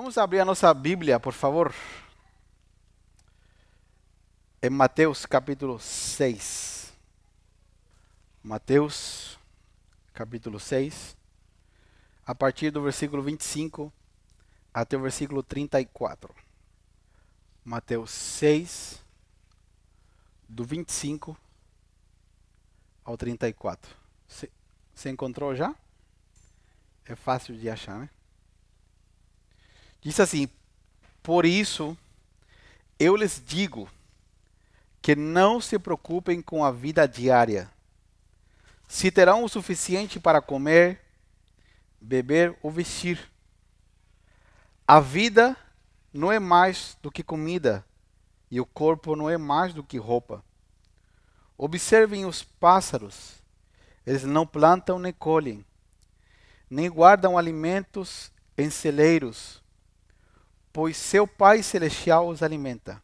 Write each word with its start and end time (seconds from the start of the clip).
Vamos 0.00 0.16
abrir 0.16 0.38
a 0.38 0.44
nossa 0.44 0.72
Bíblia, 0.72 1.18
por 1.18 1.32
favor. 1.32 1.74
Em 4.62 4.70
Mateus 4.70 5.26
capítulo 5.26 5.76
6. 5.80 6.92
Mateus 8.40 9.36
capítulo 10.14 10.60
6. 10.60 11.16
A 12.24 12.32
partir 12.32 12.70
do 12.70 12.80
versículo 12.80 13.24
25 13.24 13.92
até 14.72 14.96
o 14.96 15.00
versículo 15.00 15.42
34. 15.42 16.32
Mateus 17.64 18.12
6, 18.12 19.04
do 20.48 20.62
25 20.62 21.36
ao 23.04 23.16
34. 23.16 23.96
Você 24.28 25.10
encontrou 25.10 25.56
já? 25.56 25.74
É 27.04 27.16
fácil 27.16 27.58
de 27.58 27.68
achar, 27.68 27.98
né? 27.98 28.08
Diz 30.00 30.20
assim: 30.20 30.48
Por 31.22 31.44
isso 31.44 31.96
eu 32.98 33.16
lhes 33.16 33.42
digo 33.44 33.88
que 35.00 35.14
não 35.14 35.60
se 35.60 35.78
preocupem 35.78 36.42
com 36.42 36.64
a 36.64 36.70
vida 36.70 37.06
diária, 37.06 37.70
se 38.86 39.10
terão 39.10 39.44
o 39.44 39.48
suficiente 39.48 40.18
para 40.18 40.40
comer, 40.40 41.00
beber 42.00 42.56
ou 42.62 42.70
vestir. 42.70 43.30
A 44.86 45.00
vida 45.00 45.56
não 46.12 46.32
é 46.32 46.38
mais 46.38 46.96
do 47.02 47.10
que 47.10 47.22
comida, 47.22 47.84
e 48.50 48.60
o 48.60 48.66
corpo 48.66 49.14
não 49.14 49.28
é 49.28 49.36
mais 49.36 49.74
do 49.74 49.84
que 49.84 49.98
roupa. 49.98 50.42
Observem 51.56 52.24
os 52.24 52.42
pássaros, 52.42 53.42
eles 54.06 54.24
não 54.24 54.46
plantam 54.46 54.98
nem 54.98 55.12
colhem, 55.12 55.64
nem 56.70 56.90
guardam 56.90 57.36
alimentos 57.36 58.32
em 58.56 58.70
celeiros 58.70 59.62
pois 60.78 60.96
seu 60.96 61.26
Pai 61.26 61.60
Celestial 61.60 62.28
os 62.28 62.40
alimenta. 62.40 63.02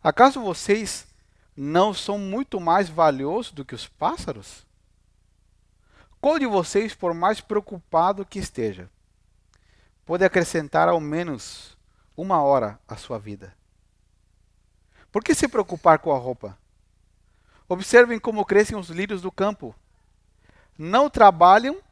Acaso 0.00 0.40
vocês 0.40 1.08
não 1.56 1.92
são 1.92 2.16
muito 2.16 2.60
mais 2.60 2.88
valiosos 2.88 3.50
do 3.50 3.64
que 3.64 3.74
os 3.74 3.88
pássaros? 3.88 4.64
Qual 6.20 6.38
de 6.38 6.46
vocês, 6.46 6.94
por 6.94 7.12
mais 7.12 7.40
preocupado 7.40 8.24
que 8.24 8.38
esteja, 8.38 8.88
pode 10.06 10.24
acrescentar 10.24 10.88
ao 10.88 11.00
menos 11.00 11.76
uma 12.16 12.40
hora 12.44 12.78
à 12.86 12.96
sua 12.96 13.18
vida? 13.18 13.52
Por 15.10 15.24
que 15.24 15.34
se 15.34 15.48
preocupar 15.48 15.98
com 15.98 16.12
a 16.12 16.16
roupa? 16.16 16.56
Observem 17.68 18.20
como 18.20 18.46
crescem 18.46 18.78
os 18.78 18.88
lírios 18.88 19.20
do 19.20 19.32
campo. 19.32 19.74
Não 20.78 21.10
trabalham 21.10 21.82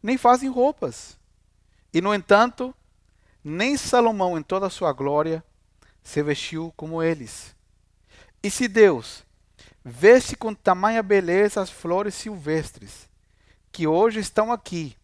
nem 0.00 0.16
fazem 0.16 0.48
roupas. 0.48 1.18
E, 1.92 2.00
no 2.00 2.14
entanto, 2.14 2.72
nem 3.44 3.76
Salomão, 3.76 4.38
em 4.38 4.42
toda 4.42 4.66
a 4.66 4.70
sua 4.70 4.92
glória, 4.92 5.44
se 6.02 6.22
vestiu 6.22 6.72
como 6.76 7.02
eles. 7.02 7.54
E 8.42 8.50
se 8.50 8.68
Deus 8.68 9.24
veste 9.84 10.36
com 10.36 10.54
tamanha 10.54 11.02
beleza 11.02 11.60
as 11.60 11.70
flores 11.70 12.14
silvestres, 12.14 13.08
que 13.70 13.86
hoje 13.86 14.20
estão 14.20 14.52
aqui 14.52 14.96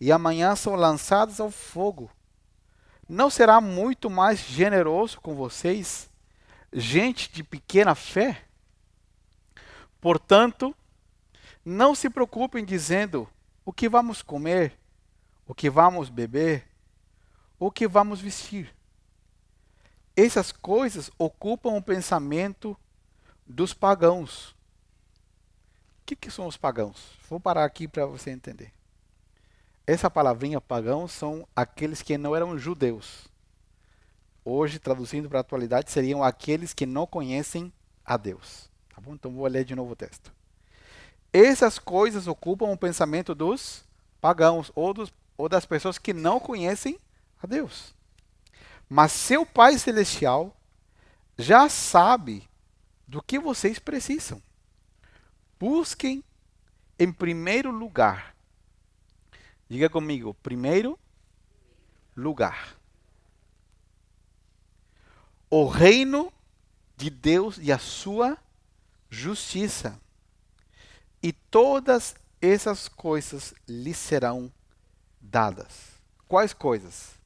e 0.00 0.12
amanhã 0.12 0.54
são 0.54 0.74
lançadas 0.74 1.40
ao 1.40 1.50
fogo, 1.50 2.10
não 3.08 3.30
será 3.30 3.60
muito 3.60 4.08
mais 4.08 4.38
generoso 4.38 5.20
com 5.20 5.34
vocês, 5.34 6.08
gente 6.72 7.32
de 7.32 7.42
pequena 7.42 7.94
fé? 7.94 8.44
Portanto, 10.00 10.74
não 11.64 11.94
se 11.94 12.08
preocupem 12.08 12.64
dizendo 12.64 13.28
o 13.64 13.72
que 13.72 13.88
vamos 13.88 14.22
comer, 14.22 14.78
o 15.46 15.54
que 15.54 15.68
vamos 15.68 16.08
beber, 16.08 16.66
o 17.58 17.70
que 17.70 17.88
vamos 17.88 18.20
vestir. 18.20 18.74
Essas 20.16 20.52
coisas 20.52 21.10
ocupam 21.18 21.70
o 21.70 21.82
pensamento 21.82 22.76
dos 23.46 23.72
pagãos. 23.72 24.50
O 26.00 26.06
que, 26.06 26.16
que 26.16 26.30
são 26.30 26.46
os 26.46 26.56
pagãos? 26.56 27.18
Vou 27.28 27.38
parar 27.38 27.64
aqui 27.64 27.86
para 27.86 28.06
você 28.06 28.30
entender. 28.30 28.72
Essa 29.86 30.10
palavrinha 30.10 30.60
pagãos 30.60 31.12
são 31.12 31.46
aqueles 31.54 32.02
que 32.02 32.18
não 32.18 32.34
eram 32.34 32.58
judeus. 32.58 33.26
Hoje, 34.44 34.78
traduzindo 34.78 35.28
para 35.28 35.38
a 35.38 35.40
atualidade, 35.40 35.90
seriam 35.90 36.22
aqueles 36.22 36.72
que 36.74 36.86
não 36.86 37.06
conhecem 37.06 37.72
a 38.04 38.16
Deus. 38.16 38.70
Tá 38.94 39.00
bom? 39.00 39.14
Então 39.14 39.32
vou 39.32 39.46
ler 39.46 39.64
de 39.64 39.74
novo 39.74 39.92
o 39.92 39.96
texto. 39.96 40.32
Essas 41.32 41.78
coisas 41.78 42.26
ocupam 42.26 42.66
o 42.66 42.76
pensamento 42.76 43.34
dos 43.34 43.84
pagãos 44.20 44.72
ou, 44.74 44.92
dos, 44.92 45.12
ou 45.36 45.48
das 45.48 45.66
pessoas 45.66 45.98
que 45.98 46.12
não 46.12 46.40
conhecem 46.40 46.98
a 47.42 47.46
Deus. 47.46 47.94
Mas 48.88 49.12
seu 49.12 49.44
Pai 49.44 49.78
Celestial 49.78 50.56
já 51.36 51.68
sabe 51.68 52.48
do 53.06 53.22
que 53.22 53.38
vocês 53.38 53.78
precisam. 53.78 54.42
Busquem 55.58 56.24
em 56.98 57.12
primeiro 57.12 57.70
lugar. 57.70 58.34
Diga 59.68 59.88
comigo, 59.88 60.34
primeiro 60.34 60.98
lugar. 62.16 62.74
O 65.50 65.66
reino 65.66 66.32
de 66.96 67.10
Deus 67.10 67.58
e 67.58 67.70
a 67.70 67.78
sua 67.78 68.36
justiça. 69.08 70.00
E 71.22 71.32
todas 71.32 72.14
essas 72.40 72.88
coisas 72.88 73.54
lhe 73.66 73.94
serão 73.94 74.52
dadas. 75.20 75.98
Quais 76.26 76.52
coisas? 76.52 77.17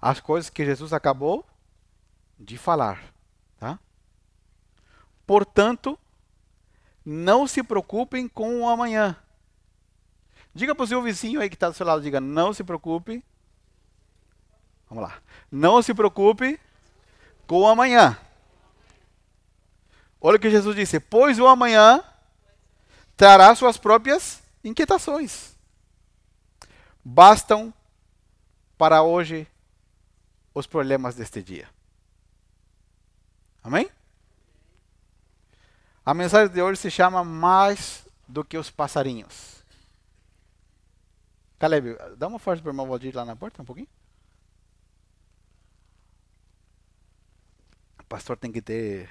As 0.00 0.20
coisas 0.20 0.50
que 0.50 0.64
Jesus 0.64 0.92
acabou 0.92 1.44
de 2.38 2.56
falar. 2.56 3.02
Tá? 3.58 3.78
Portanto, 5.26 5.98
não 7.04 7.46
se 7.46 7.62
preocupem 7.62 8.28
com 8.28 8.60
o 8.60 8.68
amanhã. 8.68 9.16
Diga 10.54 10.74
para 10.74 10.84
o 10.84 10.86
seu 10.86 11.02
vizinho 11.02 11.40
aí 11.40 11.48
que 11.48 11.56
está 11.56 11.68
do 11.68 11.74
seu 11.74 11.86
lado, 11.86 12.02
diga, 12.02 12.20
não 12.20 12.52
se 12.52 12.64
preocupe. 12.64 13.24
Vamos 14.88 15.04
lá. 15.04 15.18
Não 15.50 15.82
se 15.82 15.92
preocupe 15.92 16.58
com 17.46 17.60
o 17.60 17.66
amanhã. 17.66 18.18
Olha 20.20 20.36
o 20.36 20.40
que 20.40 20.50
Jesus 20.50 20.74
disse: 20.74 20.98
Pois 20.98 21.38
o 21.38 21.46
amanhã 21.46 22.02
trará 23.16 23.54
suas 23.54 23.76
próprias 23.76 24.42
inquietações. 24.64 25.56
Bastam 27.04 27.72
para 28.76 29.02
hoje 29.02 29.46
os 30.58 30.66
problemas 30.66 31.14
deste 31.14 31.42
dia. 31.42 31.68
Amém? 33.62 33.90
A 36.04 36.14
mensagem 36.14 36.52
de 36.52 36.60
hoje 36.60 36.80
se 36.80 36.90
chama 36.90 37.22
Mais 37.22 38.06
do 38.26 38.44
que 38.44 38.56
os 38.56 38.70
passarinhos. 38.70 39.62
Caleb, 41.58 41.96
dá 42.16 42.28
uma 42.28 42.38
força 42.38 42.62
para 42.62 42.70
o 42.70 42.72
irmão 42.72 42.88
Valdir 42.88 43.14
lá 43.14 43.24
na 43.24 43.36
porta 43.36 43.62
um 43.62 43.64
pouquinho. 43.64 43.88
O 47.98 48.04
pastor 48.04 48.36
tem 48.36 48.50
que 48.50 48.62
ter 48.62 49.10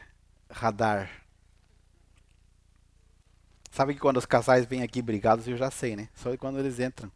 radar. 0.49 1.09
Sabe 3.69 3.93
que 3.93 3.99
quando 3.99 4.17
os 4.17 4.25
casais 4.25 4.65
vêm 4.65 4.81
aqui 4.81 5.01
brigados, 5.01 5.47
eu 5.47 5.55
já 5.55 5.69
sei, 5.69 5.95
né? 5.95 6.09
Só 6.15 6.35
quando 6.37 6.57
eles 6.59 6.79
entram. 6.79 7.11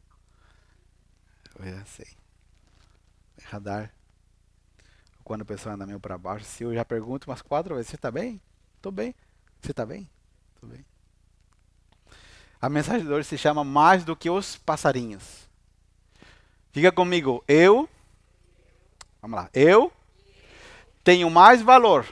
Eu 1.58 1.66
já 1.66 1.86
sei. 1.86 2.08
Radar 3.46 3.92
quando 5.32 5.44
a 5.44 5.46
pessoa 5.46 5.76
anda 5.76 5.86
meio 5.86 5.98
para 5.98 6.18
baixo, 6.18 6.44
se 6.44 6.62
eu 6.62 6.74
já 6.74 6.84
pergunto 6.84 7.30
umas 7.30 7.42
quatro 7.42 7.76
vezes, 7.76 7.90
você 7.90 7.96
está 7.96 8.12
bem? 8.12 8.42
Estou 8.76 8.92
bem. 8.92 9.16
Você 9.62 9.72
está 9.72 9.86
bem? 9.86 10.10
Estou 10.54 10.70
bem. 10.70 10.86
A 12.60 12.68
mensagem 12.68 13.08
de 13.08 13.14
hoje 13.14 13.30
se 13.30 13.38
chama 13.38 13.64
Mais 13.64 14.04
do 14.04 14.14
que 14.14 14.30
os 14.30 14.58
passarinhos. 14.58 15.48
Fica 16.74 16.92
comigo. 16.92 17.42
Eu, 17.48 17.88
vamos 19.22 19.40
lá, 19.40 19.50
eu 19.54 19.90
tenho 21.02 21.30
mais 21.30 21.62
valor 21.62 22.06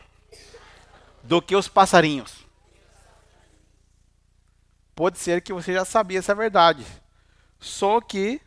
do 1.22 1.42
que 1.42 1.58
os 1.58 1.68
passarinhos. 1.68 2.48
Pode 4.96 5.20
ser 5.20 5.42
que 5.42 5.52
você 5.52 5.74
já 5.74 5.84
sabia 5.84 6.20
essa 6.20 6.34
verdade. 6.34 6.86
Só 7.60 8.00
que, 8.00 8.40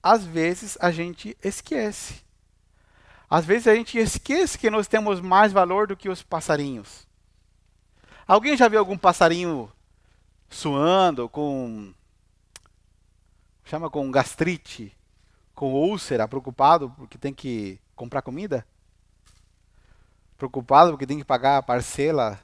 às 0.00 0.24
vezes, 0.24 0.78
a 0.80 0.92
gente 0.92 1.36
esquece. 1.42 2.29
Às 3.30 3.44
vezes 3.44 3.68
a 3.68 3.74
gente 3.76 3.96
esquece 3.96 4.58
que 4.58 4.68
nós 4.68 4.88
temos 4.88 5.20
mais 5.20 5.52
valor 5.52 5.86
do 5.86 5.96
que 5.96 6.08
os 6.08 6.20
passarinhos. 6.20 7.06
Alguém 8.26 8.56
já 8.56 8.66
viu 8.66 8.80
algum 8.80 8.98
passarinho 8.98 9.70
suando 10.48 11.28
com 11.28 11.94
chama 13.64 13.88
com 13.88 14.10
gastrite, 14.10 14.92
com 15.54 15.72
úlcera, 15.72 16.26
preocupado 16.26 16.90
porque 16.96 17.16
tem 17.16 17.32
que 17.32 17.78
comprar 17.94 18.20
comida? 18.20 18.66
Preocupado 20.36 20.90
porque 20.90 21.06
tem 21.06 21.18
que 21.18 21.24
pagar 21.24 21.58
a 21.58 21.62
parcela 21.62 22.40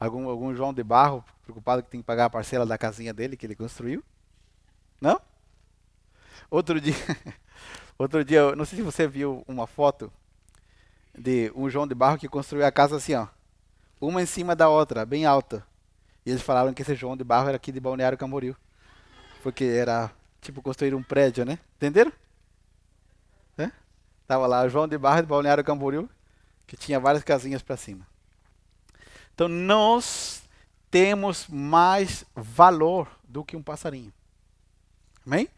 algum 0.00 0.28
algum 0.28 0.52
João 0.52 0.74
de 0.74 0.82
Barro, 0.82 1.24
preocupado 1.44 1.84
que 1.84 1.90
tem 1.90 2.00
que 2.00 2.06
pagar 2.06 2.24
a 2.24 2.30
parcela 2.30 2.66
da 2.66 2.76
casinha 2.76 3.14
dele 3.14 3.36
que 3.36 3.46
ele 3.46 3.54
construiu? 3.54 4.02
Não? 5.00 5.20
Outro 6.50 6.80
dia 6.80 6.94
Outro 8.00 8.24
dia, 8.24 8.56
não 8.56 8.64
sei 8.64 8.78
se 8.78 8.82
você 8.82 9.06
viu 9.06 9.44
uma 9.46 9.66
foto 9.66 10.10
de 11.14 11.52
um 11.54 11.68
João 11.68 11.86
de 11.86 11.94
Barro 11.94 12.16
que 12.16 12.30
construiu 12.30 12.64
a 12.64 12.72
casa 12.72 12.96
assim, 12.96 13.14
ó. 13.14 13.26
Uma 14.00 14.22
em 14.22 14.26
cima 14.26 14.56
da 14.56 14.70
outra, 14.70 15.04
bem 15.04 15.26
alta. 15.26 15.62
E 16.24 16.30
eles 16.30 16.40
falaram 16.40 16.72
que 16.72 16.80
esse 16.80 16.94
João 16.94 17.14
de 17.14 17.22
Barro 17.22 17.48
era 17.48 17.56
aqui 17.56 17.70
de 17.70 17.78
Balneário 17.78 18.16
Camboriú. 18.16 18.56
Porque 19.42 19.64
era, 19.64 20.10
tipo, 20.40 20.62
construir 20.62 20.94
um 20.94 21.02
prédio, 21.02 21.44
né? 21.44 21.58
Entenderam? 21.76 22.10
É? 23.58 23.70
Tava 24.26 24.46
lá, 24.46 24.66
João 24.66 24.88
de 24.88 24.96
Barro 24.96 25.20
de 25.20 25.28
Balneário 25.28 25.62
Camboriú, 25.62 26.08
que 26.66 26.78
tinha 26.78 26.98
várias 26.98 27.22
casinhas 27.22 27.60
para 27.60 27.76
cima. 27.76 28.06
Então, 29.34 29.46
nós 29.46 30.42
temos 30.90 31.46
mais 31.48 32.24
valor 32.34 33.08
do 33.28 33.44
que 33.44 33.58
um 33.58 33.62
passarinho. 33.62 34.10
Amém? 35.26 35.50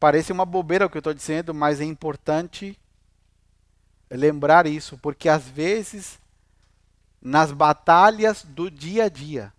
Parece 0.00 0.32
uma 0.32 0.46
bobeira 0.46 0.86
o 0.86 0.90
que 0.90 0.96
eu 0.96 1.00
estou 1.00 1.12
dizendo, 1.12 1.52
mas 1.52 1.80
é 1.80 1.84
importante 1.84 2.76
lembrar 4.10 4.66
isso, 4.66 4.98
porque 4.98 5.28
às 5.28 5.46
vezes, 5.46 6.18
nas 7.20 7.52
batalhas 7.52 8.42
do 8.42 8.70
dia 8.70 9.04
a 9.04 9.08
dia, 9.10 9.52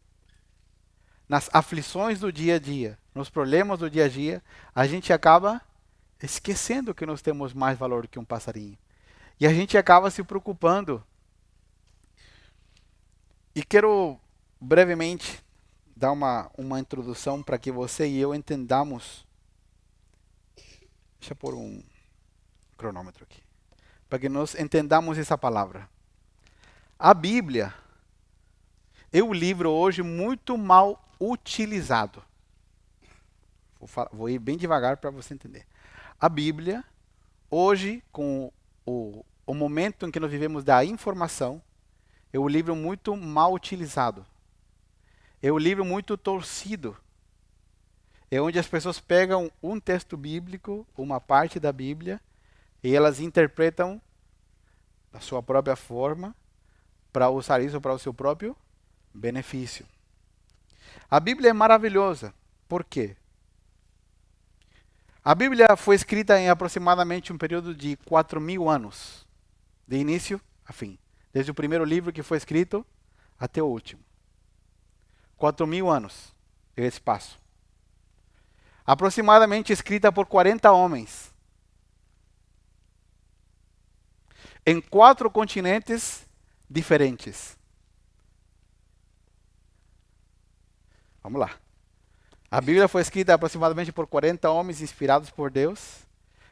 nas 1.30 1.50
aflições 1.54 2.20
do 2.20 2.34
dia 2.34 2.56
a 2.56 2.60
dia, 2.60 2.98
nos 3.14 3.30
problemas 3.30 3.80
do 3.80 3.90
dia 3.90 4.06
a 4.06 4.10
dia, 4.10 4.44
a 4.74 4.88
gente 4.88 5.14
acaba 5.14 5.62
esquecendo 6.22 6.94
que 6.94 7.06
nós 7.06 7.22
temos 7.22 7.54
mais 7.54 7.78
valor 7.78 8.08
que 8.08 8.20
um 8.20 8.26
passarinho. 8.26 8.78
E 9.40 9.46
a 9.46 9.54
gente 9.54 9.78
acaba 9.78 10.10
se 10.10 10.24
preocupando. 10.24 11.04
E 13.56 13.64
quero 13.64 14.20
brevemente 14.60 15.44
dar 15.96 16.12
uma, 16.12 16.50
uma 16.58 16.80
introdução 16.80 17.42
para 17.44 17.58
que 17.58 17.72
você 17.72 18.08
e 18.08 18.20
eu 18.20 18.34
entendamos. 18.34 19.26
Deixa 21.22 21.34
eu 21.34 21.38
pôr 21.38 21.54
um 21.54 21.84
cronômetro 22.76 23.24
aqui. 23.24 23.44
Para 24.10 24.18
que 24.18 24.28
nós 24.28 24.56
entendamos 24.56 25.20
essa 25.20 25.38
palavra. 25.38 25.88
A 26.98 27.14
Bíblia 27.14 27.72
é 29.14 29.22
um 29.22 29.32
livro 29.32 29.70
hoje 29.70 30.02
muito 30.02 30.58
mal 30.58 31.00
utilizado. 31.20 32.24
Vou, 33.80 33.88
falar, 33.88 34.10
vou 34.12 34.30
ir 34.32 34.40
bem 34.40 34.58
devagar 34.58 34.98
para 34.98 35.12
você 35.12 35.36
entender. 35.36 35.68
A 36.20 36.28
Bíblia, 36.28 36.84
hoje, 37.52 38.04
com 38.12 38.52
o, 38.84 39.24
o 39.46 39.54
momento 39.54 40.08
em 40.08 40.12
que 40.12 40.20
nós 40.20 40.32
vivemos 40.32 40.64
da 40.64 40.84
informação, 40.84 41.62
é 42.34 42.40
um 42.40 42.48
livro 42.48 42.76
muito 42.76 43.16
mal 43.16 43.54
utilizado. 43.54 44.26
É 45.40 45.52
um 45.52 45.60
livro 45.60 45.86
muito 45.86 46.18
torcido. 46.18 46.98
É 48.32 48.40
onde 48.40 48.58
as 48.58 48.68
pessoas 48.68 48.98
pegam 48.98 49.52
um 49.62 49.78
texto 49.78 50.16
bíblico, 50.16 50.88
uma 50.98 51.20
parte 51.20 51.60
da 51.60 51.74
Bíblia, 51.74 52.22
e 52.82 52.96
elas 52.96 53.20
interpretam 53.20 54.02
da 55.12 55.20
sua 55.20 55.44
própria 55.44 55.76
forma 55.76 56.34
para 57.12 57.30
usar 57.30 57.62
isso 57.62 57.82
para 57.82 57.94
o 57.94 58.00
seu 58.00 58.14
próprio 58.14 58.56
benefício. 59.14 59.86
A 61.10 61.20
Bíblia 61.20 61.50
é 61.50 61.54
maravilhosa. 61.54 62.34
Por 62.70 62.86
quê? 62.86 63.18
A 65.24 65.36
Bíblia 65.36 65.76
foi 65.76 65.96
escrita 65.96 66.40
em 66.40 66.50
aproximadamente 66.50 67.34
um 67.34 67.38
período 67.38 67.76
de 67.76 67.98
4 68.06 68.40
mil 68.40 68.70
anos, 68.70 69.28
de 69.86 69.98
início 69.98 70.40
a 70.66 70.72
fim. 70.72 70.98
Desde 71.34 71.52
o 71.52 71.56
primeiro 71.56 71.84
livro 71.84 72.14
que 72.14 72.24
foi 72.24 72.38
escrito 72.38 72.86
até 73.38 73.62
o 73.62 73.68
último. 73.68 74.02
4 75.36 75.68
mil 75.68 75.90
anos 75.90 76.34
esse 76.78 76.96
espaço. 76.96 77.41
Aproximadamente 78.92 79.72
escrita 79.72 80.12
por 80.12 80.26
40 80.26 80.70
homens. 80.70 81.32
Em 84.66 84.82
quatro 84.82 85.32
continentes 85.32 86.28
diferentes. 86.70 87.58
Vamos 91.24 91.40
lá. 91.40 91.52
A 92.52 92.60
Bíblia 92.60 92.90
foi 92.90 93.02
escrita 93.02 93.34
aproximadamente 93.34 93.94
por 93.94 94.06
40 94.08 94.50
homens 94.50 94.82
inspirados 94.82 95.30
por 95.30 95.50
Deus, 95.50 96.00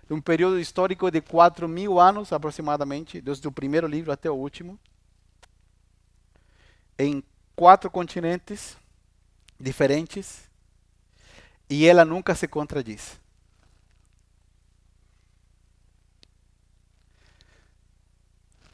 de 0.07 0.13
um 0.13 0.21
período 0.21 0.57
histórico 0.61 1.11
de 1.11 1.19
4 1.19 1.67
mil 1.67 1.99
anos 1.99 2.31
aproximadamente, 2.31 3.19
desde 3.19 3.45
o 3.49 3.51
primeiro 3.51 3.85
livro 3.85 4.13
até 4.13 4.31
o 4.31 4.35
último, 4.35 4.79
em 6.97 7.21
quatro 7.53 7.91
continentes 7.91 8.77
diferentes 9.59 10.48
e 11.69 11.85
ela 11.85 12.03
nunca 12.03 12.33
se 12.33 12.47
contradiz. 12.47 13.19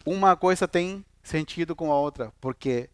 Uma 0.05 0.35
coisa 0.37 0.67
tem 0.67 1.03
sentido 1.23 1.75
com 1.75 1.91
a 1.91 1.99
outra, 1.99 2.31
porque 2.39 2.89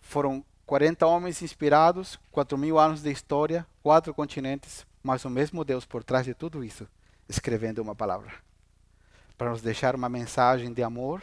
foram 0.00 0.44
40 0.66 1.06
homens 1.06 1.40
inspirados, 1.40 2.18
4 2.32 2.58
mil 2.58 2.78
anos 2.78 3.00
de 3.00 3.10
história, 3.10 3.66
quatro 3.82 4.12
continentes, 4.12 4.84
mas 5.02 5.24
o 5.24 5.30
mesmo 5.30 5.64
Deus 5.64 5.86
por 5.86 6.02
trás 6.02 6.26
de 6.26 6.34
tudo 6.34 6.64
isso, 6.64 6.86
escrevendo 7.28 7.80
uma 7.80 7.94
palavra. 7.94 8.34
Para 9.38 9.50
nos 9.50 9.62
deixar 9.62 9.94
uma 9.94 10.08
mensagem 10.08 10.72
de 10.72 10.82
amor 10.82 11.22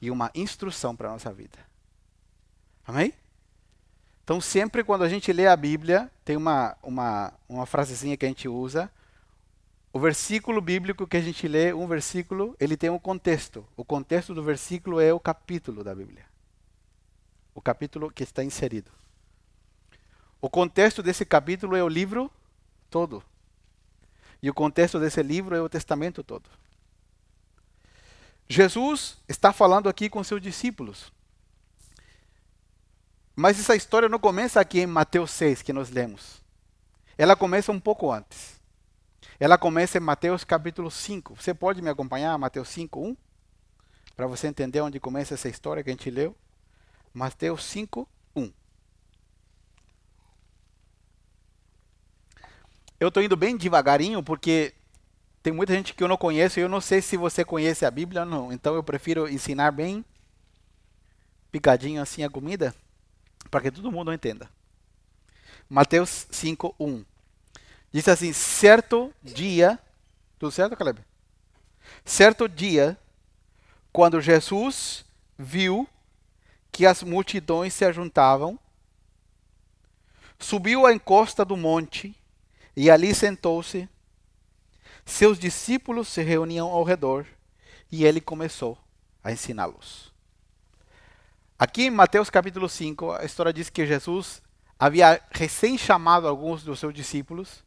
e 0.00 0.10
uma 0.10 0.30
instrução 0.34 0.96
para 0.96 1.08
a 1.08 1.12
nossa 1.12 1.32
vida. 1.32 1.58
Amém? 2.86 3.12
Então, 4.30 4.40
sempre 4.40 4.84
quando 4.84 5.02
a 5.02 5.08
gente 5.08 5.32
lê 5.32 5.48
a 5.48 5.56
Bíblia, 5.56 6.08
tem 6.24 6.36
uma, 6.36 6.76
uma, 6.84 7.32
uma 7.48 7.66
frasezinha 7.66 8.16
que 8.16 8.24
a 8.24 8.28
gente 8.28 8.48
usa. 8.48 8.88
O 9.92 9.98
versículo 9.98 10.60
bíblico 10.60 11.04
que 11.04 11.16
a 11.16 11.20
gente 11.20 11.48
lê, 11.48 11.74
um 11.74 11.84
versículo, 11.88 12.54
ele 12.60 12.76
tem 12.76 12.90
um 12.90 12.98
contexto. 13.00 13.66
O 13.76 13.84
contexto 13.84 14.32
do 14.32 14.40
versículo 14.40 15.00
é 15.00 15.12
o 15.12 15.18
capítulo 15.18 15.82
da 15.82 15.92
Bíblia. 15.92 16.24
O 17.52 17.60
capítulo 17.60 18.08
que 18.08 18.22
está 18.22 18.44
inserido. 18.44 18.92
O 20.40 20.48
contexto 20.48 21.02
desse 21.02 21.24
capítulo 21.24 21.74
é 21.74 21.82
o 21.82 21.88
livro 21.88 22.30
todo. 22.88 23.24
E 24.40 24.48
o 24.48 24.54
contexto 24.54 25.00
desse 25.00 25.24
livro 25.24 25.56
é 25.56 25.60
o 25.60 25.68
testamento 25.68 26.22
todo. 26.22 26.48
Jesus 28.48 29.18
está 29.28 29.52
falando 29.52 29.88
aqui 29.88 30.08
com 30.08 30.22
seus 30.22 30.40
discípulos. 30.40 31.12
Mas 33.40 33.58
essa 33.58 33.74
história 33.74 34.06
não 34.06 34.18
começa 34.18 34.60
aqui 34.60 34.80
em 34.80 34.86
Mateus 34.86 35.30
6, 35.30 35.62
que 35.62 35.72
nós 35.72 35.88
lemos. 35.88 36.42
Ela 37.16 37.34
começa 37.34 37.72
um 37.72 37.80
pouco 37.80 38.12
antes. 38.12 38.60
Ela 39.40 39.56
começa 39.56 39.96
em 39.96 40.00
Mateus 40.02 40.44
capítulo 40.44 40.90
5. 40.90 41.36
Você 41.36 41.54
pode 41.54 41.80
me 41.80 41.88
acompanhar, 41.88 42.36
Mateus 42.36 42.68
5, 42.68 43.00
1? 43.00 43.16
Para 44.14 44.26
você 44.26 44.46
entender 44.46 44.82
onde 44.82 45.00
começa 45.00 45.32
essa 45.32 45.48
história 45.48 45.82
que 45.82 45.88
a 45.88 45.92
gente 45.94 46.10
leu. 46.10 46.36
Mateus 47.14 47.64
5, 47.64 48.06
1. 48.36 48.52
Eu 53.00 53.08
estou 53.08 53.22
indo 53.22 53.38
bem 53.38 53.56
devagarinho 53.56 54.22
porque 54.22 54.74
tem 55.42 55.50
muita 55.50 55.72
gente 55.72 55.94
que 55.94 56.04
eu 56.04 56.08
não 56.08 56.18
conheço 56.18 56.60
e 56.60 56.62
eu 56.62 56.68
não 56.68 56.82
sei 56.82 57.00
se 57.00 57.16
você 57.16 57.42
conhece 57.42 57.86
a 57.86 57.90
Bíblia 57.90 58.20
ou 58.20 58.28
não. 58.28 58.52
Então 58.52 58.74
eu 58.74 58.82
prefiro 58.82 59.26
ensinar 59.26 59.70
bem 59.70 60.04
picadinho 61.50 62.02
assim 62.02 62.22
a 62.22 62.28
comida 62.28 62.74
para 63.50 63.60
que 63.62 63.70
todo 63.70 63.90
mundo 63.90 64.12
entenda. 64.12 64.48
Mateus 65.68 66.26
5, 66.30 66.74
1. 66.78 67.04
Diz 67.92 68.08
assim: 68.08 68.32
certo 68.32 69.12
dia, 69.22 69.78
tudo 70.38 70.52
certo, 70.52 70.76
Caleb? 70.76 71.00
Certo 72.04 72.48
dia, 72.48 72.98
quando 73.92 74.20
Jesus 74.20 75.04
viu 75.38 75.88
que 76.70 76.86
as 76.86 77.02
multidões 77.02 77.74
se 77.74 77.84
ajuntavam, 77.84 78.58
subiu 80.38 80.86
à 80.86 80.92
encosta 80.92 81.44
do 81.44 81.56
monte 81.56 82.16
e 82.76 82.90
ali 82.90 83.14
sentou-se. 83.14 83.88
Seus 85.04 85.38
discípulos 85.38 86.08
se 86.08 86.22
reuniam 86.22 86.68
ao 86.68 86.84
redor 86.84 87.26
e 87.90 88.04
ele 88.04 88.20
começou 88.20 88.78
a 89.24 89.32
ensiná-los. 89.32 90.09
Aqui 91.60 91.82
em 91.82 91.90
Mateus 91.90 92.30
capítulo 92.30 92.70
5, 92.70 93.12
a 93.12 93.24
história 93.26 93.52
diz 93.52 93.68
que 93.68 93.84
Jesus 93.84 94.40
havia 94.78 95.20
recém 95.30 95.76
chamado 95.76 96.26
alguns 96.26 96.64
dos 96.64 96.78
seus 96.78 96.94
discípulos 96.94 97.62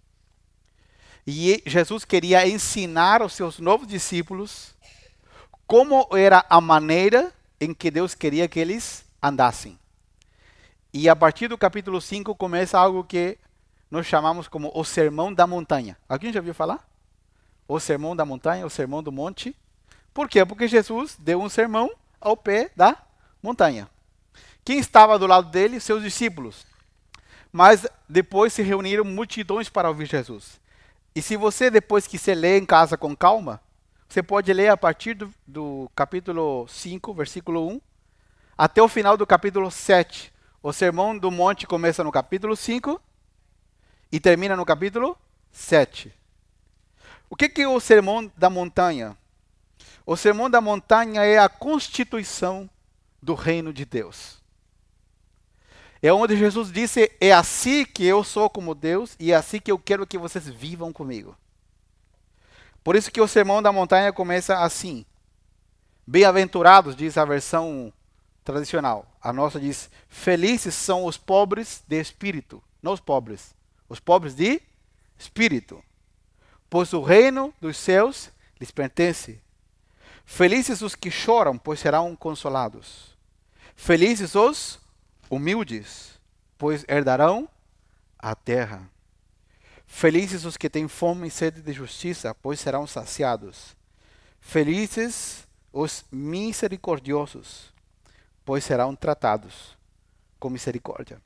e 1.28 1.62
Jesus 1.64 2.04
queria 2.04 2.48
ensinar 2.48 3.22
aos 3.22 3.34
seus 3.34 3.60
novos 3.60 3.88
discípulos 3.88 4.76
como 5.68 6.08
era 6.12 6.44
a 6.50 6.60
maneira 6.60 7.32
em 7.62 7.72
que 7.72 7.92
Deus 7.92 8.16
queria 8.16 8.48
que 8.48 8.60
eles 8.60 9.06
andassem. 9.22 9.78
E 10.92 11.08
a 11.08 11.16
partir 11.16 11.48
do 11.48 11.56
capítulo 11.56 12.02
5 12.02 12.34
começa 12.34 12.80
algo 12.80 13.04
que 13.04 13.38
nós 13.92 14.08
chamamos 14.08 14.48
como 14.48 14.72
o 14.74 14.84
Sermão 14.84 15.32
da 15.32 15.46
Montanha. 15.46 15.96
Alguém 16.10 16.34
já 16.34 16.40
ouviu 16.40 16.56
falar? 16.56 16.84
O 17.68 17.80
Sermão 17.80 18.16
da 18.16 18.26
Montanha, 18.26 18.66
o 18.66 18.72
Sermão 18.72 19.04
do 19.04 19.12
Monte. 19.12 19.56
Por 20.12 20.28
quê? 20.28 20.44
Porque 20.44 20.68
Jesus 20.68 21.16
deu 21.20 21.40
um 21.40 21.48
sermão 21.48 21.92
ao 22.20 22.36
pé 22.36 22.72
da 22.76 22.98
montanha. 23.44 23.90
Quem 24.64 24.80
estava 24.80 25.20
do 25.20 25.28
lado 25.28 25.50
dele? 25.50 25.80
Seus 25.80 26.02
discípulos. 26.02 26.66
Mas 27.52 27.86
depois 28.08 28.54
se 28.54 28.64
reuniram 28.64 29.04
multidões 29.04 29.70
para 29.70 29.90
ouvir 29.90 30.08
Jesus. 30.08 30.60
E 31.14 31.22
se 31.22 31.36
você, 31.36 31.70
depois 31.70 32.08
que 32.08 32.18
você 32.18 32.34
lê 32.34 32.58
em 32.58 32.66
casa 32.66 32.98
com 32.98 33.16
calma, 33.16 33.62
você 34.08 34.24
pode 34.24 34.52
ler 34.52 34.70
a 34.70 34.78
partir 34.78 35.14
do, 35.14 35.32
do 35.46 35.92
capítulo 35.96 36.68
5, 36.68 37.14
versículo 37.14 37.68
1, 37.70 37.82
até 38.58 38.82
o 38.82 38.88
final 38.88 39.18
do 39.18 39.28
capítulo 39.28 39.70
7. 39.70 40.34
O 40.64 40.72
Sermão 40.72 41.18
do 41.18 41.30
Monte 41.30 41.68
começa 41.68 42.04
no 42.04 42.12
capítulo 42.12 42.56
5 42.56 43.00
e 44.12 44.20
termina 44.20 44.56
no 44.56 44.66
capítulo 44.66 45.18
7. 45.52 46.14
O 47.30 47.36
que, 47.36 47.50
que 47.50 47.64
é 47.64 47.68
o 47.68 47.80
Sermão 47.80 48.32
da 48.38 48.50
Montanha? 48.50 49.18
O 50.06 50.16
Sermão 50.16 50.50
da 50.50 50.62
Montanha 50.62 51.24
é 51.24 51.38
a 51.38 51.50
constituição 51.50 52.70
do 53.24 53.34
reino 53.34 53.74
de 53.74 53.86
Deus. 53.86 54.44
É 56.01 56.12
onde 56.12 56.36
Jesus 56.36 56.72
disse: 56.72 57.10
É 57.22 57.32
assim 57.32 57.86
que 57.86 58.03
eu 58.06 58.24
sou 58.24 58.50
como 58.50 58.75
Deus 58.75 59.15
e 59.18 59.32
é 59.32 59.36
assim 59.36 59.60
que 59.60 59.72
eu 59.72 59.80
quero 59.80 60.06
que 60.06 60.18
vocês 60.18 60.48
vivam 60.48 60.92
comigo. 60.92 61.36
Por 62.84 62.98
isso 62.98 63.10
que 63.10 63.22
o 63.22 63.27
Sermão 63.27 63.62
da 63.62 63.72
Montanha 63.72 64.12
começa 64.12 64.60
assim. 64.60 65.06
Bem-aventurados, 66.06 66.98
diz 66.98 67.18
a 67.18 67.24
versão 67.24 67.94
tradicional. 68.44 69.08
A 69.22 69.32
nossa 69.32 69.58
diz: 69.58 69.89
Felizes 70.10 70.75
são 70.75 71.06
os 71.06 71.15
pobres 71.15 71.82
de 71.88 72.01
espírito. 72.01 72.62
Não 72.82 72.92
os 72.92 73.00
pobres. 73.00 73.56
Os 73.88 74.01
pobres 74.01 74.36
de 74.36 74.62
espírito. 75.18 75.82
Pois 76.70 76.92
o 76.92 77.01
reino 77.01 77.53
dos 77.62 77.77
céus 77.77 78.30
lhes 78.60 78.72
pertence. 78.72 79.42
Felizes 80.25 80.82
os 80.82 80.96
que 80.96 81.10
choram, 81.10 81.58
pois 81.58 81.80
serão 81.80 82.13
consolados. 82.15 83.12
Felizes 83.75 84.36
os 84.36 84.80
humildes, 85.30 86.20
pois 86.58 86.86
herdarão 86.88 87.50
a 88.18 88.36
terra. 88.36 88.89
Felizes 89.86 90.46
os 90.46 90.58
que 90.58 90.70
têm 90.70 90.88
fome 90.88 91.27
e 91.27 91.32
sede 91.32 91.62
de 91.62 91.74
justiça, 91.74 92.34
pois 92.34 92.60
serão 92.60 92.88
saciados. 92.88 93.75
Felizes 94.39 95.48
os 95.72 96.06
misericordiosos, 96.12 97.74
pois 98.46 98.63
serão 98.63 98.96
tratados 98.96 99.77
com 100.39 100.50
misericórdia. 100.50 101.22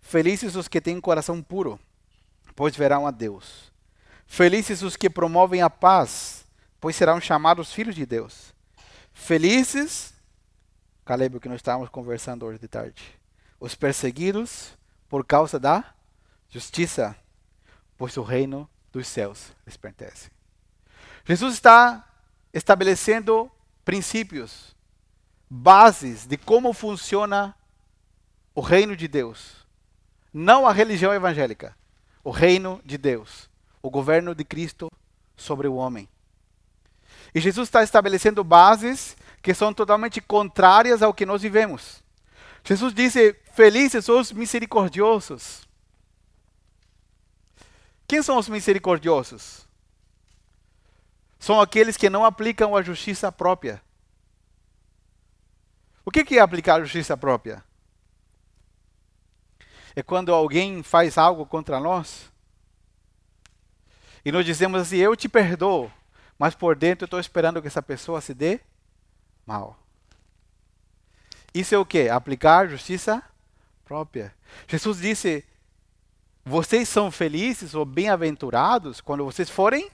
Felizes 0.00 0.56
os 0.56 0.68
que 0.68 0.80
têm 0.80 1.00
coração 1.00 1.42
puro, 1.42 1.78
pois 2.56 2.76
verão 2.76 3.06
a 3.06 3.10
Deus. 3.10 3.72
Felizes 4.26 4.82
os 4.82 4.96
que 4.96 5.08
promovem 5.08 5.62
a 5.62 5.70
paz, 5.70 6.44
pois 6.80 6.96
serão 6.96 7.20
chamados 7.20 7.72
filhos 7.72 7.94
de 7.94 8.04
Deus. 8.04 8.52
Felizes, 9.12 10.11
Caleb, 11.04 11.36
o 11.36 11.40
que 11.40 11.48
nós 11.48 11.56
estávamos 11.56 11.88
conversando 11.88 12.46
hoje 12.46 12.58
de 12.58 12.68
tarde, 12.68 13.18
os 13.58 13.74
perseguidos 13.74 14.76
por 15.08 15.24
causa 15.24 15.58
da 15.58 15.84
justiça, 16.48 17.16
pois 17.96 18.16
o 18.16 18.22
reino 18.22 18.68
dos 18.92 19.08
céus 19.08 19.52
lhes 19.66 19.76
pertence. 19.76 20.30
Jesus 21.24 21.54
está 21.54 22.08
estabelecendo 22.52 23.50
princípios 23.84 24.76
bases 25.48 26.26
de 26.26 26.36
como 26.36 26.72
funciona 26.72 27.54
o 28.54 28.60
reino 28.60 28.96
de 28.96 29.08
Deus. 29.08 29.66
Não 30.32 30.66
a 30.66 30.72
religião 30.72 31.12
evangélica, 31.12 31.76
o 32.24 32.30
reino 32.30 32.80
de 32.84 32.96
Deus, 32.96 33.50
o 33.82 33.90
governo 33.90 34.34
de 34.34 34.44
Cristo 34.44 34.90
sobre 35.36 35.68
o 35.68 35.74
homem. 35.74 36.08
E 37.34 37.40
Jesus 37.40 37.68
está 37.68 37.82
estabelecendo 37.82 38.44
bases 38.44 39.16
que 39.42 39.52
são 39.52 39.74
totalmente 39.74 40.20
contrárias 40.20 41.02
ao 41.02 41.12
que 41.12 41.26
nós 41.26 41.42
vivemos. 41.42 42.02
Jesus 42.64 42.94
disse: 42.94 43.34
Felizes 43.52 44.08
os 44.08 44.32
misericordiosos. 44.32 45.68
Quem 48.06 48.22
são 48.22 48.38
os 48.38 48.48
misericordiosos? 48.48 49.66
São 51.38 51.60
aqueles 51.60 51.96
que 51.96 52.08
não 52.08 52.24
aplicam 52.24 52.76
a 52.76 52.82
justiça 52.82 53.32
própria 53.32 53.82
o 56.04 56.10
que 56.10 56.36
é 56.36 56.40
aplicar 56.40 56.80
justiça 56.80 57.16
própria? 57.16 57.64
É 59.94 60.02
quando 60.02 60.32
alguém 60.32 60.82
faz 60.82 61.16
algo 61.16 61.46
contra 61.46 61.78
nós 61.78 62.30
e 64.24 64.32
nós 64.32 64.44
dizemos 64.44 64.80
assim: 64.80 64.96
Eu 64.96 65.14
te 65.14 65.28
perdoo, 65.28 65.90
mas 66.38 66.54
por 66.54 66.74
dentro 66.74 67.04
eu 67.04 67.06
estou 67.06 67.20
esperando 67.20 67.60
que 67.60 67.68
essa 67.68 67.82
pessoa 67.82 68.20
se 68.20 68.34
dê 68.34 68.60
mal. 69.46 69.78
Isso 71.54 71.74
é 71.74 71.78
o 71.78 71.84
que? 71.84 72.08
Aplicar 72.08 72.68
justiça 72.68 73.22
própria. 73.84 74.34
Jesus 74.66 74.98
disse: 74.98 75.44
Vocês 76.44 76.88
são 76.88 77.10
felizes 77.10 77.74
ou 77.74 77.84
bem-aventurados 77.84 79.00
quando 79.00 79.24
vocês 79.24 79.50
forem 79.50 79.90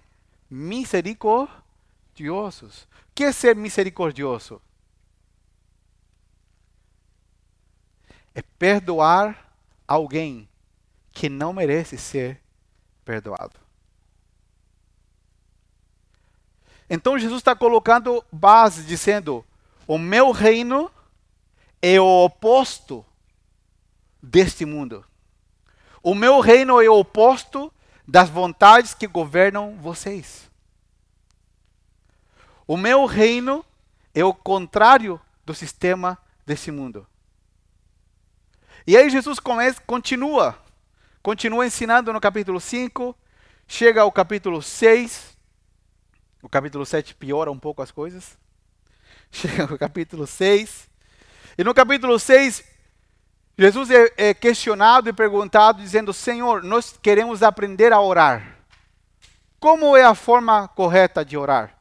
misericordiosos. 0.51 2.83
O 2.83 2.87
que 3.15 3.25
é 3.25 3.33
ser 3.33 3.57
misericordioso? 3.57 4.61
é 8.39 8.43
perdoar 8.57 9.53
alguém 9.87 10.49
que 11.11 11.29
não 11.29 11.53
merece 11.53 11.99
ser 11.99 12.41
perdoado. 13.05 13.59
Então 16.89 17.19
Jesus 17.19 17.41
está 17.41 17.55
colocando 17.55 18.25
base, 18.33 18.83
dizendo: 18.85 19.45
o 19.87 19.99
meu 19.99 20.31
reino 20.31 20.91
é 21.81 22.01
o 22.01 22.25
oposto 22.25 23.05
deste 24.23 24.65
mundo. 24.65 25.05
O 26.03 26.15
meu 26.15 26.41
reino 26.41 26.81
é 26.81 26.89
o 26.89 26.99
oposto 26.99 27.73
das 28.07 28.29
vontades 28.29 28.95
que 28.95 29.07
governam 29.07 29.77
vocês. 29.77 30.51
O 32.67 32.77
meu 32.77 33.07
reino 33.07 33.65
é 34.15 34.25
o 34.25 34.35
contrário 34.35 35.21
do 35.45 35.55
sistema 35.55 36.19
desse 36.47 36.71
mundo. 36.71 37.07
E 38.87 38.97
aí 38.97 39.11
Jesus 39.11 39.39
começa, 39.39 39.81
continua, 39.87 40.59
continua 41.23 41.67
ensinando 41.67 42.13
no 42.13 42.21
capítulo 42.21 42.61
5, 42.61 43.15
chega 43.67 44.03
ao 44.03 44.13
capítulo 44.13 44.63
6, 44.63 45.38
o 46.43 46.49
capítulo 46.49 46.85
7 46.87 47.15
piora 47.15 47.51
um 47.51 47.59
pouco 47.59 47.83
as 47.83 47.91
coisas, 47.91 48.39
chega 49.31 49.65
ao 49.65 49.79
capítulo 49.79 50.27
6, 50.27 50.89
e 51.57 51.65
no 51.65 51.75
capítulo 51.75 52.19
6, 52.19 52.65
Jesus 53.59 53.91
é, 53.91 54.13
é 54.17 54.35
questionado 54.35 55.09
e 55.09 55.13
perguntado, 55.13 55.83
dizendo: 55.83 56.13
Senhor, 56.13 56.63
nós 56.63 56.97
queremos 57.03 57.43
aprender 57.43 57.93
a 57.93 58.01
orar. 58.01 58.57
Como 59.59 59.97
é 59.97 60.05
a 60.05 60.15
forma 60.15 60.69
correta 60.69 61.25
de 61.25 61.37
orar? 61.37 61.77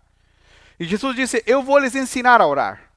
E 0.80 0.86
Jesus 0.86 1.16
disse: 1.16 1.44
Eu 1.46 1.62
vou 1.62 1.78
lhes 1.78 1.94
ensinar 1.94 2.42
a 2.42 2.48
orar. 2.48 2.92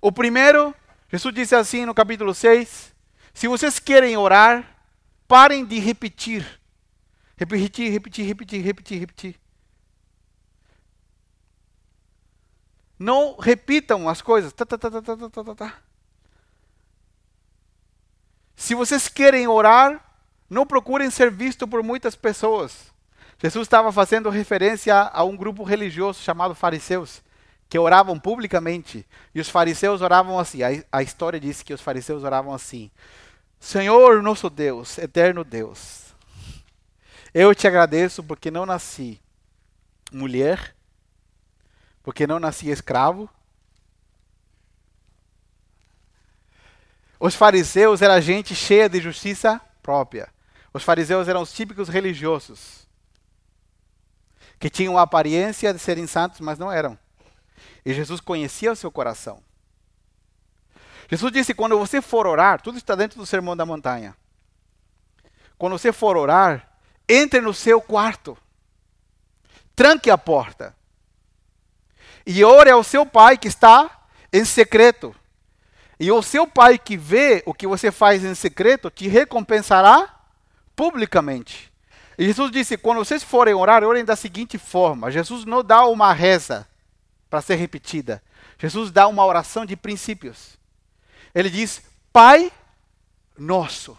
O 0.00 0.10
primeiro, 0.10 0.74
Jesus 1.10 1.34
disse 1.34 1.54
assim 1.54 1.84
no 1.84 1.94
capítulo 1.94 2.34
6, 2.34 2.94
se 3.32 3.48
vocês 3.48 3.78
querem 3.78 4.16
orar, 4.16 4.64
parem 5.26 5.64
de 5.64 5.78
repetir. 5.78 6.60
Repetir, 7.36 7.90
repetir, 7.90 8.26
repetir, 8.26 8.62
repetir, 8.62 8.98
repetir. 9.00 9.40
Não 13.04 13.36
repitam 13.36 14.08
as 14.08 14.22
coisas. 14.22 14.50
Tá, 14.50 14.64
tá, 14.64 14.78
tá, 14.78 14.90
tá, 14.90 15.02
tá, 15.02 15.16
tá, 15.16 15.44
tá, 15.44 15.54
tá. 15.54 15.78
Se 18.56 18.74
vocês 18.74 19.08
querem 19.08 19.46
orar, 19.46 20.02
não 20.48 20.66
procurem 20.66 21.10
ser 21.10 21.30
vistos 21.30 21.68
por 21.68 21.82
muitas 21.82 22.16
pessoas. 22.16 22.90
Jesus 23.38 23.66
estava 23.66 23.92
fazendo 23.92 24.30
referência 24.30 24.94
a 24.94 25.22
um 25.22 25.36
grupo 25.36 25.64
religioso 25.64 26.22
chamado 26.22 26.54
fariseus 26.54 27.22
que 27.68 27.78
oravam 27.78 28.18
publicamente. 28.18 29.06
E 29.34 29.40
os 29.40 29.50
fariseus 29.50 30.00
oravam 30.00 30.38
assim. 30.38 30.62
A, 30.62 30.68
a 30.90 31.02
história 31.02 31.38
diz 31.38 31.62
que 31.62 31.74
os 31.74 31.82
fariseus 31.82 32.24
oravam 32.24 32.54
assim: 32.54 32.90
Senhor, 33.60 34.22
nosso 34.22 34.48
Deus, 34.48 34.96
eterno 34.96 35.44
Deus, 35.44 36.14
eu 37.34 37.54
te 37.54 37.68
agradeço 37.68 38.24
porque 38.24 38.50
não 38.50 38.64
nasci 38.64 39.20
mulher, 40.10 40.74
porque 42.04 42.26
não 42.26 42.38
nasci 42.38 42.68
escravo. 42.68 43.28
Os 47.18 47.34
fariseus 47.34 48.02
eram 48.02 48.20
gente 48.20 48.54
cheia 48.54 48.88
de 48.88 49.00
justiça 49.00 49.60
própria. 49.82 50.28
Os 50.72 50.84
fariseus 50.84 51.26
eram 51.26 51.40
os 51.40 51.52
típicos 51.52 51.88
religiosos 51.88 52.86
que 54.58 54.68
tinham 54.68 54.98
a 54.98 55.02
aparência 55.02 55.72
de 55.72 55.78
serem 55.78 56.06
santos, 56.06 56.40
mas 56.40 56.58
não 56.58 56.70
eram. 56.70 56.98
E 57.84 57.94
Jesus 57.94 58.20
conhecia 58.20 58.72
o 58.72 58.76
seu 58.76 58.90
coração. 58.90 59.42
Jesus 61.08 61.32
disse: 61.32 61.54
quando 61.54 61.78
você 61.78 62.02
for 62.02 62.26
orar, 62.26 62.60
tudo 62.60 62.76
está 62.76 62.94
dentro 62.94 63.18
do 63.18 63.26
sermão 63.26 63.56
da 63.56 63.64
montanha. 63.64 64.14
Quando 65.56 65.78
você 65.78 65.92
for 65.92 66.16
orar, 66.16 66.70
entre 67.08 67.40
no 67.40 67.54
seu 67.54 67.80
quarto, 67.80 68.36
tranque 69.74 70.10
a 70.10 70.18
porta 70.18 70.74
e 72.26 72.44
ore 72.44 72.70
ao 72.70 72.82
seu 72.82 73.04
pai 73.04 73.36
que 73.36 73.48
está 73.48 74.06
em 74.32 74.44
secreto. 74.44 75.14
E 75.98 76.10
o 76.10 76.22
seu 76.22 76.46
pai 76.46 76.78
que 76.78 76.96
vê 76.96 77.42
o 77.46 77.54
que 77.54 77.66
você 77.66 77.90
faz 77.92 78.24
em 78.24 78.34
secreto 78.34 78.90
te 78.90 79.06
recompensará 79.06 80.12
publicamente. 80.74 81.72
E 82.18 82.24
Jesus 82.24 82.50
disse: 82.50 82.76
quando 82.76 82.98
vocês 82.98 83.22
forem 83.22 83.54
orar, 83.54 83.84
orem 83.84 84.04
da 84.04 84.16
seguinte 84.16 84.58
forma. 84.58 85.10
Jesus 85.10 85.44
não 85.44 85.62
dá 85.62 85.86
uma 85.86 86.12
reza 86.12 86.68
para 87.28 87.40
ser 87.40 87.56
repetida. 87.56 88.22
Jesus 88.58 88.90
dá 88.90 89.06
uma 89.08 89.24
oração 89.24 89.64
de 89.66 89.76
princípios. 89.76 90.58
Ele 91.34 91.50
diz: 91.50 91.82
Pai 92.12 92.52
nosso. 93.36 93.96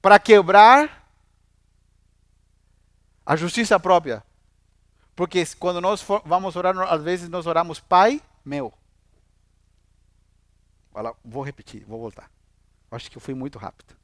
Para 0.00 0.18
quebrar 0.18 1.06
a 3.24 3.36
justiça 3.36 3.78
própria. 3.78 4.24
Porque 5.20 5.44
quando 5.58 5.82
nós 5.82 6.00
for, 6.00 6.22
vamos 6.24 6.56
orar, 6.56 6.74
às 6.90 7.02
vezes 7.02 7.28
nós 7.28 7.46
oramos 7.46 7.78
Pai 7.78 8.22
meu. 8.42 8.72
Olha, 10.94 11.14
vou 11.22 11.42
repetir, 11.42 11.84
vou 11.84 12.00
voltar. 12.00 12.30
Acho 12.90 13.10
que 13.10 13.18
eu 13.18 13.20
fui 13.20 13.34
muito 13.34 13.58
rápido. 13.58 13.94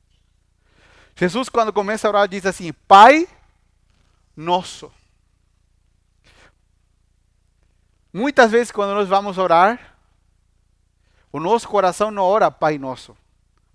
Jesus, 1.15 1.49
quando 1.49 1.73
começa 1.73 2.07
a 2.07 2.11
orar, 2.11 2.29
diz 2.29 2.45
assim: 2.45 2.71
Pai 2.87 3.27
nosso. 4.37 4.93
Muitas 8.13 8.51
vezes, 8.51 8.71
quando 8.71 8.93
nós 8.93 9.09
vamos 9.09 9.39
orar, 9.39 9.97
o 11.33 11.41
nosso 11.41 11.67
coração 11.67 12.11
não 12.11 12.25
ora 12.25 12.51
Pai 12.51 12.77
nosso, 12.77 13.17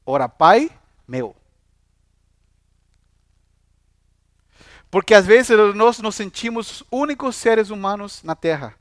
ora 0.06 0.30
Pai 0.30 0.70
meu. 1.08 1.36
Porque 4.92 5.14
às 5.14 5.26
vezes 5.26 5.58
nós 5.74 6.00
nos 6.00 6.16
sentimos 6.16 6.84
únicos 6.92 7.38
seres 7.38 7.70
humanos 7.70 8.22
na 8.24 8.36
Terra. 8.36 8.76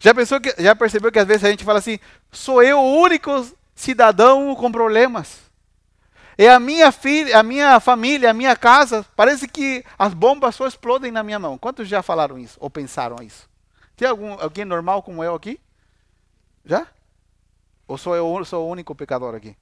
Já, 0.00 0.14
pensou 0.14 0.40
que, 0.40 0.52
já 0.58 0.74
percebeu 0.74 1.12
que 1.12 1.18
às 1.18 1.26
vezes 1.28 1.44
a 1.44 1.50
gente 1.50 1.62
fala 1.62 1.78
assim: 1.78 1.98
sou 2.32 2.62
eu 2.62 2.80
o 2.80 3.00
único 3.00 3.30
cidadão 3.74 4.54
com 4.56 4.72
problemas? 4.72 5.42
É 6.38 6.48
a 6.48 6.58
minha 6.58 6.90
filha, 6.90 7.38
a 7.38 7.42
minha 7.42 7.78
família, 7.78 8.30
a 8.30 8.34
minha 8.34 8.56
casa. 8.56 9.04
Parece 9.14 9.46
que 9.46 9.84
as 9.98 10.14
bombas 10.14 10.54
só 10.54 10.66
explodem 10.66 11.12
na 11.12 11.22
minha 11.22 11.38
mão. 11.38 11.58
Quantos 11.58 11.86
já 11.86 12.02
falaram 12.02 12.38
isso 12.38 12.56
ou 12.58 12.70
pensaram 12.70 13.22
isso? 13.22 13.48
Tem 13.94 14.08
algum, 14.08 14.32
alguém 14.40 14.64
normal 14.64 15.02
como 15.02 15.22
eu 15.22 15.34
aqui? 15.34 15.60
Já? 16.64 16.86
Ou 17.86 17.98
sou 17.98 18.16
eu 18.16 18.44
sou 18.46 18.66
o 18.66 18.70
único 18.70 18.94
pecador 18.94 19.34
aqui? 19.34 19.54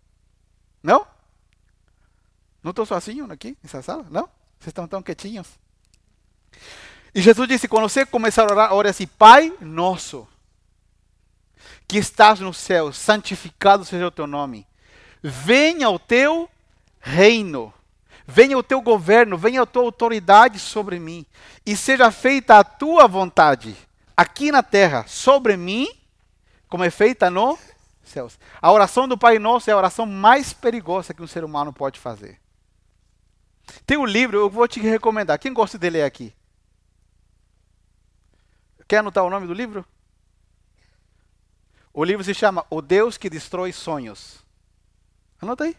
Não? 0.81 1.05
Não 2.63 2.71
estou 2.71 2.87
sozinho 2.87 3.31
aqui 3.31 3.59
nessa 3.61 3.83
sala? 3.83 4.07
Não? 4.09 4.29
Vocês 4.61 4.69
estão 4.69 4.87
tão 4.87 5.03
quietinhos? 5.03 5.49
E 7.15 7.23
Jesus 7.23 7.49
disse: 7.49 7.67
quando 7.67 7.89
você 7.89 8.05
começar 8.05 8.43
a 8.43 8.53
orar, 8.53 8.75
ore 8.75 8.91
assim: 8.91 9.07
Pai 9.07 9.53
nosso, 9.61 10.29
que 11.89 11.97
estás 11.97 12.41
no 12.41 12.53
céu, 12.53 12.93
santificado 12.93 13.85
seja 13.85 14.07
o 14.07 14.11
teu 14.11 14.27
nome. 14.27 14.67
Venha 15.23 15.89
o 15.89 15.99
teu 15.99 16.49
reino. 17.01 17.73
Venha 18.27 18.57
o 18.57 18.63
teu 18.63 18.81
governo, 18.81 19.37
venha 19.37 19.63
a 19.63 19.67
tua 19.67 19.83
autoridade 19.83 20.61
sobre 20.61 21.01
mim, 21.01 21.27
e 21.67 21.77
seja 21.77 22.13
feita 22.13 22.61
a 22.61 22.63
tua 22.63 23.09
vontade, 23.09 23.77
aqui 24.17 24.53
na 24.53 24.63
terra, 24.63 25.05
sobre 25.09 25.57
mim, 25.57 25.89
como 26.69 26.85
é 26.85 26.91
feita 26.91 27.29
no 27.29 27.59
céus. 28.05 28.39
A 28.63 28.71
oração 28.71 29.09
do 29.09 29.19
Pai 29.19 29.41
Nosso 29.41 29.69
é 29.69 29.73
a 29.73 29.77
oração 29.77 30.07
mais 30.07 30.53
perigosa 30.53 31.13
que 31.13 31.23
um 31.23 31.27
ser 31.27 31.43
humano 31.43 31.73
pode 31.73 31.99
fazer. 31.99 32.39
Tem 33.87 33.97
um 33.97 34.05
livro, 34.05 34.39
eu 34.39 34.51
vou 34.51 34.67
te 34.67 34.81
recomendar. 34.81 35.39
Quem 35.39 35.53
gosta 35.53 35.79
de 35.79 35.91
ler 35.91 36.05
aqui? 36.05 36.35
Quer 38.87 38.99
anotar 38.99 39.25
o 39.25 39.31
nome 39.31 39.47
do 39.47 39.55
livro? 39.55 39.85
O 41.93 42.05
livro 42.05 42.25
se 42.25 42.35
chama 42.35 42.65
O 42.71 42.81
Deus 42.81 43.17
que 43.17 43.31
Destrói 43.31 43.73
Sonhos. 43.73 44.45
Anota 45.41 45.65
aí. 45.65 45.77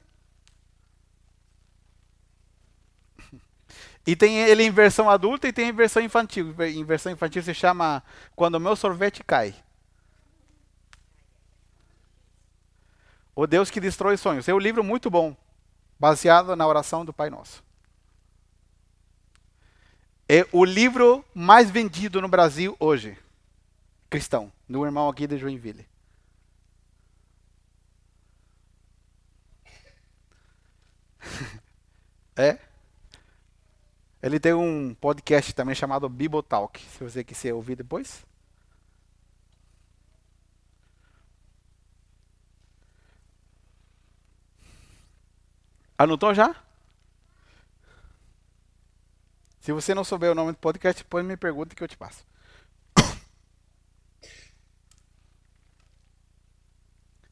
E 4.06 4.16
tem 4.16 4.40
ele 4.40 4.64
em 4.64 4.72
versão 4.72 5.10
adulta 5.10 5.48
e 5.48 5.54
tem 5.54 5.70
em 5.70 5.74
versão 5.74 6.02
infantil. 6.02 6.56
Em 6.60 6.84
versão 6.84 7.12
infantil 7.12 7.44
se 7.44 7.54
chama 7.54 8.04
Quando 8.36 8.56
o 8.56 8.60
meu 8.60 8.76
sorvete 8.76 9.24
cai. 9.24 9.54
O 13.36 13.48
Deus 13.48 13.70
que 13.70 13.80
destrói 13.80 14.18
sonhos. 14.18 14.48
É 14.48 14.54
um 14.54 14.60
livro 14.60 14.84
muito 14.84 15.10
bom, 15.10 15.36
baseado 16.00 16.56
na 16.56 16.68
oração 16.68 17.06
do 17.06 17.14
Pai 17.14 17.30
Nosso. 17.30 17.64
É 20.34 20.48
o 20.54 20.64
livro 20.64 21.26
mais 21.36 21.70
vendido 21.70 22.22
no 22.22 22.30
Brasil 22.30 22.78
hoje, 22.80 23.18
cristão, 24.10 24.50
do 24.66 24.86
irmão 24.86 25.10
aqui 25.10 25.28
de 25.28 25.38
Joinville. 25.38 25.86
é? 32.38 32.58
Ele 34.24 34.40
tem 34.40 34.54
um 34.54 34.96
podcast 34.96 35.52
também 35.54 35.76
chamado 35.76 36.08
Bibotalk. 36.08 36.80
Se 36.80 37.04
você 37.04 37.26
quiser 37.26 37.54
ouvir 37.54 37.76
depois. 37.76 38.26
Anotou 45.98 46.34
já? 46.34 46.56
Se 49.62 49.72
você 49.72 49.94
não 49.94 50.04
souber 50.04 50.32
o 50.32 50.36
nome 50.36 50.52
do 50.52 50.58
podcast, 50.58 51.04
depois 51.04 51.24
me 51.24 51.38
pergunta 51.38 51.76
que 51.76 51.84
eu 51.84 51.88
te 51.88 51.96
passo. 51.96 52.26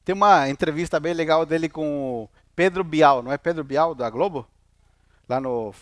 Tem 0.06 0.14
uma 0.14 0.48
entrevista 0.48 1.00
bem 1.00 1.16
legal 1.16 1.44
dele 1.44 1.68
com 1.68 2.24
o 2.24 2.30
Pedro 2.56 2.84
Bial, 2.84 3.24
não 3.24 3.32
é 3.32 3.38
Pedro 3.38 3.64
Bial 3.64 3.96
da 3.96 4.08
Globo? 4.12 4.48
Lá 5.28 5.42
no 5.42 5.74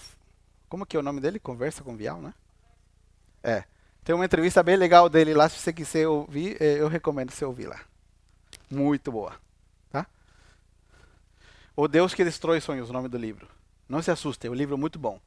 como 0.70 0.86
que 0.86 0.96
é 0.96 1.00
o 1.00 1.04
nome 1.04 1.20
dele? 1.20 1.38
Conversa 1.40 1.84
com 1.84 1.98
Vial, 1.98 2.22
né? 2.22 2.34
É. 3.44 3.66
Tem 4.04 4.16
uma 4.16 4.26
entrevista 4.26 4.64
bem 4.64 4.78
legal 4.78 5.10
dele 5.10 5.34
lá, 5.34 5.50
se 5.50 5.60
você 5.60 5.74
quiser 5.74 6.08
ouvir, 6.08 6.56
é, 6.62 6.80
eu 6.80 6.88
recomendo 6.88 7.32
você 7.32 7.44
ouvir 7.44 7.68
lá. 7.68 7.82
Muito 8.70 9.12
boa. 9.12 9.36
Tá? 9.90 10.08
O 11.76 11.90
Deus 11.90 12.14
que 12.14 12.24
destrói 12.24 12.62
sonhos, 12.62 12.90
o 12.90 12.94
nome 12.94 13.10
do 13.10 13.18
livro. 13.18 13.50
Não 13.88 14.02
se 14.02 14.12
assuste, 14.12 14.48
é 14.48 14.50
um 14.50 14.54
livro 14.54 14.78
muito 14.78 14.98
bom. 14.98 15.20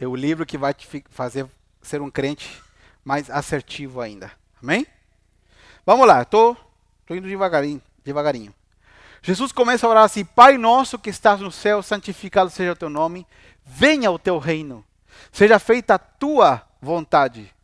É 0.00 0.06
o 0.06 0.16
livro 0.16 0.46
que 0.46 0.58
vai 0.58 0.74
te 0.74 1.04
fazer 1.10 1.46
ser 1.82 2.00
um 2.00 2.10
crente 2.10 2.60
mais 3.04 3.30
assertivo 3.30 4.00
ainda. 4.00 4.32
Amém? 4.62 4.86
Vamos 5.86 6.06
lá, 6.06 6.24
tô 6.24 6.56
indo 7.10 7.28
devagarinho, 7.28 7.82
devagarinho. 8.02 8.54
Jesus 9.22 9.52
começa 9.52 9.86
a 9.86 9.90
orar 9.90 10.04
assim: 10.04 10.24
Pai 10.24 10.56
nosso 10.56 10.98
que 10.98 11.10
estás 11.10 11.40
no 11.40 11.52
céu, 11.52 11.82
santificado 11.82 12.50
seja 12.50 12.72
o 12.72 12.76
teu 12.76 12.88
nome 12.88 13.26
venha 13.70 14.10
o 14.10 14.18
teu 14.18 14.38
reino, 14.38 14.84
seja 15.30 15.58
feita 15.58 15.94
a 15.94 15.98
tua 15.98 16.66
vontade, 16.80 17.54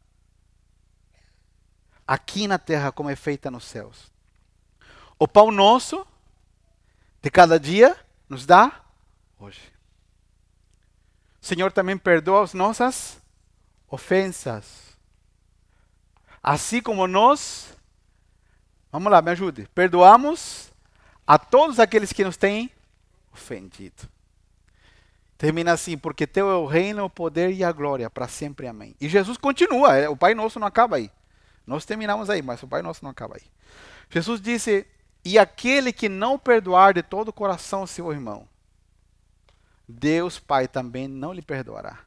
aqui 2.07 2.47
na 2.47 2.59
terra 2.59 2.93
como 2.93 3.11
é 3.11 3.17
feita 3.17 3.51
nos 3.51 3.65
céus. 3.65 4.13
O 5.19 5.27
pão 5.27 5.51
nosso 5.51 6.07
de 7.21 7.31
cada 7.31 7.59
dia 7.59 7.97
nos 8.29 8.47
dá 8.47 8.81
hoje. 9.39 9.76
Senhor 11.47 11.71
também 11.71 11.97
perdoa 11.97 12.43
as 12.43 12.53
nossas 12.53 13.23
ofensas. 13.89 14.99
Assim 16.43 16.83
como 16.83 17.07
nós, 17.07 17.73
vamos 18.91 19.13
lá, 19.13 19.23
me 19.23 19.31
ajude, 19.31 19.69
perdoamos 19.73 20.73
a 21.25 21.39
todos 21.39 21.79
aqueles 21.79 22.13
que 22.13 22.25
nos 22.25 22.37
têm 22.37 22.69
ofendido. 23.33 24.09
Termina 25.39 25.73
assim, 25.73 25.97
porque 25.97 26.27
teu 26.27 26.51
é 26.51 26.57
o 26.57 26.67
reino, 26.67 27.05
o 27.05 27.11
poder 27.11 27.53
e 27.53 27.63
a 27.63 27.71
glória 27.71 28.11
para 28.11 28.27
sempre. 28.27 28.67
Amém. 28.67 28.97
E 29.01 29.09
Jesus 29.09 29.39
continua, 29.39 29.97
é, 29.97 30.09
o 30.09 30.17
Pai 30.17 30.35
Nosso 30.35 30.59
não 30.59 30.67
acaba 30.67 30.97
aí. 30.97 31.13
Nós 31.65 31.85
terminamos 31.85 32.29
aí, 32.29 32.43
mas 32.43 32.61
o 32.61 32.67
Pai 32.67 32.83
Nosso 32.83 33.05
não 33.05 33.11
acaba 33.13 33.37
aí. 33.37 33.45
Jesus 34.11 34.41
disse: 34.41 34.85
E 35.25 35.39
aquele 35.39 35.93
que 35.93 36.09
não 36.09 36.37
perdoar 36.39 36.95
de 36.95 37.05
todo 37.05 37.29
o 37.29 37.33
coração 37.33 37.87
seu 37.87 38.11
irmão, 38.11 38.49
Deus 39.89 40.39
Pai 40.39 40.67
também 40.67 41.07
não 41.07 41.33
lhe 41.33 41.43
perdoará. 41.43 42.01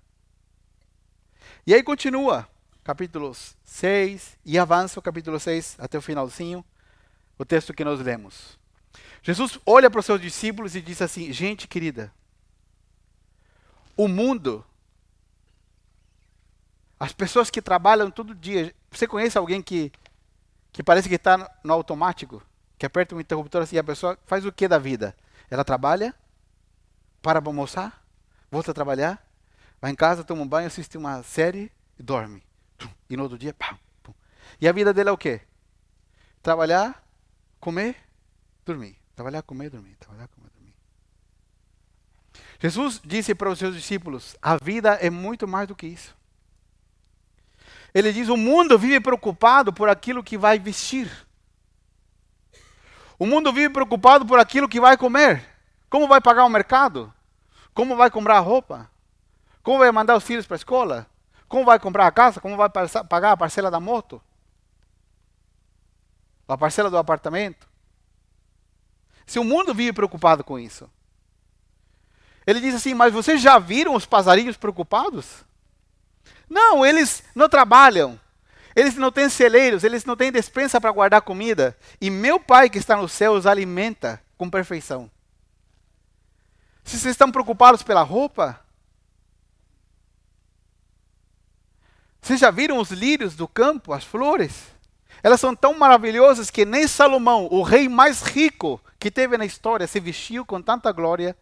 E 1.66 1.74
aí 1.74 1.84
continua, 1.84 2.48
capítulo 2.84 3.34
6, 3.64 4.38
e 4.46 4.58
avança 4.58 5.00
o 5.00 5.04
capítulo 5.04 5.40
6 5.40 5.78
até 5.80 5.98
o 5.98 6.02
finalzinho, 6.02 6.64
o 7.38 7.46
texto 7.46 7.74
que 7.74 7.84
nós 7.84 8.00
lemos. 8.00 8.58
Jesus 9.22 9.60
olha 9.66 9.90
para 9.90 10.00
os 10.00 10.06
seus 10.06 10.22
discípulos 10.22 10.76
e 10.76 10.82
diz 10.82 11.02
assim: 11.02 11.32
Gente 11.32 11.68
querida, 11.68 12.14
o 13.96 14.08
mundo, 14.08 14.66
as 17.00 17.14
pessoas 17.14 17.50
que 17.50 17.62
trabalham 17.62 18.12
todo 18.12 18.36
dia. 18.36 18.74
Você 18.92 19.08
conhece 19.08 19.38
alguém 19.38 19.62
que, 19.62 19.92
que 20.72 20.82
parece 20.82 21.08
que 21.08 21.16
está 21.16 21.50
no 21.64 21.74
automático? 21.74 22.42
Que 22.78 22.86
aperta 22.86 23.16
um 23.16 23.20
interruptor 23.20 23.62
assim 23.62 23.76
e 23.76 23.80
a 23.80 23.84
pessoa 23.84 24.18
faz 24.26 24.46
o 24.46 24.52
que 24.52 24.68
da 24.68 24.78
vida? 24.78 25.16
Ela 25.50 25.64
trabalha, 25.64 26.14
para 27.22 27.42
para 27.42 27.50
almoçar, 27.50 28.04
volta 28.52 28.72
a 28.72 28.74
trabalhar, 28.74 29.26
vai 29.82 29.92
em 29.92 29.96
casa, 29.96 30.24
toma 30.24 30.42
um 30.42 30.48
banho, 30.48 30.68
assiste 30.68 30.98
uma 30.98 31.24
série 31.24 31.72
e 31.98 32.04
dorme. 32.04 32.44
E 33.10 33.18
no 33.18 33.24
outro 33.24 33.38
dia, 33.38 33.54
pá, 33.54 33.78
E 34.62 34.68
a 34.68 34.72
vida 34.72 34.94
dele 34.94 35.10
é 35.10 35.12
o 35.12 35.18
quê? 35.18 35.42
Trabalhar, 36.42 37.04
comer, 37.60 37.96
dormir. 38.66 38.98
Trabalhar, 39.16 39.42
comer, 39.42 39.70
dormir. 39.70 39.96
Trabalhar, 40.00 40.28
comer, 40.28 40.50
dormir. 40.50 40.74
Jesus 42.60 43.02
disse 43.04 43.36
para 43.36 43.50
os 43.50 43.60
seus 43.60 43.76
discípulos: 43.76 44.36
a 44.42 44.58
vida 44.58 44.94
é 44.96 45.10
muito 45.10 45.48
mais 45.48 45.68
do 45.68 45.76
que 45.76 45.88
isso. 45.88 46.16
Ele 47.94 48.14
diz: 48.14 48.30
o 48.30 48.38
mundo 48.38 48.78
vive 48.78 49.00
preocupado 49.00 49.74
por 49.74 49.90
aquilo 49.90 50.24
que 50.24 50.38
vai 50.38 50.60
vestir. 50.60 51.10
O 53.18 53.26
mundo 53.26 53.52
vive 53.52 53.70
preocupado 53.70 54.26
por 54.26 54.40
aquilo 54.40 54.70
que 54.70 54.80
vai 54.80 54.98
comer. 54.98 55.46
Como 55.90 56.08
vai 56.08 56.22
pagar 56.22 56.46
o 56.46 56.50
mercado? 56.50 57.14
Como 57.74 57.96
vai 57.96 58.12
comprar 58.12 58.40
roupa? 58.40 58.90
Como 59.64 59.80
vai 59.80 59.92
mandar 59.92 60.16
os 60.16 60.24
filhos 60.24 60.46
para 60.46 60.56
a 60.56 60.58
escola? 60.58 61.08
Como 61.48 61.66
vai 61.66 61.80
comprar 61.80 62.06
a 62.06 62.12
casa? 62.12 62.40
Como 62.40 62.56
vai 62.56 62.70
pagar 62.70 63.32
a 63.32 63.38
parcela 63.38 63.72
da 63.72 63.80
moto? 63.80 64.22
A 66.48 66.58
parcela 66.58 66.90
do 66.90 66.98
apartamento? 66.98 67.68
Se 69.26 69.40
o 69.40 69.44
mundo 69.44 69.74
vive 69.74 69.94
preocupado 69.94 70.44
com 70.44 70.58
isso. 70.58 70.90
Ele 72.46 72.60
diz 72.60 72.76
assim: 72.76 72.94
Mas 72.94 73.14
vocês 73.14 73.42
já 73.42 73.60
viram 73.60 73.94
os 73.96 74.06
passarinhos 74.06 74.58
preocupados? 74.58 75.44
Não, 76.50 76.86
eles 76.86 77.24
não 77.36 77.48
trabalham. 77.48 78.20
Eles 78.76 78.96
não 78.96 79.12
têm 79.12 79.30
celeiros, 79.30 79.84
eles 79.84 80.06
não 80.06 80.16
têm 80.16 80.32
despensa 80.32 80.80
para 80.80 80.92
guardar 80.92 81.22
comida. 81.22 81.78
E 82.00 82.10
meu 82.10 82.40
Pai 82.40 82.70
que 82.70 82.78
está 82.78 82.96
no 82.96 83.10
céu 83.10 83.34
os 83.34 83.46
alimenta 83.46 84.22
com 84.38 84.50
perfeição. 84.50 85.12
Se 86.90 86.98
vocês 86.98 87.12
estão 87.12 87.32
preocupados 87.32 87.84
pela 87.84 88.02
roupa, 88.02 88.60
vocês 92.20 92.40
já 92.40 92.50
viram 92.50 92.80
os 92.80 92.90
lírios 92.90 93.36
do 93.36 93.48
campo, 93.48 93.94
as 93.94 94.04
flores? 94.04 94.66
Elas 95.22 95.40
são 95.40 95.56
tão 95.56 95.78
maravilhosas 95.78 96.50
que 96.50 96.66
nem 96.66 96.88
Salomão, 96.88 97.48
o 97.52 97.62
rei 97.62 97.88
mais 97.88 98.24
rico 98.24 98.82
que 98.98 99.12
teve 99.12 99.38
na 99.38 99.46
história, 99.46 99.86
se 99.86 100.00
vestiu 100.00 100.44
com 100.44 100.60
tanta 100.60 100.92
glória 100.92 101.38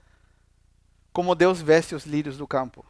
como 1.14 1.34
Deus 1.34 1.62
veste 1.62 1.96
os 1.96 2.06
lírios 2.06 2.38
do 2.38 2.46
campo. 2.46 2.86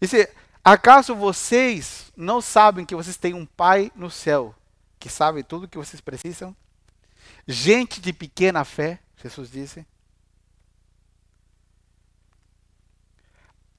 Disse, 0.00 0.30
Acaso 0.64 1.14
vocês 1.14 2.10
não 2.16 2.40
sabem 2.40 2.86
que 2.86 2.94
vocês 2.94 3.18
têm 3.18 3.34
um 3.34 3.44
Pai 3.44 3.92
no 3.94 4.10
céu 4.10 4.54
que 4.98 5.10
sabe 5.10 5.42
tudo 5.42 5.64
o 5.64 5.68
que 5.68 5.76
vocês 5.76 6.00
precisam? 6.00 6.56
Gente 7.46 8.00
de 8.00 8.14
pequena 8.14 8.64
fé, 8.64 8.98
Jesus 9.22 9.50
disse. 9.50 9.86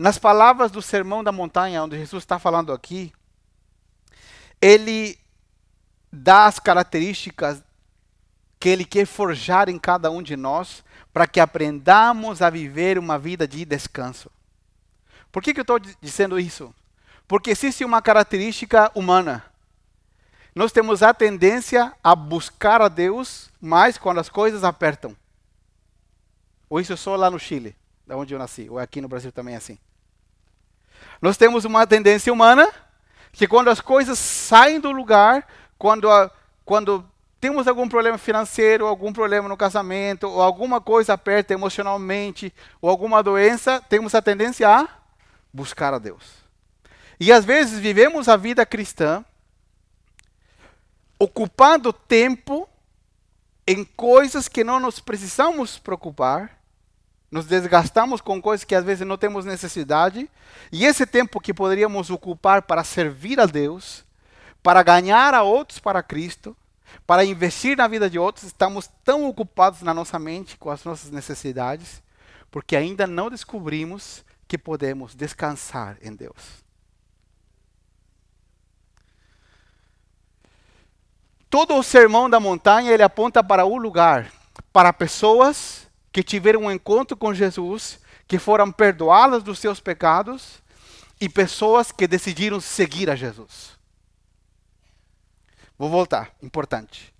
Nas 0.01 0.17
palavras 0.17 0.71
do 0.71 0.81
Sermão 0.81 1.23
da 1.23 1.31
Montanha, 1.31 1.83
onde 1.83 1.95
Jesus 1.95 2.23
está 2.23 2.39
falando 2.39 2.73
aqui, 2.73 3.13
ele 4.59 5.15
dá 6.11 6.47
as 6.47 6.57
características 6.57 7.63
que 8.59 8.67
ele 8.67 8.83
quer 8.83 9.05
forjar 9.05 9.69
em 9.69 9.77
cada 9.77 10.09
um 10.09 10.23
de 10.23 10.35
nós 10.35 10.83
para 11.13 11.27
que 11.27 11.39
aprendamos 11.39 12.41
a 12.41 12.49
viver 12.49 12.97
uma 12.97 13.19
vida 13.19 13.47
de 13.47 13.63
descanso. 13.63 14.31
Por 15.31 15.43
que, 15.43 15.53
que 15.53 15.59
eu 15.59 15.61
estou 15.61 15.77
dizendo 15.77 16.39
isso? 16.39 16.73
Porque 17.27 17.51
existe 17.51 17.85
uma 17.85 18.01
característica 18.01 18.91
humana. 18.95 19.45
Nós 20.55 20.71
temos 20.71 21.03
a 21.03 21.13
tendência 21.13 21.93
a 22.03 22.15
buscar 22.15 22.81
a 22.81 22.87
Deus 22.87 23.51
mais 23.61 23.99
quando 23.99 24.19
as 24.19 24.29
coisas 24.29 24.63
apertam. 24.63 25.15
Ou 26.67 26.79
isso 26.79 26.91
é 26.91 26.95
só 26.95 27.15
lá 27.15 27.29
no 27.29 27.37
Chile, 27.37 27.75
da 28.07 28.17
onde 28.17 28.33
eu 28.33 28.39
nasci, 28.39 28.67
ou 28.67 28.79
aqui 28.79 28.99
no 28.99 29.07
Brasil 29.07 29.31
também 29.31 29.53
é 29.53 29.57
assim. 29.57 29.77
Nós 31.21 31.37
temos 31.37 31.65
uma 31.65 31.85
tendência 31.85 32.33
humana 32.33 32.67
que 33.31 33.47
quando 33.47 33.69
as 33.69 33.79
coisas 33.79 34.17
saem 34.17 34.79
do 34.79 34.91
lugar, 34.91 35.47
quando, 35.77 36.09
a, 36.09 36.31
quando 36.65 37.05
temos 37.39 37.67
algum 37.67 37.87
problema 37.87 38.17
financeiro, 38.17 38.87
algum 38.87 39.13
problema 39.13 39.47
no 39.47 39.55
casamento, 39.55 40.27
ou 40.27 40.41
alguma 40.41 40.81
coisa 40.81 41.13
aperta 41.13 41.53
emocionalmente, 41.53 42.53
ou 42.81 42.89
alguma 42.89 43.21
doença, 43.21 43.81
temos 43.87 44.15
a 44.15 44.21
tendência 44.21 44.67
a 44.67 44.87
buscar 45.53 45.93
a 45.93 45.99
Deus. 45.99 46.41
E 47.19 47.31
às 47.31 47.45
vezes 47.45 47.79
vivemos 47.79 48.27
a 48.27 48.35
vida 48.35 48.65
cristã 48.65 49.23
ocupando 51.19 51.93
tempo 51.93 52.67
em 53.67 53.83
coisas 53.83 54.47
que 54.47 54.63
não 54.63 54.79
nos 54.79 54.99
precisamos 54.99 55.77
preocupar, 55.77 56.60
nos 57.31 57.45
desgastamos 57.45 58.19
com 58.19 58.41
coisas 58.41 58.65
que 58.65 58.75
às 58.75 58.83
vezes 58.83 59.07
não 59.07 59.17
temos 59.17 59.45
necessidade, 59.45 60.29
e 60.69 60.85
esse 60.85 61.05
tempo 61.05 61.39
que 61.39 61.53
poderíamos 61.53 62.09
ocupar 62.09 62.61
para 62.63 62.83
servir 62.83 63.39
a 63.39 63.45
Deus, 63.45 64.03
para 64.61 64.83
ganhar 64.83 65.33
a 65.33 65.41
outros 65.41 65.79
para 65.79 66.03
Cristo, 66.03 66.55
para 67.07 67.23
investir 67.23 67.77
na 67.77 67.87
vida 67.87 68.09
de 68.09 68.19
outros, 68.19 68.45
estamos 68.45 68.89
tão 69.03 69.25
ocupados 69.25 69.81
na 69.81 69.93
nossa 69.93 70.19
mente 70.19 70.57
com 70.57 70.69
as 70.69 70.83
nossas 70.83 71.09
necessidades, 71.09 72.03
porque 72.51 72.75
ainda 72.75 73.07
não 73.07 73.29
descobrimos 73.29 74.25
que 74.45 74.57
podemos 74.57 75.15
descansar 75.15 75.97
em 76.01 76.13
Deus. 76.13 76.61
Todo 81.49 81.75
o 81.75 81.83
sermão 81.83 82.29
da 82.29 82.39
montanha 82.39 82.91
ele 82.91 83.03
aponta 83.03 83.41
para 83.41 83.65
um 83.65 83.77
lugar, 83.77 84.29
para 84.73 84.91
pessoas 84.91 85.89
que 86.11 86.23
tiveram 86.23 86.61
um 86.61 86.71
encontro 86.71 87.15
com 87.15 87.33
Jesus, 87.33 87.99
que 88.27 88.37
foram 88.37 88.71
perdoadas 88.71 89.43
dos 89.43 89.59
seus 89.59 89.79
pecados 89.79 90.61
e 91.19 91.29
pessoas 91.29 91.91
que 91.91 92.07
decidiram 92.07 92.59
seguir 92.59 93.09
a 93.09 93.15
Jesus. 93.15 93.79
Vou 95.77 95.89
voltar, 95.89 96.31
importante. 96.41 97.13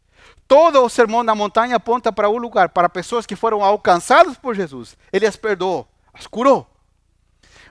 Todo 0.48 0.84
o 0.84 0.90
sermão 0.90 1.24
da 1.24 1.34
montanha 1.34 1.78
aponta 1.78 2.12
para 2.12 2.30
um 2.30 2.38
lugar, 2.38 2.70
para 2.70 2.90
pessoas 2.90 3.26
que 3.26 3.36
foram 3.36 3.64
alcançadas 3.64 4.38
por 4.38 4.54
Jesus. 4.54 4.98
Ele 5.12 5.26
as 5.26 5.36
perdoou, 5.36 5.88
as 6.14 6.28
curou. 6.28 6.68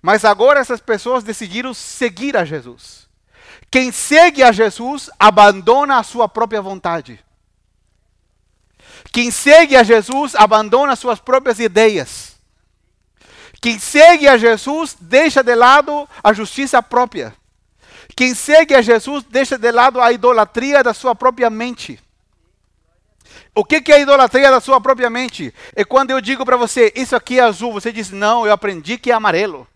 Mas 0.02 0.24
agora 0.24 0.60
essas 0.60 0.80
pessoas 0.80 1.22
decidiram 1.22 1.74
seguir 1.74 2.36
a 2.36 2.44
Jesus. 2.44 3.08
Quem 3.70 3.92
segue 3.92 4.42
a 4.42 4.50
Jesus 4.50 5.10
abandona 5.18 5.98
a 5.98 6.02
sua 6.02 6.28
própria 6.28 6.62
vontade. 6.62 7.22
Quem 9.12 9.30
segue 9.30 9.76
a 9.76 9.82
Jesus 9.82 10.34
abandona 10.34 10.96
suas 10.96 11.18
próprias 11.18 11.58
ideias. 11.58 12.36
Quem 13.60 13.78
segue 13.78 14.26
a 14.26 14.36
Jesus 14.36 14.96
deixa 15.00 15.42
de 15.42 15.54
lado 15.54 16.08
a 16.22 16.32
justiça 16.32 16.82
própria. 16.82 17.34
Quem 18.16 18.34
segue 18.34 18.74
a 18.74 18.82
Jesus 18.82 19.24
deixa 19.24 19.58
de 19.58 19.70
lado 19.70 20.00
a 20.00 20.12
idolatria 20.12 20.82
da 20.82 20.94
sua 20.94 21.14
própria 21.14 21.50
mente. 21.50 22.00
O 23.54 23.64
que, 23.64 23.82
é 23.90 23.96
a 23.96 23.98
idolatria 23.98 24.50
da 24.50 24.60
sua 24.60 24.80
própria 24.80 25.10
mente? 25.10 25.52
É 25.74 25.84
quando 25.84 26.10
eu 26.10 26.20
digo 26.20 26.44
para 26.44 26.56
você, 26.56 26.92
isso 26.94 27.16
aqui 27.16 27.38
é 27.38 27.42
azul, 27.42 27.72
você 27.72 27.92
diz, 27.92 28.10
não, 28.10 28.46
eu 28.46 28.52
aprendi 28.52 28.96
que 28.96 29.10
é 29.10 29.14
amarelo. 29.14 29.66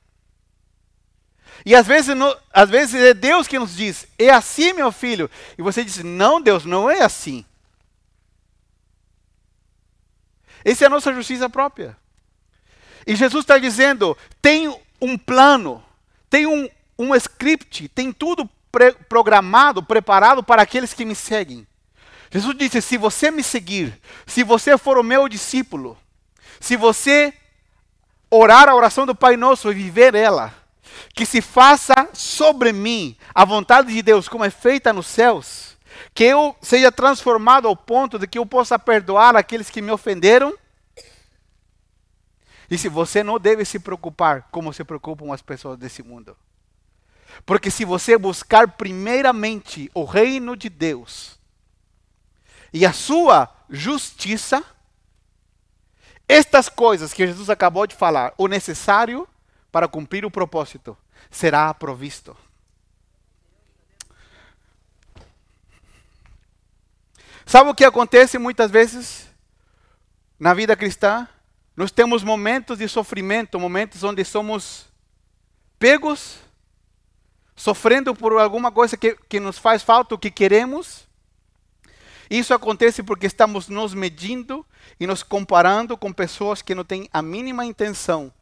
E 1.67 1.75
às 1.75 1.87
vezes, 1.87 2.15
às 2.53 2.71
vezes 2.71 2.95
é 2.95 3.15
Deus 3.15 3.49
que 3.49 3.59
nos 3.59 3.75
diz, 3.75 4.07
é 4.19 4.31
assim, 4.31 4.73
meu 4.73 4.93
filho. 4.93 5.31
E 5.59 5.63
você 5.63 5.83
diz, 5.83 5.99
não, 6.05 6.41
Deus, 6.41 6.65
não 6.65 6.91
é 6.91 7.03
assim. 7.03 7.45
Essa 10.65 10.85
é 10.85 10.87
a 10.87 10.91
nossa 10.91 11.13
justiça 11.13 11.49
própria. 11.51 11.97
E 13.07 13.15
Jesus 13.15 13.43
está 13.43 13.59
dizendo: 13.59 14.17
tem 14.41 14.75
um 15.01 15.19
plano, 15.19 15.83
tem 16.31 16.47
um, 16.47 16.69
um 16.99 17.15
script, 17.15 17.89
tem 17.89 18.13
tudo 18.13 18.49
pre 18.73 18.93
programado, 18.93 19.83
preparado 19.83 20.43
para 20.43 20.63
aqueles 20.63 20.95
que 20.95 21.05
me 21.05 21.15
seguem. 21.15 21.67
Jesus 22.31 22.57
disse: 22.57 22.81
se 22.81 22.97
você 22.97 23.31
me 23.31 23.43
seguir, 23.43 24.01
se 24.27 24.43
você 24.43 24.79
for 24.79 24.99
o 24.99 25.05
meu 25.05 25.29
discípulo, 25.29 25.99
se 26.59 26.77
você 26.77 27.33
orar 28.31 28.69
a 28.69 28.75
oração 28.75 29.07
do 29.07 29.15
Pai 29.15 29.37
Nosso 29.37 29.71
e 29.71 29.75
viver 29.75 30.15
ela, 30.15 30.53
que 31.15 31.27
se 31.27 31.41
faça 31.41 32.09
sobre 32.13 32.73
mim 32.73 33.17
a 33.35 33.45
vontade 33.45 33.93
de 33.93 34.03
Deus 34.03 34.29
como 34.29 34.45
é 34.45 34.51
feita 34.51 34.93
nos 34.93 35.07
céus, 35.07 35.74
que 36.13 36.25
eu 36.25 36.57
seja 36.61 36.91
transformado 36.91 37.69
ao 37.69 37.77
ponto 37.77 38.19
de 38.19 38.27
que 38.27 38.39
eu 38.39 38.47
possa 38.47 38.79
perdoar 38.79 39.37
aqueles 39.37 39.71
que 39.71 39.83
me 39.83 39.91
ofenderam. 39.91 40.57
E 42.71 42.79
se 42.79 42.89
você 42.89 43.23
não 43.23 43.39
deve 43.39 43.65
se 43.65 43.79
preocupar 43.79 44.49
como 44.51 44.73
se 44.73 44.83
preocupam 44.85 45.33
as 45.33 45.43
pessoas 45.43 45.79
desse 45.79 46.03
mundo. 46.03 46.37
Porque 47.45 47.71
se 47.71 47.85
você 47.85 48.17
buscar 48.17 48.73
primeiramente 48.73 49.91
o 49.95 50.05
reino 50.05 50.57
de 50.57 50.69
Deus 50.69 51.39
e 52.73 52.87
a 52.87 52.93
sua 52.93 53.53
justiça, 53.69 54.65
estas 56.29 56.69
coisas 56.69 57.13
que 57.13 57.27
Jesus 57.27 57.51
acabou 57.51 57.87
de 57.87 57.95
falar, 57.95 58.33
o 58.39 58.49
necessário 58.49 59.29
para 59.71 59.89
cumprir 59.89 60.25
o 60.25 60.31
propósito, 60.31 60.97
será 61.31 61.73
provisto. 61.75 62.37
Sabe 67.47 67.71
o 67.71 67.75
que 67.75 67.85
acontece 67.85 68.39
muitas 68.39 68.71
vezes 68.71 69.29
na 70.39 70.55
vida 70.55 70.75
cristã? 70.75 71.29
Nós 71.77 71.91
temos 71.91 72.23
momentos 72.23 72.79
de 72.79 72.89
sofrimento, 72.89 73.61
momentos 73.61 74.03
onde 74.03 74.25
somos 74.25 74.87
pegos, 75.79 76.39
sofrendo 77.55 78.15
por 78.15 78.33
alguma 78.39 78.73
coisa 78.73 78.97
que, 78.97 79.17
que 79.29 79.39
nos 79.41 79.59
faz 79.59 79.83
falta, 79.83 80.15
o 80.15 80.19
que 80.19 80.31
queremos. 80.31 81.07
Isso 82.31 82.55
acontece 82.55 83.03
porque 83.03 83.27
estamos 83.27 83.69
nos 83.69 83.93
medindo 83.93 84.65
e 84.99 85.07
nos 85.07 85.23
comparando 85.23 85.97
com 85.97 86.13
pessoas 86.13 86.63
que 86.63 86.75
não 86.75 86.85
têm 86.85 87.09
a 87.13 87.21
mínima 87.21 87.65
intenção 87.65 88.33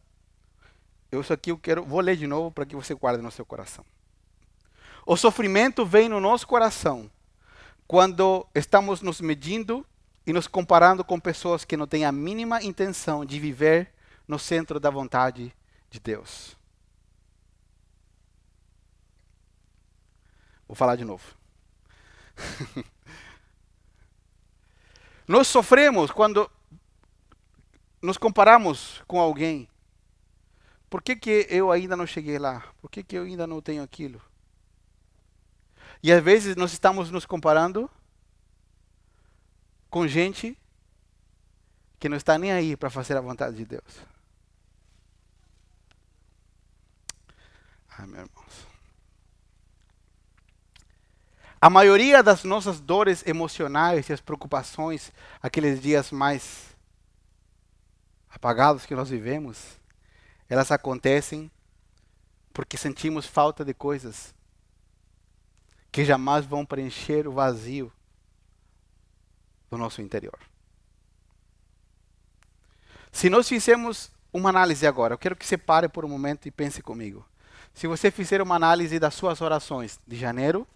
Eu 1.10 1.20
isso 1.20 1.32
aqui 1.32 1.50
eu 1.50 1.58
quero, 1.58 1.84
vou 1.84 2.00
ler 2.00 2.16
de 2.16 2.26
novo 2.26 2.50
para 2.50 2.64
que 2.64 2.76
você 2.76 2.94
guarde 2.94 3.22
no 3.22 3.30
seu 3.30 3.44
coração. 3.44 3.84
O 5.04 5.16
sofrimento 5.16 5.84
vem 5.84 6.08
no 6.08 6.20
nosso 6.20 6.46
coração 6.46 7.10
quando 7.92 8.48
estamos 8.54 9.02
nos 9.02 9.20
medindo 9.20 9.86
e 10.26 10.32
nos 10.32 10.46
comparando 10.46 11.04
com 11.04 11.20
pessoas 11.20 11.62
que 11.62 11.76
não 11.76 11.86
têm 11.86 12.06
a 12.06 12.10
mínima 12.10 12.62
intenção 12.62 13.22
de 13.22 13.38
viver 13.38 13.92
no 14.26 14.38
centro 14.38 14.80
da 14.80 14.88
vontade 14.88 15.54
de 15.90 16.00
Deus. 16.00 16.56
Vou 20.66 20.74
falar 20.74 20.96
de 20.96 21.04
novo. 21.04 21.36
Nós 25.28 25.46
sofremos 25.46 26.10
quando 26.10 26.50
nos 28.00 28.16
comparamos 28.16 29.02
com 29.06 29.20
alguém. 29.20 29.68
Por 30.88 31.02
que, 31.02 31.14
que 31.14 31.46
eu 31.50 31.70
ainda 31.70 31.94
não 31.94 32.06
cheguei 32.06 32.38
lá? 32.38 32.64
Por 32.80 32.90
que, 32.90 33.02
que 33.02 33.18
eu 33.18 33.24
ainda 33.24 33.46
não 33.46 33.60
tenho 33.60 33.82
aquilo? 33.82 34.18
E 36.02 36.12
às 36.12 36.22
vezes 36.22 36.56
nós 36.56 36.72
estamos 36.72 37.10
nos 37.10 37.24
comparando 37.24 37.88
com 39.88 40.08
gente 40.08 40.58
que 42.00 42.08
não 42.08 42.16
está 42.16 42.36
nem 42.36 42.50
aí 42.50 42.76
para 42.76 42.90
fazer 42.90 43.16
a 43.16 43.20
vontade 43.20 43.56
de 43.56 43.64
Deus. 43.64 44.00
Ai, 47.96 48.06
meus 48.06 48.26
irmãos. 48.26 48.66
A 51.60 51.70
maioria 51.70 52.20
das 52.24 52.42
nossas 52.42 52.80
dores 52.80 53.24
emocionais 53.24 54.08
e 54.08 54.12
as 54.12 54.20
preocupações, 54.20 55.12
aqueles 55.40 55.80
dias 55.80 56.10
mais 56.10 56.74
apagados 58.28 58.84
que 58.84 58.96
nós 58.96 59.10
vivemos, 59.10 59.78
elas 60.48 60.72
acontecem 60.72 61.48
porque 62.52 62.76
sentimos 62.76 63.26
falta 63.26 63.64
de 63.64 63.72
coisas 63.72 64.34
que 65.92 66.06
jamais 66.06 66.46
vão 66.46 66.64
preencher 66.64 67.28
o 67.28 67.32
vazio 67.32 67.92
do 69.70 69.76
nosso 69.76 70.00
interior. 70.00 70.38
Se 73.12 73.28
nós 73.28 73.46
fizermos 73.46 74.10
uma 74.32 74.48
análise 74.48 74.86
agora, 74.86 75.12
eu 75.12 75.18
quero 75.18 75.36
que 75.36 75.44
você 75.44 75.58
pare 75.58 75.90
por 75.90 76.02
um 76.02 76.08
momento 76.08 76.48
e 76.48 76.50
pense 76.50 76.82
comigo. 76.82 77.24
Se 77.74 77.86
você 77.86 78.10
fizer 78.10 78.40
uma 78.40 78.56
análise 78.56 78.98
das 78.98 79.12
suas 79.12 79.42
orações 79.42 80.00
de 80.06 80.16
janeiro, 80.16 80.66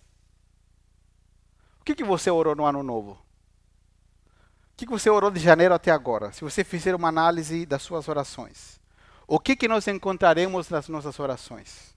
o 1.81 1.85
que, 1.85 1.95
que 1.95 2.05
você 2.05 2.31
orou 2.31 2.55
no 2.55 2.67
ano 2.67 2.83
novo? 2.83 3.13
O 3.13 4.77
que, 4.77 4.85
que 4.85 4.93
você 4.93 5.09
orou 5.09 5.31
de 5.31 5.41
janeiro 5.41 5.73
até 5.73 5.91
agora? 5.91 6.31
Se 6.33 6.43
você 6.43 6.63
fizer 6.63 6.95
uma 6.95 7.09
análise 7.09 7.65
das 7.65 7.81
suas 7.81 8.07
orações, 8.09 8.79
o 9.27 9.41
que, 9.41 9.57
que 9.57 9.67
nós 9.67 9.89
encontraremos 9.89 10.69
nas 10.69 10.89
nossas 10.89 11.19
orações? 11.19 11.96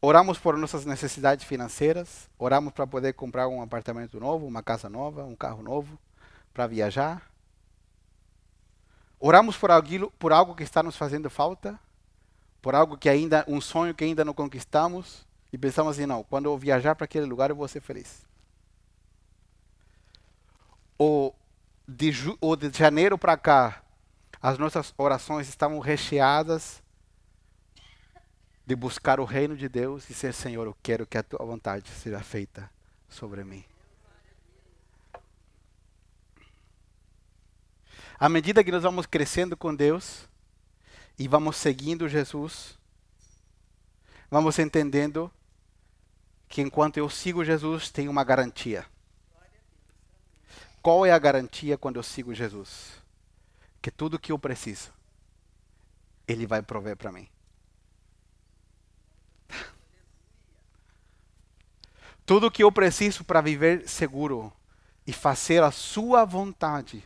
Oramos 0.00 0.38
por 0.38 0.56
nossas 0.56 0.84
necessidades 0.84 1.44
financeiras, 1.44 2.28
oramos 2.38 2.72
para 2.72 2.86
poder 2.86 3.14
comprar 3.14 3.48
um 3.48 3.62
apartamento 3.62 4.20
novo, 4.20 4.46
uma 4.46 4.62
casa 4.62 4.88
nova, 4.88 5.24
um 5.24 5.34
carro 5.34 5.62
novo, 5.62 5.98
para 6.52 6.66
viajar. 6.66 7.22
Oramos 9.18 9.56
por 9.56 9.70
algo, 9.70 10.10
por 10.18 10.32
algo 10.32 10.54
que 10.54 10.62
está 10.62 10.82
nos 10.82 10.96
fazendo 10.96 11.30
falta, 11.30 11.80
por 12.60 12.74
algo 12.74 12.98
que 12.98 13.08
ainda, 13.08 13.44
um 13.48 13.60
sonho 13.60 13.94
que 13.94 14.04
ainda 14.04 14.24
não 14.24 14.34
conquistamos, 14.34 15.26
e 15.52 15.56
pensamos 15.56 15.96
assim, 15.96 16.06
não, 16.06 16.22
quando 16.22 16.46
eu 16.46 16.58
viajar 16.58 16.94
para 16.94 17.06
aquele 17.06 17.24
lugar 17.24 17.48
eu 17.48 17.56
vou 17.56 17.66
ser 17.66 17.80
feliz. 17.80 18.26
Ou 20.98 21.34
de, 21.88 22.12
ou 22.40 22.54
de 22.54 22.70
janeiro 22.76 23.16
para 23.16 23.36
cá, 23.36 23.82
as 24.42 24.58
nossas 24.58 24.92
orações 24.98 25.48
estavam 25.48 25.78
recheadas 25.78 26.82
de 28.66 28.74
buscar 28.74 29.20
o 29.20 29.24
reino 29.24 29.56
de 29.56 29.68
Deus 29.68 30.10
e 30.10 30.14
ser 30.14 30.34
Senhor, 30.34 30.66
eu 30.66 30.76
quero 30.82 31.06
que 31.06 31.16
a 31.16 31.22
tua 31.22 31.46
vontade 31.46 31.88
seja 31.88 32.20
feita 32.20 32.68
sobre 33.08 33.44
mim. 33.44 33.64
À 38.18 38.28
medida 38.28 38.64
que 38.64 38.72
nós 38.72 38.82
vamos 38.82 39.06
crescendo 39.06 39.56
com 39.56 39.72
Deus 39.72 40.28
e 41.16 41.28
vamos 41.28 41.56
seguindo 41.56 42.08
Jesus, 42.08 42.76
vamos 44.28 44.58
entendendo 44.58 45.30
que 46.48 46.60
enquanto 46.60 46.96
eu 46.96 47.08
sigo 47.08 47.44
Jesus, 47.44 47.90
tem 47.90 48.08
uma 48.08 48.24
garantia. 48.24 48.84
Qual 50.82 51.06
é 51.06 51.12
a 51.12 51.18
garantia 51.18 51.78
quando 51.78 51.96
eu 51.96 52.02
sigo 52.02 52.34
Jesus? 52.34 52.92
Que 53.80 53.90
tudo 53.90 54.18
que 54.18 54.32
eu 54.32 54.38
preciso, 54.38 54.90
Ele 56.26 56.46
vai 56.46 56.62
prover 56.62 56.96
para 56.96 57.12
mim. 57.12 57.28
Tudo 62.26 62.50
que 62.50 62.64
eu 62.64 62.72
preciso 62.72 63.22
para 63.22 63.40
viver 63.40 63.88
seguro 63.88 64.52
e 65.06 65.12
fazer 65.12 65.62
a 65.62 65.70
sua 65.70 66.24
vontade, 66.24 67.04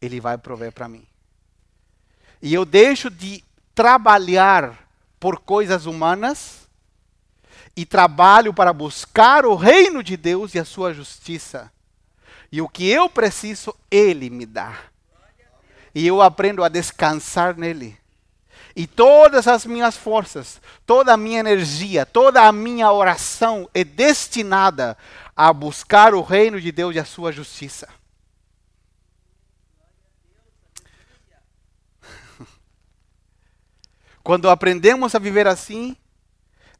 Ele 0.00 0.18
vai 0.18 0.38
prover 0.38 0.72
para 0.72 0.88
mim. 0.88 1.06
E 2.40 2.52
eu 2.54 2.64
deixo 2.64 3.10
de 3.10 3.44
trabalhar 3.74 4.88
por 5.20 5.38
coisas 5.38 5.84
humanas 5.84 6.66
e 7.76 7.84
trabalho 7.84 8.54
para 8.54 8.72
buscar 8.72 9.44
o 9.44 9.54
reino 9.54 10.02
de 10.02 10.16
Deus 10.16 10.54
e 10.54 10.58
a 10.58 10.64
sua 10.64 10.94
justiça. 10.94 11.70
E 12.50 12.60
o 12.60 12.68
que 12.68 12.88
eu 12.88 13.08
preciso, 13.10 13.74
Ele 13.90 14.30
me 14.30 14.46
dá. 14.46 14.78
E 15.94 16.06
eu 16.06 16.22
aprendo 16.22 16.64
a 16.64 16.68
descansar 16.68 17.56
nele. 17.56 17.98
E 18.74 18.86
todas 18.86 19.46
as 19.46 19.66
minhas 19.66 19.96
forças, 19.96 20.60
toda 20.86 21.12
a 21.12 21.16
minha 21.16 21.40
energia, 21.40 22.06
toda 22.06 22.42
a 22.42 22.52
minha 22.52 22.90
oração 22.90 23.68
é 23.74 23.84
destinada 23.84 24.96
a 25.36 25.52
buscar 25.52 26.14
o 26.14 26.22
reino 26.22 26.60
de 26.60 26.72
Deus 26.72 26.96
e 26.96 26.98
a 26.98 27.04
sua 27.04 27.30
justiça. 27.30 27.86
Quando 34.24 34.48
aprendemos 34.48 35.14
a 35.14 35.18
viver 35.18 35.46
assim, 35.46 35.94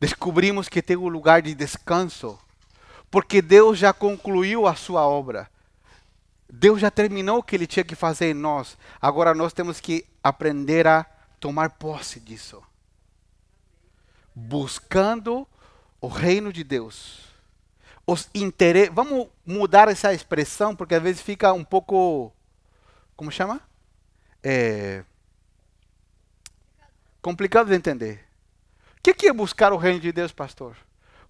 descobrimos 0.00 0.68
que 0.68 0.80
tem 0.80 0.96
um 0.96 1.08
lugar 1.08 1.42
de 1.42 1.54
descanso, 1.54 2.38
porque 3.10 3.42
Deus 3.42 3.78
já 3.78 3.92
concluiu 3.92 4.66
a 4.66 4.74
sua 4.74 5.06
obra. 5.06 5.50
Deus 6.50 6.80
já 6.80 6.90
terminou 6.90 7.38
o 7.38 7.42
que 7.42 7.56
ele 7.56 7.66
tinha 7.66 7.84
que 7.84 7.94
fazer 7.94 8.30
em 8.30 8.34
nós. 8.34 8.78
Agora 9.00 9.34
nós 9.34 9.52
temos 9.52 9.80
que 9.80 10.06
aprender 10.22 10.86
a 10.86 11.06
tomar 11.42 11.70
posse 11.70 12.20
disso. 12.20 12.62
Buscando 14.32 15.46
o 16.00 16.06
reino 16.06 16.52
de 16.52 16.62
Deus. 16.62 17.18
Os 18.06 18.30
interesse, 18.32 18.90
vamos 18.90 19.28
mudar 19.44 19.88
essa 19.88 20.14
expressão 20.14 20.74
porque 20.74 20.94
às 20.94 21.02
vezes 21.02 21.20
fica 21.20 21.52
um 21.52 21.64
pouco 21.64 22.32
como 23.16 23.30
chama? 23.30 23.60
É, 24.40 25.04
complicado 27.20 27.68
de 27.68 27.74
entender. 27.74 28.24
O 28.98 29.02
que 29.02 29.26
é 29.26 29.32
buscar 29.32 29.72
o 29.72 29.76
reino 29.76 29.98
de 29.98 30.12
Deus, 30.12 30.30
pastor? 30.30 30.76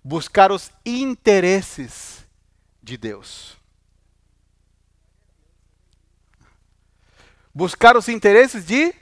Buscar 0.05 0.53
os 0.53 0.71
interesses 0.85 2.27
de 2.83 2.99
Deus. 2.99 3.57
Buscar 7.55 7.97
os 7.97 8.09
interesses 8.09 8.67
de 8.67 9.02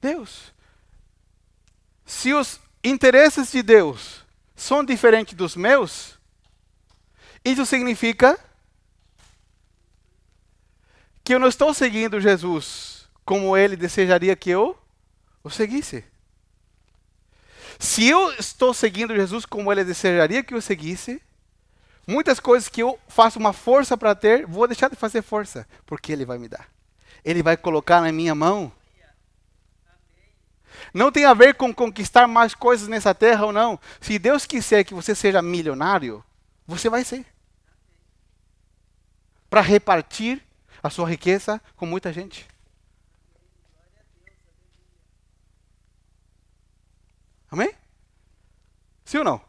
Deus. 0.00 0.52
Se 2.04 2.32
os 2.32 2.60
interesses 2.82 3.52
de 3.52 3.62
Deus 3.62 4.24
são 4.56 4.84
diferentes 4.84 5.34
dos 5.34 5.54
meus, 5.54 6.18
isso 7.44 7.64
significa 7.64 8.38
que 11.22 11.34
eu 11.34 11.38
não 11.38 11.48
estou 11.48 11.72
seguindo 11.72 12.20
Jesus 12.20 13.08
como 13.24 13.56
ele 13.56 13.76
desejaria 13.76 14.34
que 14.34 14.50
eu 14.50 14.76
o 15.42 15.50
seguisse. 15.50 16.04
Se 17.78 18.06
eu 18.06 18.32
estou 18.32 18.74
seguindo 18.74 19.14
Jesus 19.14 19.46
como 19.46 19.72
ele 19.72 19.84
desejaria 19.84 20.42
que 20.42 20.52
eu 20.52 20.60
seguisse, 20.60 21.22
muitas 22.06 22.40
coisas 22.40 22.68
que 22.68 22.82
eu 22.82 22.98
faço 23.08 23.38
uma 23.38 23.52
força 23.52 23.96
para 23.96 24.14
ter, 24.14 24.46
vou 24.46 24.66
deixar 24.66 24.90
de 24.90 24.96
fazer 24.96 25.22
força, 25.22 25.66
porque 25.86 26.12
ele 26.12 26.26
vai 26.26 26.38
me 26.38 26.48
dar. 26.48 26.68
Ele 27.24 27.42
vai 27.42 27.56
colocar 27.56 28.00
na 28.00 28.12
minha 28.12 28.34
mão 28.34 28.72
não 30.92 31.12
tem 31.12 31.24
a 31.24 31.34
ver 31.34 31.54
com 31.54 31.72
conquistar 31.72 32.26
mais 32.26 32.54
coisas 32.54 32.88
nessa 32.88 33.14
terra 33.14 33.46
ou 33.46 33.52
não. 33.52 33.78
Se 34.00 34.18
Deus 34.18 34.46
quiser 34.46 34.84
que 34.84 34.94
você 34.94 35.14
seja 35.14 35.40
milionário, 35.40 36.24
você 36.66 36.88
vai 36.88 37.04
ser. 37.04 37.24
Para 39.48 39.60
repartir 39.60 40.42
a 40.82 40.90
sua 40.90 41.08
riqueza 41.08 41.60
com 41.76 41.86
muita 41.86 42.12
gente. 42.12 42.46
Amém? 47.50 47.74
Sim 49.04 49.18
ou 49.18 49.24
não? 49.24 49.40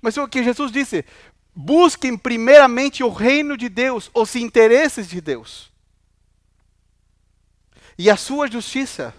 Mas 0.00 0.16
o 0.16 0.26
que 0.26 0.42
Jesus 0.42 0.72
disse: 0.72 1.04
busquem 1.54 2.16
primeiramente 2.16 3.04
o 3.04 3.10
reino 3.10 3.56
de 3.56 3.68
Deus, 3.68 4.10
os 4.14 4.34
interesses 4.36 5.08
de 5.08 5.20
Deus 5.20 5.70
e 7.98 8.10
a 8.10 8.16
sua 8.16 8.48
justiça 8.48 9.14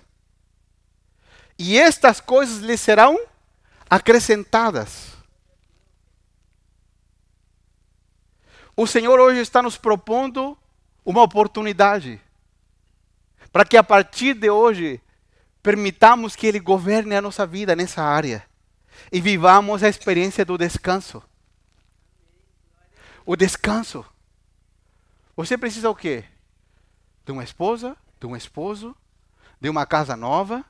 E 1.58 1.78
estas 1.78 2.20
coisas 2.20 2.58
lhe 2.58 2.78
serão 2.78 3.20
acrescentadas. 3.90 5.14
O 8.76 8.86
Senhor 8.86 9.20
hoje 9.20 9.40
está 9.40 9.62
nos 9.62 9.78
propondo 9.78 10.58
uma 11.04 11.24
oportunidade 11.24 12.22
para 13.52 13.66
que 13.66 13.76
a 13.76 13.84
partir 13.84 14.36
de 14.36 14.50
hoje 14.50 15.02
permitamos 15.64 16.36
que 16.36 16.46
Ele 16.46 16.60
governe 16.60 17.16
a 17.16 17.22
nossa 17.22 17.46
vida 17.46 17.76
nessa 17.76 18.04
área 18.04 18.46
e 19.12 19.20
vivamos 19.20 19.84
a 19.84 19.90
experiência 19.90 20.46
do 20.46 20.58
descanso. 20.58 21.24
O 23.26 23.36
descanso. 23.36 24.06
Você 25.36 25.58
precisa 25.58 25.90
o 25.90 25.96
quê? 25.96 26.24
De 27.26 27.32
uma 27.32 27.44
esposa, 27.44 27.98
de 28.20 28.28
um 28.28 28.36
esposo, 28.36 28.96
de 29.60 29.70
uma 29.70 29.86
casa 29.86 30.16
nova. 30.16 30.64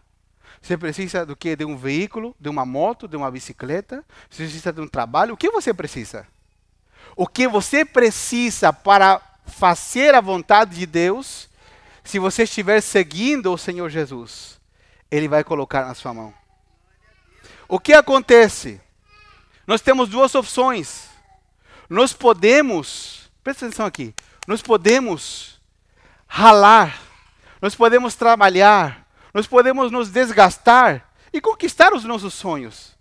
Você 0.61 0.77
precisa 0.77 1.25
do 1.25 1.35
quê? 1.35 1.55
De 1.55 1.65
um 1.65 1.77
veículo, 1.77 2.35
de 2.39 2.49
uma 2.49 2.65
moto, 2.65 3.07
de 3.07 3.15
uma 3.15 3.31
bicicleta. 3.31 4.03
Você 4.29 4.43
precisa 4.43 4.73
de 4.73 4.81
um 4.81 4.87
trabalho. 4.87 5.33
O 5.33 5.37
que 5.37 5.49
você 5.49 5.73
precisa? 5.73 6.27
O 7.15 7.27
que 7.27 7.47
você 7.47 7.85
precisa 7.85 8.71
para 8.73 9.21
fazer 9.45 10.13
a 10.13 10.21
vontade 10.21 10.75
de 10.75 10.85
Deus, 10.85 11.49
se 12.03 12.19
você 12.19 12.43
estiver 12.43 12.81
seguindo 12.81 13.51
o 13.51 13.57
Senhor 13.57 13.89
Jesus, 13.89 14.59
Ele 15.09 15.27
vai 15.27 15.43
colocar 15.43 15.85
na 15.85 15.93
sua 15.93 16.13
mão. 16.13 16.33
O 17.67 17.79
que 17.79 17.93
acontece? 17.93 18.81
Nós 19.65 19.81
temos 19.81 20.09
duas 20.09 20.35
opções. 20.35 21.09
Nós 21.89 22.11
podemos, 22.11 23.29
presta 23.43 23.65
atenção 23.65 23.85
aqui, 23.85 24.13
nós 24.45 24.61
podemos 24.61 25.59
ralar, 26.27 27.01
nós 27.61 27.75
podemos 27.75 28.13
trabalhar, 28.15 29.06
nós 29.37 29.45
podemos 29.45 29.91
nos 29.91 30.09
desgastar 30.09 31.13
e 31.31 31.39
conquistar 31.39 31.93
os 31.93 32.03
nossos 32.03 32.33
sonhos. 32.33 32.97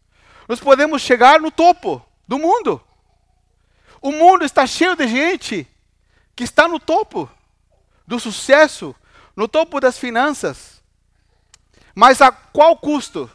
Nós 0.47 0.61
podemos 0.61 1.01
chegar 1.01 1.41
no 1.41 1.51
topo 1.51 2.07
do 2.29 2.39
mundo. 2.39 2.79
O 4.03 4.13
mundo 4.13 4.45
está 4.45 4.67
cheio 4.67 4.95
de 4.95 5.09
gente 5.09 5.67
que 6.35 6.45
está 6.45 6.69
no 6.69 6.79
topo 6.79 7.27
do 8.07 8.21
sucesso, 8.21 8.95
no 9.35 9.49
topo 9.49 9.81
das 9.81 9.97
finanças. 9.97 10.83
Mas 11.95 12.21
a 12.21 12.31
qual 12.31 12.77
custo? 12.77 13.31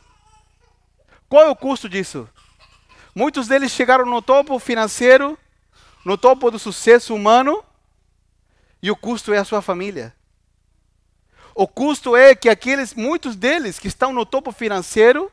Qual 1.27 1.41
é 1.41 1.49
o 1.49 1.55
custo 1.55 1.89
disso? 1.89 2.29
Muitos 3.15 3.47
deles 3.47 3.71
chegaram 3.71 4.05
no 4.05 4.21
topo 4.21 4.59
financeiro, 4.59 5.35
no 6.05 6.19
topo 6.19 6.51
do 6.51 6.59
sucesso 6.59 7.15
humano, 7.15 7.65
e 8.79 8.91
o 8.91 8.95
custo 8.95 9.33
é 9.33 9.39
a 9.39 9.43
sua 9.43 9.63
família. 9.63 10.15
O 11.53 11.67
custo 11.67 12.15
é 12.15 12.33
que 12.33 12.49
aqueles, 12.49 12.93
muitos 12.93 13.35
deles 13.35 13.77
que 13.77 13.87
estão 13.87 14.13
no 14.13 14.25
topo 14.25 14.51
financeiro, 14.51 15.31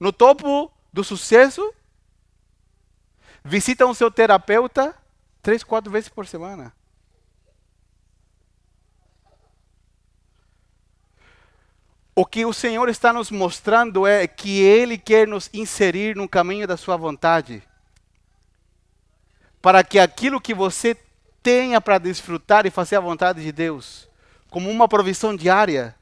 no 0.00 0.12
topo 0.12 0.72
do 0.92 1.04
sucesso, 1.04 1.74
visitam 3.44 3.90
o 3.90 3.94
seu 3.94 4.10
terapeuta 4.10 4.94
três, 5.42 5.62
quatro 5.62 5.90
vezes 5.90 6.08
por 6.08 6.26
semana. 6.26 6.72
O 12.14 12.26
que 12.26 12.44
o 12.44 12.52
Senhor 12.52 12.88
está 12.88 13.12
nos 13.12 13.30
mostrando 13.30 14.04
é 14.04 14.26
que 14.26 14.60
Ele 14.60 14.98
quer 14.98 15.28
nos 15.28 15.48
inserir 15.54 16.16
no 16.16 16.28
caminho 16.28 16.66
da 16.66 16.76
Sua 16.76 16.96
vontade. 16.96 17.62
Para 19.62 19.84
que 19.84 20.00
aquilo 20.00 20.40
que 20.40 20.52
você 20.52 20.96
tenha 21.42 21.80
para 21.80 21.98
desfrutar 21.98 22.66
e 22.66 22.70
fazer 22.70 22.96
a 22.96 23.00
vontade 23.00 23.40
de 23.40 23.52
Deus, 23.52 24.07
como 24.50 24.70
uma 24.70 24.88
provisão 24.88 25.34
diária, 25.36 25.94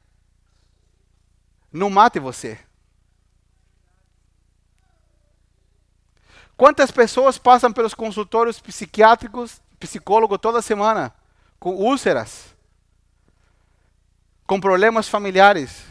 não 1.73 1.91
mate 1.91 2.19
você. 2.19 2.59
Quantas 6.57 6.91
pessoas 6.91 7.37
passam 7.37 7.73
pelos 7.73 7.93
consultórios 7.93 8.59
psiquiátricos, 8.59 9.61
psicólogo 9.79 10.39
toda 10.39 10.63
semana, 10.63 11.15
com 11.59 11.75
úlceras, 11.75 12.55
com 14.47 14.59
problemas 14.59 15.09
familiares? 15.09 15.85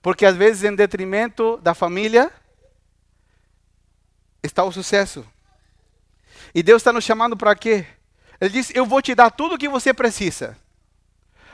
Porque 0.00 0.24
às 0.24 0.36
vezes, 0.36 0.62
em 0.62 0.76
detrimento 0.76 1.56
da 1.56 1.74
família, 1.74 2.32
está 4.40 4.62
o 4.62 4.70
sucesso. 4.70 5.26
E 6.54 6.62
Deus 6.62 6.80
está 6.80 6.92
nos 6.92 7.02
chamando 7.02 7.36
para 7.36 7.56
quê? 7.56 7.84
Ele 8.40 8.50
diz: 8.50 8.70
Eu 8.72 8.86
vou 8.86 9.02
te 9.02 9.16
dar 9.16 9.30
tudo 9.30 9.56
o 9.56 9.58
que 9.58 9.68
você 9.68 9.92
precisa. 9.92 10.56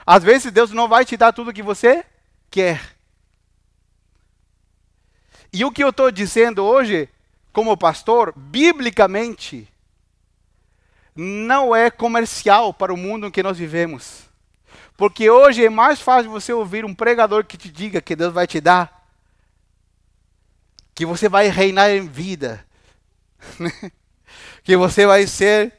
Às 0.05 0.23
vezes, 0.23 0.53
Deus 0.53 0.71
não 0.71 0.89
vai 0.89 1.05
te 1.05 1.17
dar 1.17 1.33
tudo 1.33 1.51
o 1.51 1.55
que 1.55 1.63
você 1.63 2.05
quer. 2.51 2.97
E 5.53 5.65
o 5.65 5.71
que 5.71 5.85
eu 5.85 5.91
estou 5.91 6.11
dizendo 6.11 6.65
hoje 6.65 7.09
como 7.53 7.77
pastor, 7.77 8.33
biblicamente, 8.35 9.69
não 11.15 11.77
é 11.77 11.91
comercial 11.91 12.73
para 12.73 12.93
o 12.93 12.97
mundo 12.97 13.27
em 13.27 13.31
que 13.31 13.43
nós 13.43 13.59
vivemos. 13.59 14.23
Porque 14.97 15.29
hoje 15.29 15.65
é 15.65 15.71
mais 15.71 16.01
fácil 16.01 16.31
você 16.31 16.53
ouvir 16.53 16.85
um 16.85 16.95
pregador 16.95 17.45
que 17.45 17.59
te 17.59 17.71
diga 17.71 18.01
que 18.01 18.17
Deus 18.17 18.33
vai 18.33 18.47
te 18.47 18.61
dar, 18.61 19.07
que 20.95 21.05
você 21.05 21.29
vai 21.29 21.49
reinar 21.49 21.91
em 21.91 22.07
vida, 22.07 22.65
que 24.65 24.77
você 24.77 25.07
vai 25.07 25.27
ser 25.27 25.75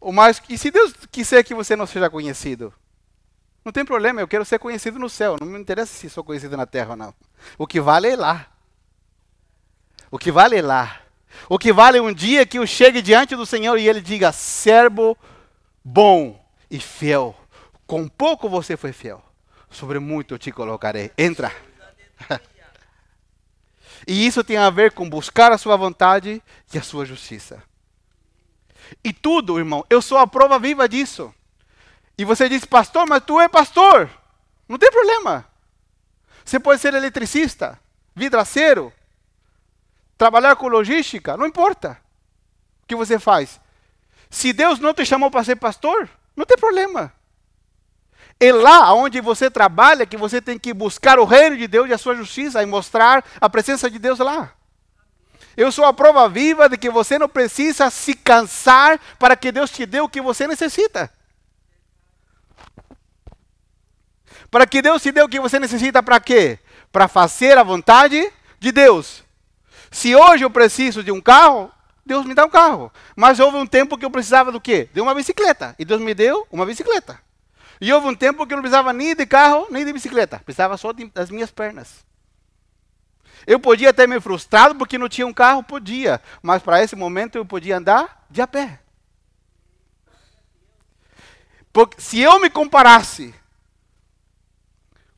o 0.00 0.12
mais. 0.12 0.42
E 0.48 0.58
se 0.58 0.70
Deus 0.70 0.92
quiser 1.10 1.42
que 1.42 1.54
você 1.54 1.74
não 1.74 1.86
seja 1.86 2.10
conhecido? 2.10 2.72
Não 3.66 3.72
tem 3.72 3.84
problema, 3.84 4.20
eu 4.20 4.28
quero 4.28 4.44
ser 4.44 4.60
conhecido 4.60 4.96
no 4.96 5.10
céu. 5.10 5.36
Não 5.40 5.44
me 5.44 5.58
interessa 5.58 5.92
se 5.92 6.08
sou 6.08 6.22
conhecido 6.22 6.56
na 6.56 6.66
terra 6.66 6.90
ou 6.90 6.96
não. 6.96 7.12
O 7.58 7.66
que 7.66 7.80
vale 7.80 8.06
é 8.06 8.14
lá. 8.14 8.46
O 10.08 10.20
que 10.20 10.30
vale 10.30 10.56
é 10.56 10.62
lá. 10.62 11.00
O 11.48 11.58
que 11.58 11.72
vale 11.72 11.98
um 11.98 12.14
dia 12.14 12.46
que 12.46 12.60
eu 12.60 12.64
chegue 12.64 13.02
diante 13.02 13.34
do 13.34 13.44
Senhor 13.44 13.76
e 13.76 13.88
Ele 13.88 14.00
diga: 14.00 14.30
servo 14.30 15.18
bom 15.82 16.40
e 16.70 16.78
fiel. 16.78 17.34
Com 17.88 18.06
pouco 18.06 18.48
você 18.48 18.76
foi 18.76 18.92
fiel, 18.92 19.20
sobre 19.68 19.98
muito 19.98 20.34
eu 20.34 20.38
te 20.38 20.52
colocarei. 20.52 21.10
Entra. 21.18 21.52
e 24.06 24.28
isso 24.28 24.44
tem 24.44 24.58
a 24.58 24.70
ver 24.70 24.92
com 24.92 25.10
buscar 25.10 25.50
a 25.50 25.58
sua 25.58 25.76
vontade 25.76 26.40
e 26.72 26.78
a 26.78 26.82
sua 26.82 27.04
justiça. 27.04 27.60
E 29.02 29.12
tudo, 29.12 29.58
irmão, 29.58 29.84
eu 29.90 30.00
sou 30.00 30.18
a 30.18 30.26
prova 30.26 30.56
viva 30.56 30.88
disso. 30.88 31.34
E 32.18 32.24
você 32.24 32.48
diz, 32.48 32.64
pastor, 32.64 33.06
mas 33.06 33.22
tu 33.24 33.40
é 33.40 33.48
pastor. 33.48 34.08
Não 34.68 34.78
tem 34.78 34.90
problema. 34.90 35.46
Você 36.44 36.58
pode 36.58 36.80
ser 36.80 36.94
eletricista, 36.94 37.78
vidraceiro, 38.14 38.92
trabalhar 40.16 40.56
com 40.56 40.68
logística, 40.68 41.36
não 41.36 41.46
importa 41.46 42.00
o 42.82 42.86
que 42.86 42.96
você 42.96 43.18
faz. 43.18 43.60
Se 44.30 44.52
Deus 44.52 44.78
não 44.78 44.94
te 44.94 45.04
chamou 45.04 45.30
para 45.30 45.44
ser 45.44 45.56
pastor, 45.56 46.08
não 46.34 46.46
tem 46.46 46.56
problema. 46.56 47.12
É 48.38 48.52
lá 48.52 48.92
onde 48.92 49.20
você 49.20 49.50
trabalha 49.50 50.06
que 50.06 50.16
você 50.16 50.40
tem 50.40 50.58
que 50.58 50.74
buscar 50.74 51.18
o 51.18 51.24
reino 51.24 51.56
de 51.56 51.66
Deus 51.66 51.88
e 51.88 51.92
a 51.92 51.98
sua 51.98 52.14
justiça 52.14 52.62
e 52.62 52.66
mostrar 52.66 53.24
a 53.40 53.48
presença 53.48 53.90
de 53.90 53.98
Deus 53.98 54.18
lá. 54.18 54.52
Eu 55.56 55.72
sou 55.72 55.86
a 55.86 55.92
prova 55.92 56.28
viva 56.28 56.68
de 56.68 56.76
que 56.76 56.90
você 56.90 57.18
não 57.18 57.28
precisa 57.28 57.88
se 57.88 58.14
cansar 58.14 59.00
para 59.18 59.34
que 59.34 59.50
Deus 59.50 59.70
te 59.70 59.86
dê 59.86 60.00
o 60.00 60.08
que 60.08 60.20
você 60.20 60.46
necessita. 60.46 61.10
Para 64.56 64.66
que 64.66 64.80
Deus 64.80 65.02
te 65.02 65.12
dê 65.12 65.20
o 65.20 65.28
que 65.28 65.38
você 65.38 65.60
necessita 65.60 66.02
para 66.02 66.18
quê? 66.18 66.58
Para 66.90 67.08
fazer 67.08 67.58
a 67.58 67.62
vontade 67.62 68.32
de 68.58 68.72
Deus. 68.72 69.22
Se 69.90 70.16
hoje 70.16 70.46
eu 70.46 70.50
preciso 70.50 71.04
de 71.04 71.12
um 71.12 71.20
carro, 71.20 71.70
Deus 72.06 72.24
me 72.24 72.32
dá 72.32 72.46
um 72.46 72.48
carro. 72.48 72.90
Mas 73.14 73.38
houve 73.38 73.58
um 73.58 73.66
tempo 73.66 73.98
que 73.98 74.04
eu 74.06 74.10
precisava 74.10 74.50
do 74.50 74.58
quê? 74.58 74.88
De 74.94 75.00
uma 75.02 75.14
bicicleta. 75.14 75.76
E 75.78 75.84
Deus 75.84 76.00
me 76.00 76.14
deu 76.14 76.46
uma 76.50 76.64
bicicleta. 76.64 77.20
E 77.82 77.92
houve 77.92 78.06
um 78.06 78.14
tempo 78.14 78.46
que 78.46 78.54
eu 78.54 78.56
não 78.56 78.62
precisava 78.62 78.94
nem 78.94 79.14
de 79.14 79.26
carro, 79.26 79.66
nem 79.70 79.84
de 79.84 79.92
bicicleta. 79.92 80.40
Precisava 80.42 80.78
só 80.78 80.90
de, 80.90 81.04
das 81.10 81.28
minhas 81.28 81.50
pernas. 81.50 82.02
Eu 83.46 83.60
podia 83.60 83.92
ter 83.92 84.08
me 84.08 84.18
frustrado 84.22 84.74
porque 84.74 84.96
não 84.96 85.06
tinha 85.06 85.26
um 85.26 85.34
carro, 85.34 85.62
podia. 85.62 86.18
Mas 86.42 86.62
para 86.62 86.82
esse 86.82 86.96
momento 86.96 87.36
eu 87.36 87.44
podia 87.44 87.76
andar 87.76 88.24
de 88.30 88.40
a 88.40 88.46
pé. 88.46 88.80
Porque 91.74 92.00
se 92.00 92.20
eu 92.20 92.40
me 92.40 92.48
comparasse 92.48 93.34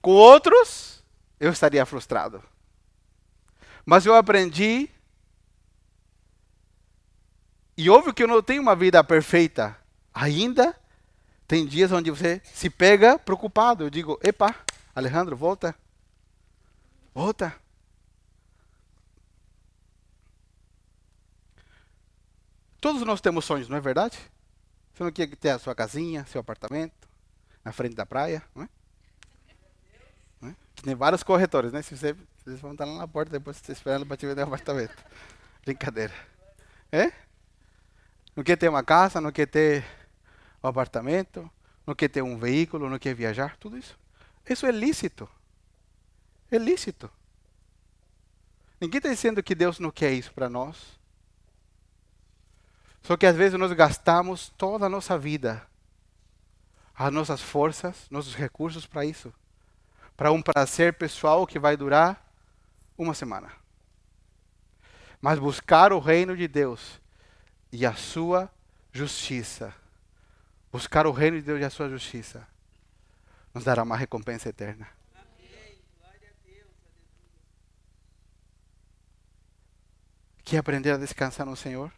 com 0.00 0.12
outros, 0.12 1.02
eu 1.38 1.50
estaria 1.50 1.84
frustrado. 1.84 2.42
Mas 3.84 4.06
eu 4.06 4.14
aprendi. 4.14 4.88
E 7.76 7.88
óbvio 7.88 8.12
que 8.12 8.22
eu 8.22 8.28
não 8.28 8.42
tenho 8.42 8.60
uma 8.60 8.76
vida 8.76 9.02
perfeita. 9.02 9.76
Ainda 10.12 10.78
tem 11.46 11.64
dias 11.64 11.90
onde 11.92 12.10
você 12.10 12.42
se 12.44 12.68
pega 12.68 13.18
preocupado. 13.18 13.84
Eu 13.84 13.90
digo: 13.90 14.18
epa, 14.22 14.54
Alejandro, 14.94 15.36
volta. 15.36 15.74
Volta. 17.14 17.54
Todos 22.80 23.02
nós 23.02 23.20
temos 23.20 23.44
sonhos, 23.44 23.68
não 23.68 23.76
é 23.76 23.80
verdade? 23.80 24.18
Você 24.94 25.02
não 25.02 25.10
quer 25.10 25.28
ter 25.36 25.50
a 25.50 25.58
sua 25.58 25.74
casinha, 25.74 26.24
seu 26.26 26.40
apartamento, 26.40 27.08
na 27.64 27.72
frente 27.72 27.94
da 27.94 28.06
praia, 28.06 28.42
não 28.54 28.64
é? 28.64 28.68
É? 30.78 30.82
Tem 30.82 30.94
vários 30.94 31.22
corretores, 31.22 31.72
né? 31.72 31.82
Se 31.82 31.96
você, 31.96 32.14
vocês 32.38 32.60
vão 32.60 32.72
estar 32.72 32.84
lá 32.84 32.98
na 32.98 33.08
porta 33.08 33.30
depois 33.30 33.56
você 33.56 33.72
esperando 33.72 34.06
para 34.06 34.16
te 34.16 34.26
vender 34.26 34.42
um 34.42 34.46
apartamento. 34.46 34.94
Brincadeira. 35.64 36.14
É? 36.90 37.12
Não 38.34 38.44
quer 38.44 38.56
ter 38.56 38.68
uma 38.68 38.82
casa, 38.82 39.20
não 39.20 39.32
quer 39.32 39.46
ter 39.46 39.84
um 40.62 40.68
apartamento, 40.68 41.50
não 41.86 41.94
quer 41.94 42.08
ter 42.08 42.22
um 42.22 42.38
veículo, 42.38 42.88
não 42.88 42.98
quer 42.98 43.14
viajar, 43.14 43.56
tudo 43.56 43.76
isso. 43.76 43.98
Isso 44.48 44.66
é 44.66 44.70
lícito. 44.70 45.28
É 46.50 46.56
lícito. 46.56 47.10
Ninguém 48.80 48.98
está 48.98 49.08
dizendo 49.08 49.42
que 49.42 49.54
Deus 49.54 49.78
não 49.78 49.90
quer 49.90 50.12
isso 50.12 50.32
para 50.32 50.48
nós. 50.48 50.98
Só 53.02 53.16
que 53.16 53.26
às 53.26 53.36
vezes 53.36 53.58
nós 53.58 53.72
gastamos 53.72 54.50
toda 54.56 54.86
a 54.86 54.88
nossa 54.88 55.18
vida, 55.18 55.66
as 56.94 57.12
nossas 57.12 57.40
forças, 57.40 58.06
nossos 58.10 58.34
recursos 58.34 58.86
para 58.86 59.04
isso. 59.04 59.32
Para 60.18 60.32
um 60.32 60.42
prazer 60.42 60.94
pessoal 60.94 61.46
que 61.46 61.60
vai 61.60 61.76
durar 61.76 62.28
uma 62.98 63.14
semana. 63.14 63.52
Mas 65.20 65.38
buscar 65.38 65.92
o 65.92 66.00
reino 66.00 66.36
de 66.36 66.48
Deus 66.48 67.00
e 67.70 67.86
a 67.86 67.94
sua 67.94 68.50
justiça. 68.90 69.72
Buscar 70.72 71.06
o 71.06 71.12
reino 71.12 71.36
de 71.36 71.44
Deus 71.44 71.60
e 71.60 71.64
a 71.64 71.70
sua 71.70 71.88
justiça 71.88 72.44
nos 73.54 73.62
dará 73.62 73.84
uma 73.84 73.96
recompensa 73.96 74.48
eterna. 74.48 74.88
Quer 80.42 80.58
aprender 80.58 80.90
a 80.90 80.96
descansar 80.96 81.46
no 81.46 81.54
Senhor? 81.54 81.92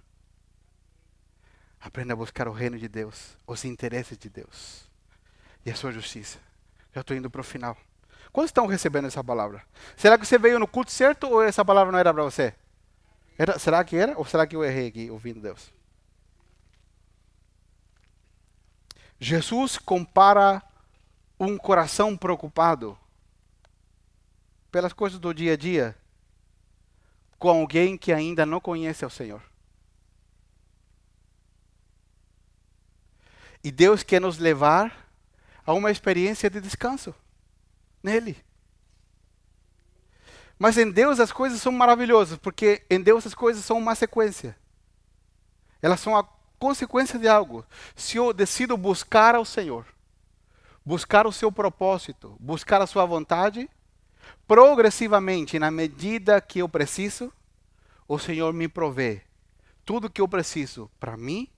Aprenda 1.80 2.12
a 2.12 2.16
buscar 2.16 2.46
o 2.48 2.52
reino 2.52 2.78
de 2.78 2.86
Deus, 2.86 3.38
os 3.46 3.64
interesses 3.64 4.18
de 4.18 4.28
Deus 4.28 4.86
e 5.64 5.70
a 5.70 5.74
sua 5.74 5.90
justiça. 5.90 6.38
Já 6.94 7.00
estou 7.00 7.16
indo 7.16 7.30
para 7.30 7.40
o 7.40 7.44
final. 7.44 7.78
Quantos 8.32 8.50
estão 8.50 8.66
recebendo 8.66 9.06
essa 9.06 9.24
palavra? 9.24 9.64
Será 9.96 10.16
que 10.16 10.24
você 10.24 10.38
veio 10.38 10.58
no 10.58 10.68
culto 10.68 10.92
certo 10.92 11.28
ou 11.28 11.42
essa 11.42 11.64
palavra 11.64 11.90
não 11.90 11.98
era 11.98 12.14
para 12.14 12.22
você? 12.22 12.54
Era, 13.36 13.58
será 13.58 13.82
que 13.84 13.96
era? 13.96 14.16
Ou 14.16 14.24
será 14.24 14.46
que 14.46 14.54
eu 14.54 14.64
errei 14.64 14.88
aqui 14.88 15.10
ouvindo 15.10 15.40
Deus? 15.40 15.72
Jesus 19.18 19.78
compara 19.78 20.62
um 21.38 21.58
coração 21.58 22.16
preocupado 22.16 22.96
pelas 24.70 24.92
coisas 24.92 25.18
do 25.18 25.34
dia 25.34 25.54
a 25.54 25.56
dia 25.56 25.96
com 27.38 27.48
alguém 27.48 27.98
que 27.98 28.12
ainda 28.12 28.46
não 28.46 28.60
conhece 28.60 29.04
o 29.04 29.10
Senhor. 29.10 29.42
E 33.64 33.70
Deus 33.72 34.02
quer 34.02 34.20
nos 34.20 34.38
levar 34.38 35.08
a 35.66 35.72
uma 35.72 35.90
experiência 35.90 36.48
de 36.48 36.60
descanso 36.60 37.14
nele. 38.02 38.36
Mas 40.58 40.76
em 40.76 40.90
Deus 40.90 41.18
as 41.18 41.32
coisas 41.32 41.60
são 41.60 41.72
maravilhosas, 41.72 42.38
porque 42.38 42.82
em 42.90 43.00
Deus 43.00 43.26
as 43.26 43.34
coisas 43.34 43.64
são 43.64 43.78
uma 43.78 43.94
sequência. 43.94 44.56
Elas 45.80 46.00
são 46.00 46.16
a 46.16 46.22
consequência 46.58 47.18
de 47.18 47.26
algo. 47.26 47.64
Se 47.96 48.18
eu 48.18 48.32
decido 48.32 48.76
buscar 48.76 49.34
ao 49.34 49.44
Senhor, 49.44 49.86
buscar 50.84 51.26
o 51.26 51.32
seu 51.32 51.50
propósito, 51.50 52.36
buscar 52.38 52.82
a 52.82 52.86
sua 52.86 53.06
vontade, 53.06 53.70
progressivamente, 54.46 55.58
na 55.58 55.70
medida 55.70 56.40
que 56.40 56.58
eu 56.58 56.68
preciso, 56.68 57.32
o 58.06 58.18
Senhor 58.18 58.52
me 58.52 58.68
provê 58.68 59.22
tudo 59.84 60.10
que 60.10 60.20
eu 60.20 60.28
preciso 60.28 60.90
para 61.00 61.16
mim 61.16 61.48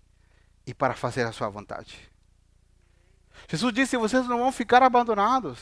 e 0.66 0.72
para 0.72 0.95
fazer 0.95 1.24
a 1.24 1.32
sua 1.32 1.49
vontade. 1.49 1.99
Jesus 3.49 3.72
disse: 3.72 3.97
vocês 3.97 4.26
não 4.28 4.38
vão 4.38 4.53
ficar 4.53 4.82
abandonados. 4.82 5.59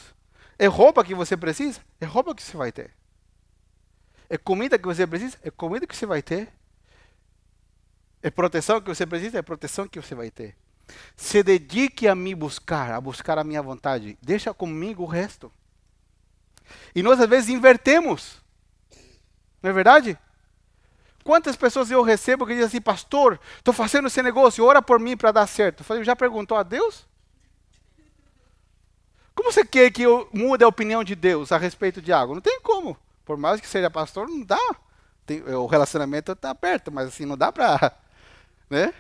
É 0.61 0.67
roupa 0.67 1.03
que 1.03 1.15
você 1.15 1.39
precisa? 1.39 1.81
É 1.99 2.05
roupa 2.05 2.35
que 2.35 2.43
você 2.43 2.55
vai 2.55 2.71
ter. 2.71 2.91
É 4.29 4.37
comida 4.37 4.79
que 4.79 4.85
você 4.85 5.07
precisa? 5.07 5.39
É 5.43 5.51
comida 5.51 5.87
que 5.87 5.97
você 5.97 6.05
vai 6.05 6.21
ter. 6.21 6.53
É 8.23 8.29
proteção 8.29 8.79
que 8.79 8.89
você 8.95 9.07
precisa? 9.07 9.39
É 9.39 9.43
proteção 9.43 9.89
que 9.89 9.99
você 9.99 10.15
vai 10.15 10.31
ter. 10.31 10.55
Se 11.17 11.43
dedique 11.43 12.07
a 12.07 12.15
me 12.15 12.35
buscar, 12.35 12.93
a 12.93 13.01
buscar 13.01 13.39
a 13.39 13.45
minha 13.45 13.63
vontade. 13.63 14.19
Deixa 14.21 14.53
comigo 14.53 15.05
o 15.05 15.07
resto. 15.07 15.51
E 16.95 17.03
nós 17.03 17.19
às 17.19 17.27
vezes 17.27 17.49
invertemos. 17.49 18.43
Não 19.63 19.71
é 19.71 19.73
verdade? 19.73 20.19
Quantas 21.25 21.57
pessoas 21.57 21.91
eu 21.91 22.03
recebo 22.03 22.45
que 22.45 22.53
dizem 22.53 22.67
assim, 22.67 22.83
pastor, 22.83 23.41
estou 23.57 23.73
fazendo 23.73 24.09
esse 24.09 24.23
negócio, 24.23 24.63
ora 24.63 24.83
por 24.83 25.01
mim 25.01 25.17
para 25.17 25.33
dar 25.33 25.47
certo. 25.47 25.81
Eu 25.81 25.87
falei, 25.87 26.05
já 26.05 26.15
perguntou 26.15 26.59
a 26.59 26.63
Deus? 26.63 27.09
Como 29.35 29.53
você 29.53 29.65
quer 29.65 29.91
que 29.91 30.03
eu 30.03 30.29
mude 30.33 30.65
a 30.65 30.69
opinião 30.69 31.03
de 31.03 31.15
Deus 31.15 31.53
a 31.53 31.59
respeito 31.59 32.01
de 32.03 32.13
algo? 32.13 32.35
Não 32.35 32.41
tem 32.41 32.61
como. 32.61 32.97
Por 33.25 33.37
mais 33.37 33.61
que 33.61 33.67
seja 33.67 33.91
pastor, 33.91 34.29
não 34.29 34.43
dá. 34.43 34.77
Tem, 35.25 35.43
o 35.43 35.67
relacionamento 35.67 36.33
está 36.33 36.55
perto, 36.55 36.91
mas 36.91 37.09
assim, 37.09 37.25
não 37.25 37.37
dá 37.37 37.53
para. 37.53 37.97
Né? 38.71 38.95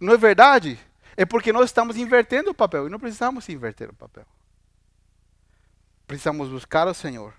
Não 0.00 0.14
é 0.14 0.16
verdade? 0.16 0.80
É 1.16 1.24
porque 1.24 1.52
nós 1.52 1.66
estamos 1.66 1.96
invertendo 1.96 2.50
o 2.50 2.54
papel 2.54 2.88
e 2.88 2.90
não 2.90 2.98
precisamos 2.98 3.48
inverter 3.48 3.88
o 3.88 3.94
papel. 3.94 4.26
Precisamos 6.08 6.48
buscar 6.48 6.88
o 6.88 6.94
Senhor 6.94 7.32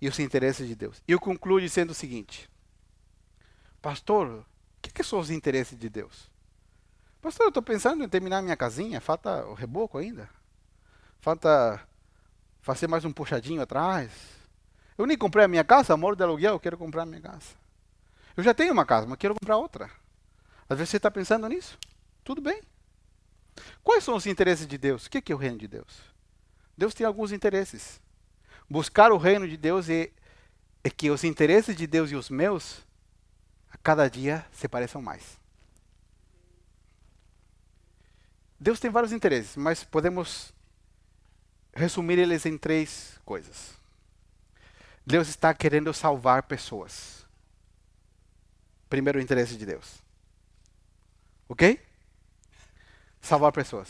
e 0.00 0.08
os 0.08 0.18
interesses 0.18 0.66
de 0.66 0.74
Deus. 0.74 1.02
E 1.06 1.12
eu 1.12 1.20
concluo 1.20 1.60
dizendo 1.60 1.90
o 1.90 1.94
seguinte: 1.94 2.50
Pastor, 3.80 4.26
o 4.28 4.44
que, 4.82 4.90
que 4.90 5.04
são 5.04 5.18
os 5.18 5.30
interesses 5.30 5.78
de 5.78 5.88
Deus? 5.88 6.30
Pastor, 7.26 7.46
eu 7.46 7.48
estou 7.48 7.62
pensando 7.62 8.04
em 8.04 8.08
terminar 8.08 8.40
minha 8.40 8.56
casinha, 8.56 9.00
falta 9.00 9.44
o 9.46 9.54
reboco 9.54 9.98
ainda. 9.98 10.30
Falta 11.18 11.84
fazer 12.60 12.86
mais 12.86 13.04
um 13.04 13.12
puxadinho 13.12 13.60
atrás. 13.60 14.12
Eu 14.96 15.06
nem 15.06 15.18
comprei 15.18 15.44
a 15.44 15.48
minha 15.48 15.64
casa, 15.64 15.92
amor 15.92 16.14
de 16.14 16.22
aluguel, 16.22 16.60
quero 16.60 16.78
comprar 16.78 17.02
a 17.02 17.04
minha 17.04 17.20
casa. 17.20 17.46
Eu 18.36 18.44
já 18.44 18.54
tenho 18.54 18.72
uma 18.72 18.86
casa, 18.86 19.08
mas 19.08 19.18
quero 19.18 19.34
comprar 19.34 19.56
outra. 19.56 19.90
Às 20.68 20.78
vezes 20.78 20.90
você 20.90 20.98
está 20.98 21.10
pensando 21.10 21.48
nisso. 21.48 21.76
Tudo 22.22 22.40
bem. 22.40 22.62
Quais 23.82 24.04
são 24.04 24.14
os 24.14 24.26
interesses 24.26 24.64
de 24.64 24.78
Deus? 24.78 25.06
O 25.06 25.10
que 25.10 25.32
é 25.32 25.34
o 25.34 25.38
reino 25.38 25.58
de 25.58 25.66
Deus? 25.66 26.00
Deus 26.78 26.94
tem 26.94 27.04
alguns 27.04 27.32
interesses. 27.32 28.00
Buscar 28.70 29.10
o 29.10 29.16
reino 29.16 29.48
de 29.48 29.56
Deus 29.56 29.90
é, 29.90 30.12
é 30.84 30.90
que 30.90 31.10
os 31.10 31.24
interesses 31.24 31.74
de 31.74 31.88
Deus 31.88 32.12
e 32.12 32.14
os 32.14 32.30
meus, 32.30 32.86
a 33.72 33.76
cada 33.78 34.08
dia, 34.08 34.46
se 34.52 34.68
pareçam 34.68 35.02
mais. 35.02 35.44
Deus 38.58 38.80
tem 38.80 38.90
vários 38.90 39.12
interesses, 39.12 39.56
mas 39.56 39.84
podemos 39.84 40.52
resumir 41.74 42.18
eles 42.18 42.46
em 42.46 42.56
três 42.56 43.20
coisas. 43.24 43.74
Deus 45.06 45.28
está 45.28 45.52
querendo 45.54 45.92
salvar 45.92 46.42
pessoas. 46.44 47.26
Primeiro 48.88 49.18
o 49.18 49.22
interesse 49.22 49.56
de 49.56 49.66
Deus. 49.66 50.02
Ok? 51.48 51.80
Salvar 53.20 53.52
pessoas. 53.52 53.88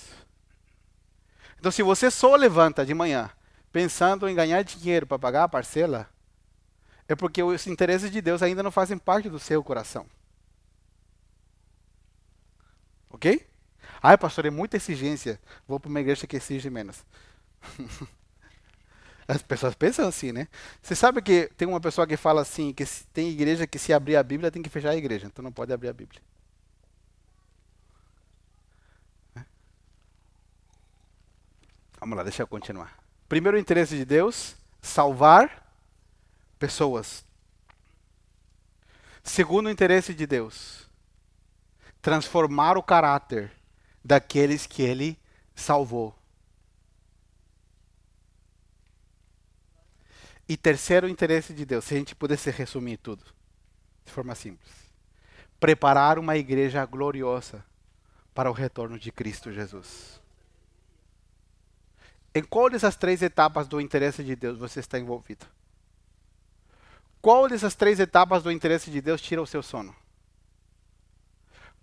Então, 1.58 1.70
se 1.70 1.82
você 1.82 2.10
só 2.10 2.34
levanta 2.36 2.84
de 2.84 2.92
manhã 2.92 3.30
pensando 3.72 4.28
em 4.28 4.34
ganhar 4.34 4.62
dinheiro 4.62 5.06
para 5.06 5.18
pagar 5.18 5.44
a 5.44 5.48
parcela, 5.48 6.08
é 7.08 7.14
porque 7.14 7.42
os 7.42 7.66
interesses 7.66 8.10
de 8.10 8.20
Deus 8.20 8.42
ainda 8.42 8.62
não 8.62 8.70
fazem 8.70 8.98
parte 8.98 9.28
do 9.28 9.38
seu 9.38 9.62
coração. 9.62 10.06
Ok? 13.08 13.46
Ai, 14.02 14.16
pastor, 14.16 14.46
é 14.46 14.50
muita 14.50 14.76
exigência. 14.76 15.40
Vou 15.66 15.80
para 15.80 15.88
uma 15.88 16.00
igreja 16.00 16.26
que 16.26 16.36
exige 16.36 16.70
menos. 16.70 17.04
As 19.28 19.42
pessoas 19.42 19.74
pensam 19.74 20.06
assim, 20.06 20.30
né? 20.30 20.46
Você 20.80 20.94
sabe 20.94 21.20
que 21.20 21.50
tem 21.56 21.66
uma 21.66 21.80
pessoa 21.80 22.06
que 22.06 22.16
fala 22.16 22.42
assim, 22.42 22.72
que 22.72 22.84
tem 23.12 23.28
igreja 23.28 23.66
que 23.66 23.78
se 23.78 23.92
abrir 23.92 24.16
a 24.16 24.22
Bíblia 24.22 24.52
tem 24.52 24.62
que 24.62 24.70
fechar 24.70 24.90
a 24.90 24.96
igreja, 24.96 25.26
então 25.26 25.42
não 25.42 25.50
pode 25.50 25.72
abrir 25.72 25.88
a 25.88 25.92
Bíblia. 25.92 26.22
Vamos 31.98 32.16
lá, 32.16 32.22
deixa 32.22 32.42
eu 32.42 32.46
continuar. 32.46 32.96
Primeiro, 33.28 33.58
interesse 33.58 33.96
de 33.96 34.04
Deus: 34.04 34.54
salvar 34.80 35.66
pessoas. 36.58 37.24
Segundo, 39.24 39.68
interesse 39.68 40.14
de 40.14 40.24
Deus: 40.24 40.88
transformar 42.00 42.76
o 42.76 42.82
caráter 42.82 43.50
daqueles 44.06 44.66
que 44.66 44.82
ele 44.82 45.18
salvou. 45.54 46.16
E 50.48 50.56
terceiro, 50.56 51.08
interesse 51.08 51.52
de 51.52 51.66
Deus, 51.66 51.84
se 51.84 51.94
a 51.94 51.98
gente 51.98 52.14
pudesse 52.14 52.50
resumir 52.50 52.98
tudo 52.98 53.24
de 54.04 54.12
forma 54.12 54.34
simples: 54.36 54.72
preparar 55.58 56.18
uma 56.20 56.36
igreja 56.36 56.84
gloriosa 56.86 57.64
para 58.32 58.48
o 58.48 58.54
retorno 58.54 58.96
de 58.96 59.10
Cristo 59.10 59.52
Jesus. 59.52 60.20
Em 62.32 62.44
qual 62.44 62.70
dessas 62.70 62.94
três 62.94 63.22
etapas 63.22 63.66
do 63.66 63.80
interesse 63.80 64.22
de 64.22 64.36
Deus 64.36 64.58
você 64.58 64.78
está 64.78 64.98
envolvido? 64.98 65.46
Qual 67.20 67.48
dessas 67.48 67.74
três 67.74 67.98
etapas 67.98 68.42
do 68.42 68.52
interesse 68.52 68.88
de 68.90 69.00
Deus 69.00 69.20
tira 69.20 69.42
o 69.42 69.46
seu 69.46 69.62
sono? 69.62 69.96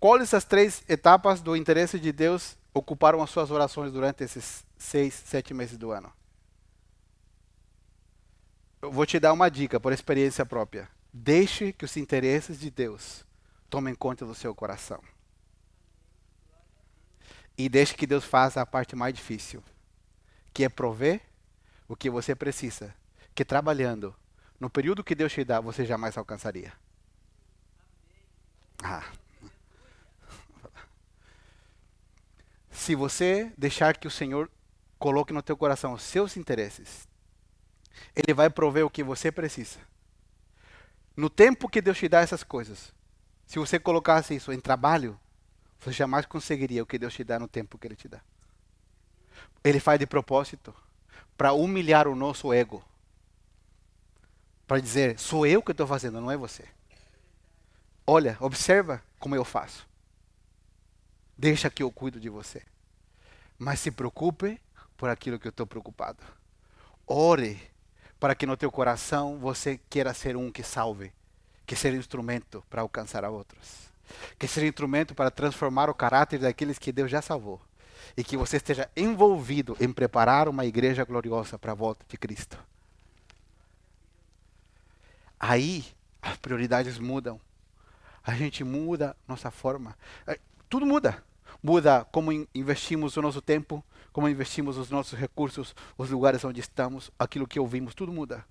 Qual 0.04 0.18
dessas 0.18 0.44
três 0.44 0.84
etapas 0.86 1.40
do 1.40 1.56
interesse 1.56 1.98
de 1.98 2.12
Deus 2.12 2.58
ocuparam 2.74 3.22
as 3.22 3.30
suas 3.30 3.50
orações 3.50 3.90
durante 3.90 4.22
esses 4.22 4.62
seis, 4.76 5.14
sete 5.14 5.54
meses 5.54 5.78
do 5.78 5.92
ano? 5.92 6.12
eu 8.82 8.92
vou 8.92 9.06
te 9.06 9.18
dar 9.18 9.32
uma 9.32 9.48
dica 9.48 9.80
por 9.80 9.94
experiência 9.94 10.44
própria. 10.44 10.90
Deixe 11.10 11.72
que 11.72 11.86
os 11.86 11.96
interesses 11.96 12.60
de 12.60 12.70
Deus 12.70 13.24
tomem 13.70 13.94
conta 13.94 14.26
do 14.26 14.34
seu 14.34 14.54
coração. 14.54 15.02
E 17.56 17.66
deixe 17.66 17.94
que 17.94 18.06
Deus 18.06 18.26
faça 18.26 18.60
a 18.60 18.66
parte 18.66 18.94
mais 18.94 19.14
difícil, 19.14 19.64
que 20.52 20.64
é 20.64 20.68
prover 20.68 21.22
o 21.88 21.96
que 21.96 22.10
você 22.10 22.34
precisa, 22.34 22.94
que 23.34 23.42
trabalhando 23.42 24.14
no 24.60 24.68
período 24.68 25.02
que 25.02 25.14
Deus 25.14 25.32
te 25.32 25.44
dá, 25.44 25.62
você 25.62 25.86
jamais 25.86 26.18
alcançaria. 26.18 26.74
Ah. 28.82 29.23
Se 32.74 32.96
você 32.96 33.52
deixar 33.56 33.96
que 33.96 34.08
o 34.08 34.10
Senhor 34.10 34.50
coloque 34.98 35.32
no 35.32 35.40
teu 35.40 35.56
coração 35.56 35.92
os 35.92 36.02
seus 36.02 36.36
interesses, 36.36 37.08
Ele 38.14 38.34
vai 38.34 38.50
prover 38.50 38.84
o 38.84 38.90
que 38.90 39.02
você 39.02 39.30
precisa. 39.30 39.78
No 41.16 41.30
tempo 41.30 41.68
que 41.68 41.80
Deus 41.80 41.96
te 41.96 42.08
dá 42.08 42.20
essas 42.20 42.42
coisas, 42.42 42.92
se 43.46 43.60
você 43.60 43.78
colocasse 43.78 44.34
isso 44.34 44.52
em 44.52 44.58
trabalho, 44.58 45.18
você 45.78 45.92
jamais 45.92 46.26
conseguiria 46.26 46.82
o 46.82 46.86
que 46.86 46.98
Deus 46.98 47.14
te 47.14 47.22
dá 47.22 47.38
no 47.38 47.46
tempo 47.46 47.78
que 47.78 47.86
Ele 47.86 47.94
te 47.94 48.08
dá. 48.08 48.20
Ele 49.62 49.78
faz 49.78 50.00
de 50.00 50.06
propósito 50.06 50.74
para 51.36 51.52
humilhar 51.52 52.08
o 52.08 52.16
nosso 52.16 52.52
ego. 52.52 52.84
Para 54.66 54.80
dizer, 54.80 55.18
sou 55.18 55.46
eu 55.46 55.62
que 55.62 55.70
estou 55.70 55.86
fazendo, 55.86 56.20
não 56.20 56.30
é 56.30 56.36
você. 56.36 56.64
Olha, 58.04 58.36
observa 58.40 59.00
como 59.20 59.36
eu 59.36 59.44
faço. 59.44 59.86
Deixa 61.36 61.70
que 61.70 61.82
eu 61.82 61.90
cuido 61.90 62.20
de 62.20 62.28
você. 62.28 62.62
Mas 63.58 63.80
se 63.80 63.90
preocupe 63.90 64.60
por 64.96 65.08
aquilo 65.08 65.38
que 65.38 65.46
eu 65.46 65.50
estou 65.50 65.66
preocupado. 65.66 66.22
Ore 67.06 67.60
para 68.18 68.34
que 68.34 68.46
no 68.46 68.56
teu 68.56 68.70
coração 68.70 69.38
você 69.38 69.78
queira 69.90 70.14
ser 70.14 70.36
um 70.36 70.50
que 70.50 70.62
salve, 70.62 71.12
que 71.66 71.76
ser 71.76 71.92
instrumento 71.94 72.64
para 72.70 72.82
alcançar 72.82 73.24
a 73.24 73.30
outros, 73.30 73.90
que 74.38 74.48
ser 74.48 74.64
instrumento 74.64 75.14
para 75.14 75.30
transformar 75.30 75.90
o 75.90 75.94
caráter 75.94 76.38
daqueles 76.38 76.78
que 76.78 76.92
Deus 76.92 77.10
já 77.10 77.20
salvou 77.20 77.60
e 78.16 78.24
que 78.24 78.36
você 78.36 78.56
esteja 78.56 78.88
envolvido 78.96 79.76
em 79.80 79.92
preparar 79.92 80.48
uma 80.48 80.64
igreja 80.64 81.04
gloriosa 81.04 81.58
para 81.58 81.72
a 81.72 81.74
volta 81.74 82.04
de 82.08 82.16
Cristo. 82.16 82.58
Aí 85.38 85.84
as 86.22 86.36
prioridades 86.36 86.98
mudam. 86.98 87.40
A 88.22 88.34
gente 88.34 88.64
muda 88.64 89.14
nossa 89.28 89.50
forma. 89.50 89.94
Tudo 90.74 90.86
muda. 90.86 91.22
Muda 91.62 92.04
como 92.06 92.32
investimos 92.52 93.16
o 93.16 93.22
nosso 93.22 93.40
tempo, 93.40 93.80
como 94.12 94.28
investimos 94.28 94.76
os 94.76 94.90
nossos 94.90 95.16
recursos, 95.16 95.72
os 95.96 96.10
lugares 96.10 96.44
onde 96.44 96.58
estamos, 96.58 97.12
aquilo 97.16 97.46
que 97.46 97.60
ouvimos, 97.60 97.94
tudo 97.94 98.12
muda. 98.12 98.44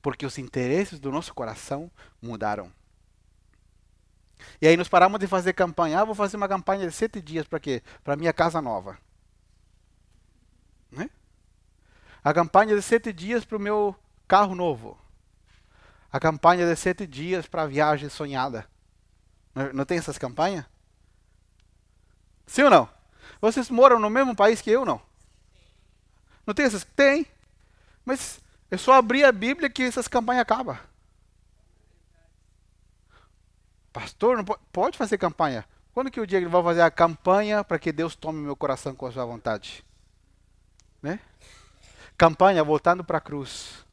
Porque 0.00 0.24
os 0.24 0.38
interesses 0.38 0.98
do 0.98 1.12
nosso 1.12 1.34
coração 1.34 1.90
mudaram. 2.22 2.72
E 4.58 4.66
aí 4.66 4.74
nós 4.74 4.88
paramos 4.88 5.20
de 5.20 5.26
fazer 5.26 5.52
campanha. 5.52 6.00
Ah, 6.00 6.04
vou 6.06 6.14
fazer 6.14 6.38
uma 6.38 6.48
campanha 6.48 6.86
de 6.86 6.94
sete 6.94 7.20
dias 7.20 7.46
para 7.46 7.60
quê? 7.60 7.82
Para 8.02 8.16
minha 8.16 8.32
casa 8.32 8.62
nova. 8.62 8.96
Né? 10.90 11.10
A 12.24 12.32
campanha 12.32 12.74
de 12.74 12.80
sete 12.80 13.12
dias 13.12 13.44
para 13.44 13.58
o 13.58 13.60
meu 13.60 13.94
carro 14.26 14.54
novo. 14.54 14.98
A 16.10 16.18
campanha 16.18 16.66
de 16.66 16.74
sete 16.74 17.06
dias 17.06 17.46
para 17.46 17.64
a 17.64 17.66
viagem 17.66 18.08
sonhada. 18.08 18.66
Não, 19.54 19.74
não 19.74 19.84
tem 19.84 19.98
essas 19.98 20.16
campanhas? 20.16 20.64
Sim 22.50 22.64
ou 22.64 22.70
não? 22.70 22.88
Vocês 23.40 23.70
moram 23.70 24.00
no 24.00 24.10
mesmo 24.10 24.34
país 24.34 24.60
que 24.60 24.72
eu, 24.72 24.84
não? 24.84 25.00
Não 26.44 26.52
tem 26.52 26.66
essas? 26.66 26.82
Tem. 26.82 27.24
Mas 28.04 28.40
é 28.68 28.76
só 28.76 28.94
abrir 28.94 29.22
a 29.22 29.30
Bíblia 29.30 29.70
que 29.70 29.84
essas 29.84 30.08
campanhas 30.08 30.42
acabam. 30.42 30.76
Pastor, 33.92 34.36
não 34.36 34.44
pode, 34.44 34.60
pode 34.72 34.98
fazer 34.98 35.16
campanha. 35.16 35.64
Quando 35.94 36.10
que 36.10 36.20
o 36.20 36.26
dia 36.26 36.38
ele 36.38 36.48
vai 36.48 36.60
fazer 36.60 36.80
a 36.80 36.90
campanha 36.90 37.62
para 37.62 37.78
que 37.78 37.92
Deus 37.92 38.16
tome 38.16 38.40
meu 38.40 38.56
coração 38.56 38.96
com 38.96 39.06
a 39.06 39.12
sua 39.12 39.24
vontade? 39.24 39.84
Né? 41.00 41.20
Campanha 42.18 42.64
voltando 42.64 43.04
para 43.04 43.18
a 43.18 43.20
cruz. 43.20 43.84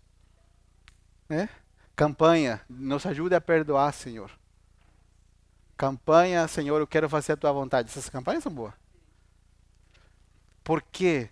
Né? 1.30 1.48
Campanha, 1.96 2.60
nos 2.68 3.06
ajude 3.06 3.36
a 3.36 3.42
perdoar, 3.42 3.94
Senhor. 3.94 4.32
Campanha, 5.78 6.48
Senhor, 6.48 6.80
eu 6.80 6.88
quero 6.88 7.08
fazer 7.08 7.34
a 7.34 7.38
tua 7.38 7.52
vontade. 7.52 7.90
Essas 7.90 8.10
campanhas 8.10 8.44
são 8.44 8.52
boas. 8.52 8.74
Por 10.64 10.82
quê? 10.82 11.30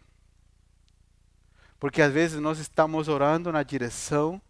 Porque 1.80 2.02
às 2.02 2.14
vezes 2.14 2.40
nós 2.40 2.60
estamos 2.60 3.08
orando 3.08 3.52
na 3.52 3.64
direção 3.64 4.42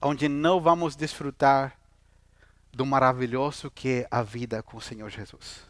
onde 0.00 0.28
não 0.28 0.60
vamos 0.60 0.94
desfrutar 0.94 1.78
do 2.72 2.84
maravilhoso 2.84 3.70
que 3.70 3.88
é 3.88 4.08
a 4.10 4.22
vida 4.22 4.62
com 4.62 4.76
o 4.76 4.80
Senhor 4.80 5.08
Jesus. 5.08 5.64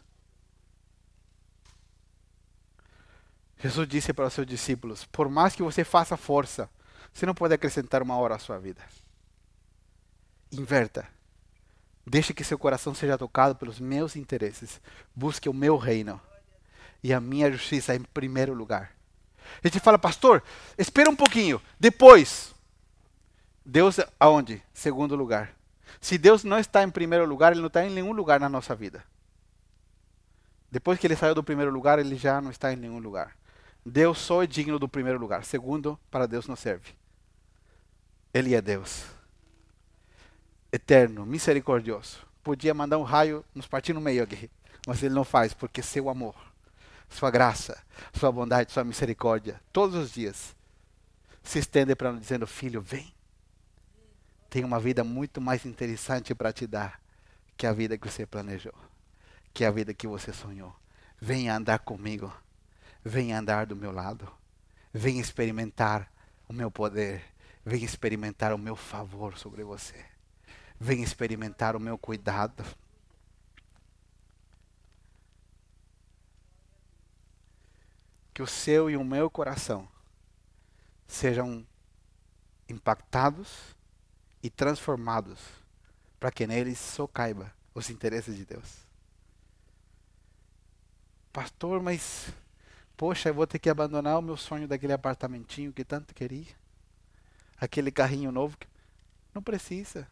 Jesus 3.59 3.87
disse 3.87 4.13
para 4.13 4.25
os 4.25 4.33
seus 4.33 4.45
discípulos: 4.45 5.05
por 5.05 5.29
mais 5.29 5.55
que 5.55 5.63
você 5.63 5.83
faça 5.83 6.17
força, 6.17 6.69
você 7.13 7.25
não 7.25 7.33
pode 7.33 7.53
acrescentar 7.53 8.01
uma 8.01 8.17
hora 8.17 8.35
à 8.35 8.39
sua 8.39 8.59
vida. 8.59 8.81
Inverta. 10.51 11.07
Deixe 12.05 12.33
que 12.33 12.43
seu 12.43 12.57
coração 12.57 12.93
seja 12.93 13.17
tocado 13.17 13.55
pelos 13.55 13.79
meus 13.79 14.15
interesses. 14.15 14.81
Busque 15.15 15.47
o 15.47 15.53
meu 15.53 15.77
reino 15.77 16.19
e 17.01 17.13
a 17.13 17.19
minha 17.19 17.51
justiça 17.51 17.95
em 17.95 18.01
primeiro 18.01 18.53
lugar. 18.53 18.91
A 19.63 19.67
gente 19.67 19.79
fala, 19.79 19.97
pastor, 19.99 20.43
espera 20.77 21.09
um 21.09 21.15
pouquinho. 21.15 21.61
Depois, 21.79 22.53
Deus 23.65 23.99
aonde? 24.19 24.61
Segundo 24.73 25.15
lugar. 25.15 25.53
Se 26.01 26.17
Deus 26.17 26.43
não 26.43 26.59
está 26.59 26.83
em 26.83 26.89
primeiro 26.89 27.25
lugar, 27.25 27.51
Ele 27.51 27.61
não 27.61 27.67
está 27.67 27.85
em 27.85 27.89
nenhum 27.89 28.11
lugar 28.11 28.39
na 28.39 28.49
nossa 28.49 28.75
vida. 28.75 29.03
Depois 30.69 30.99
que 30.99 31.07
Ele 31.07 31.15
saiu 31.15 31.35
do 31.35 31.43
primeiro 31.43 31.71
lugar, 31.71 31.99
Ele 31.99 32.15
já 32.15 32.41
não 32.41 32.51
está 32.51 32.73
em 32.73 32.75
nenhum 32.75 32.99
lugar. 32.99 33.35
Deus 33.85 34.17
só 34.17 34.43
é 34.43 34.47
digno 34.47 34.79
do 34.79 34.89
primeiro 34.89 35.19
lugar. 35.19 35.45
Segundo, 35.45 35.99
para 36.09 36.25
Deus 36.25 36.47
não 36.47 36.55
serve. 36.55 36.91
Ele 38.33 38.55
é 38.55 38.61
Deus. 38.61 39.05
Eterno, 40.73 41.25
misericordioso. 41.25 42.27
Podia 42.43 42.73
mandar 42.73 42.97
um 42.97 43.03
raio 43.03 43.45
nos 43.55 43.67
partir 43.67 43.93
no 43.93 44.01
meio 44.01 44.23
aqui. 44.23 44.49
Mas 44.85 45.01
Ele 45.01 45.13
não 45.13 45.23
faz, 45.23 45.53
porque 45.53 45.81
seu 45.81 46.09
amor 46.09 46.35
sua 47.13 47.29
graça, 47.29 47.81
sua 48.13 48.31
bondade, 48.31 48.71
sua 48.71 48.83
misericórdia, 48.83 49.61
todos 49.71 49.95
os 49.95 50.11
dias, 50.11 50.55
se 51.43 51.59
estende 51.59 51.95
para 51.95 52.11
nós 52.11 52.21
dizendo: 52.21 52.47
Filho, 52.47 52.81
vem. 52.81 53.13
Tem 54.49 54.63
uma 54.63 54.79
vida 54.79 55.03
muito 55.03 55.41
mais 55.41 55.65
interessante 55.65 56.35
para 56.35 56.53
te 56.53 56.67
dar 56.67 56.99
que 57.57 57.65
a 57.65 57.73
vida 57.73 57.97
que 57.97 58.09
você 58.09 58.25
planejou, 58.25 58.73
que 59.53 59.65
a 59.65 59.71
vida 59.71 59.93
que 59.93 60.07
você 60.07 60.31
sonhou. 60.31 60.75
Venha 61.19 61.55
andar 61.55 61.79
comigo. 61.79 62.33
Venha 63.03 63.39
andar 63.39 63.65
do 63.65 63.75
meu 63.75 63.91
lado. 63.91 64.31
Venha 64.93 65.21
experimentar 65.21 66.11
o 66.47 66.53
meu 66.53 66.69
poder. 66.69 67.23
Venha 67.65 67.85
experimentar 67.85 68.53
o 68.53 68.57
meu 68.57 68.75
favor 68.75 69.37
sobre 69.37 69.63
você. 69.63 70.12
Venha 70.83 71.01
experimentar 71.01 71.77
o 71.77 71.79
meu 71.79 71.97
cuidado. 71.97 72.61
que 78.33 78.41
o 78.41 78.47
seu 78.47 78.89
e 78.89 78.97
o 78.97 79.03
meu 79.03 79.29
coração 79.29 79.87
sejam 81.07 81.63
impactados 82.67 83.75
e 84.41 84.49
transformados 84.49 85.39
para 86.19 86.31
que 86.31 86.47
neles 86.47 86.79
só 86.79 87.05
caiba 87.05 87.53
os 87.75 87.91
interesses 87.91 88.35
de 88.35 88.43
Deus. 88.43 88.79
Pastor, 91.31 91.79
mas 91.79 92.33
poxa, 92.97 93.29
eu 93.29 93.35
vou 93.35 93.45
ter 93.45 93.59
que 93.59 93.69
abandonar 93.69 94.17
o 94.17 94.21
meu 94.21 94.35
sonho 94.35 94.67
daquele 94.67 94.93
apartamentinho 94.93 95.71
que 95.71 95.85
tanto 95.85 96.15
queria, 96.15 96.55
aquele 97.61 97.91
carrinho 97.91 98.31
novo. 98.31 98.57
Que... 98.57 98.67
Não 99.31 99.43
precisa. 99.43 100.07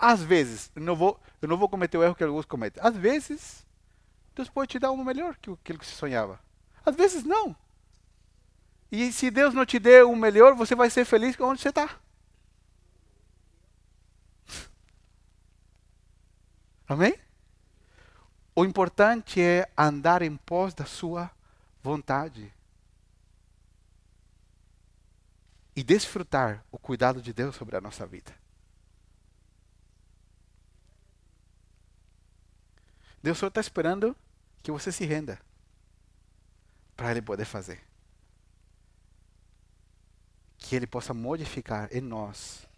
Às 0.00 0.22
vezes, 0.22 0.72
eu 0.74 0.80
não 0.80 0.96
vou, 0.96 1.20
eu 1.42 1.48
não 1.48 1.58
vou 1.58 1.68
cometer 1.68 1.98
o 1.98 2.02
erro 2.02 2.14
que 2.14 2.24
alguns 2.24 2.46
cometem. 2.46 2.82
Às 2.82 2.96
vezes, 2.96 3.66
Deus 4.34 4.48
pode 4.48 4.70
te 4.70 4.78
dar 4.78 4.90
um 4.92 5.04
melhor 5.04 5.36
que 5.36 5.50
aquilo 5.50 5.78
que 5.78 5.84
você 5.84 5.94
sonhava. 5.94 6.40
Às 6.86 6.96
vezes 6.96 7.22
não. 7.22 7.54
E 8.90 9.12
se 9.12 9.30
Deus 9.30 9.52
não 9.52 9.66
te 9.66 9.78
der 9.78 10.04
o 10.04 10.16
melhor, 10.16 10.54
você 10.54 10.74
vai 10.74 10.88
ser 10.88 11.04
feliz 11.04 11.38
onde 11.38 11.60
você 11.60 11.68
está. 11.68 12.00
Amém? 16.88 17.14
O 18.56 18.64
importante 18.64 19.38
é 19.38 19.70
andar 19.76 20.22
em 20.22 20.34
pós 20.34 20.72
da 20.72 20.86
sua 20.86 21.30
vontade. 21.82 22.50
E 25.76 25.84
desfrutar 25.84 26.64
o 26.72 26.78
cuidado 26.78 27.20
de 27.20 27.34
Deus 27.34 27.54
sobre 27.54 27.76
a 27.76 27.82
nossa 27.82 28.06
vida. 28.06 28.39
Deus 33.22 33.38
só 33.38 33.48
está 33.48 33.60
esperando 33.60 34.16
que 34.62 34.70
você 34.70 34.90
se 34.90 35.04
renda 35.04 35.40
para 36.96 37.10
ele 37.10 37.22
poder 37.22 37.44
fazer. 37.44 37.90
que 40.60 40.76
Ele 40.76 40.86
possa 40.86 41.12
modificar 41.12 41.88
em 41.90 42.00
nós 42.00 42.68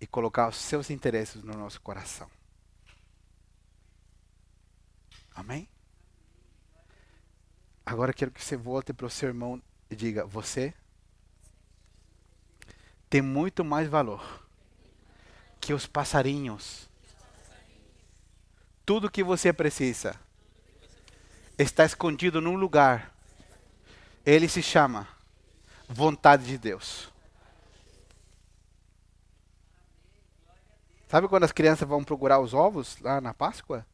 e 0.00 0.06
colocar 0.06 0.48
os 0.48 0.56
seus 0.56 0.90
interesses 0.90 1.42
no 1.44 1.52
nosso 1.54 1.80
coração. 1.80 2.28
Amém? 5.34 5.68
Agora 7.86 8.12
quero 8.12 8.30
que 8.30 8.42
você 8.42 8.56
volte 8.56 8.92
para 8.92 9.06
o 9.06 9.10
seu 9.10 9.28
irmão 9.28 9.62
e 9.90 9.94
diga: 9.94 10.26
Você 10.26 10.74
tem 13.08 13.22
muito 13.22 13.64
mais 13.64 13.88
valor 13.88 14.44
que 15.60 15.72
os 15.72 15.86
passarinhos. 15.86 16.90
Tudo 18.92 19.10
que 19.10 19.24
você 19.24 19.54
precisa 19.54 20.20
está 21.56 21.82
escondido 21.82 22.42
num 22.42 22.56
lugar. 22.56 23.10
Ele 24.22 24.46
se 24.46 24.62
chama 24.62 25.08
vontade 25.88 26.44
de 26.44 26.58
Deus. 26.58 27.10
Sabe 31.08 31.26
quando 31.26 31.44
as 31.44 31.52
crianças 31.52 31.88
vão 31.88 32.04
procurar 32.04 32.38
os 32.38 32.52
ovos 32.52 32.98
lá 33.00 33.18
na 33.18 33.32
Páscoa? 33.32 33.86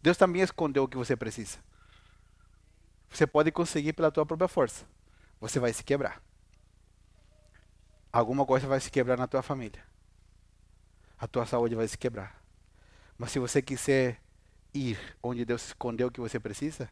Deus 0.00 0.16
também 0.16 0.40
escondeu 0.40 0.84
o 0.84 0.88
que 0.88 0.96
você 0.96 1.14
precisa. 1.14 1.58
Você 3.10 3.26
pode 3.26 3.52
conseguir 3.52 3.92
pela 3.92 4.10
tua 4.10 4.24
própria 4.24 4.48
força. 4.48 4.86
Você 5.42 5.58
vai 5.60 5.74
se 5.74 5.84
quebrar. 5.84 6.22
Alguma 8.10 8.46
coisa 8.46 8.66
vai 8.66 8.80
se 8.80 8.90
quebrar 8.90 9.18
na 9.18 9.26
tua 9.26 9.42
família. 9.42 9.84
A 11.18 11.26
tua 11.26 11.44
saúde 11.44 11.74
vai 11.74 11.86
se 11.86 11.98
quebrar. 11.98 12.41
Mas 13.18 13.30
se 13.30 13.38
você 13.38 13.62
quiser 13.62 14.20
ir 14.74 14.98
onde 15.22 15.44
Deus 15.44 15.66
escondeu 15.66 16.08
o 16.08 16.10
que 16.10 16.20
você 16.20 16.40
precisa, 16.40 16.90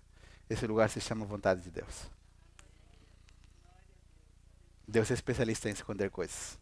esse 0.49 0.67
lugar 0.67 0.91
se 0.91 1.01
chama 1.01 1.25
vontade 1.25 1.63
de 1.63 1.71
Deus. 1.71 2.11
Deus 4.87 5.11
é 5.11 5.15
especialista 5.15 5.69
em 5.69 5.73
esconder 5.73 6.11
coisas. 6.11 6.59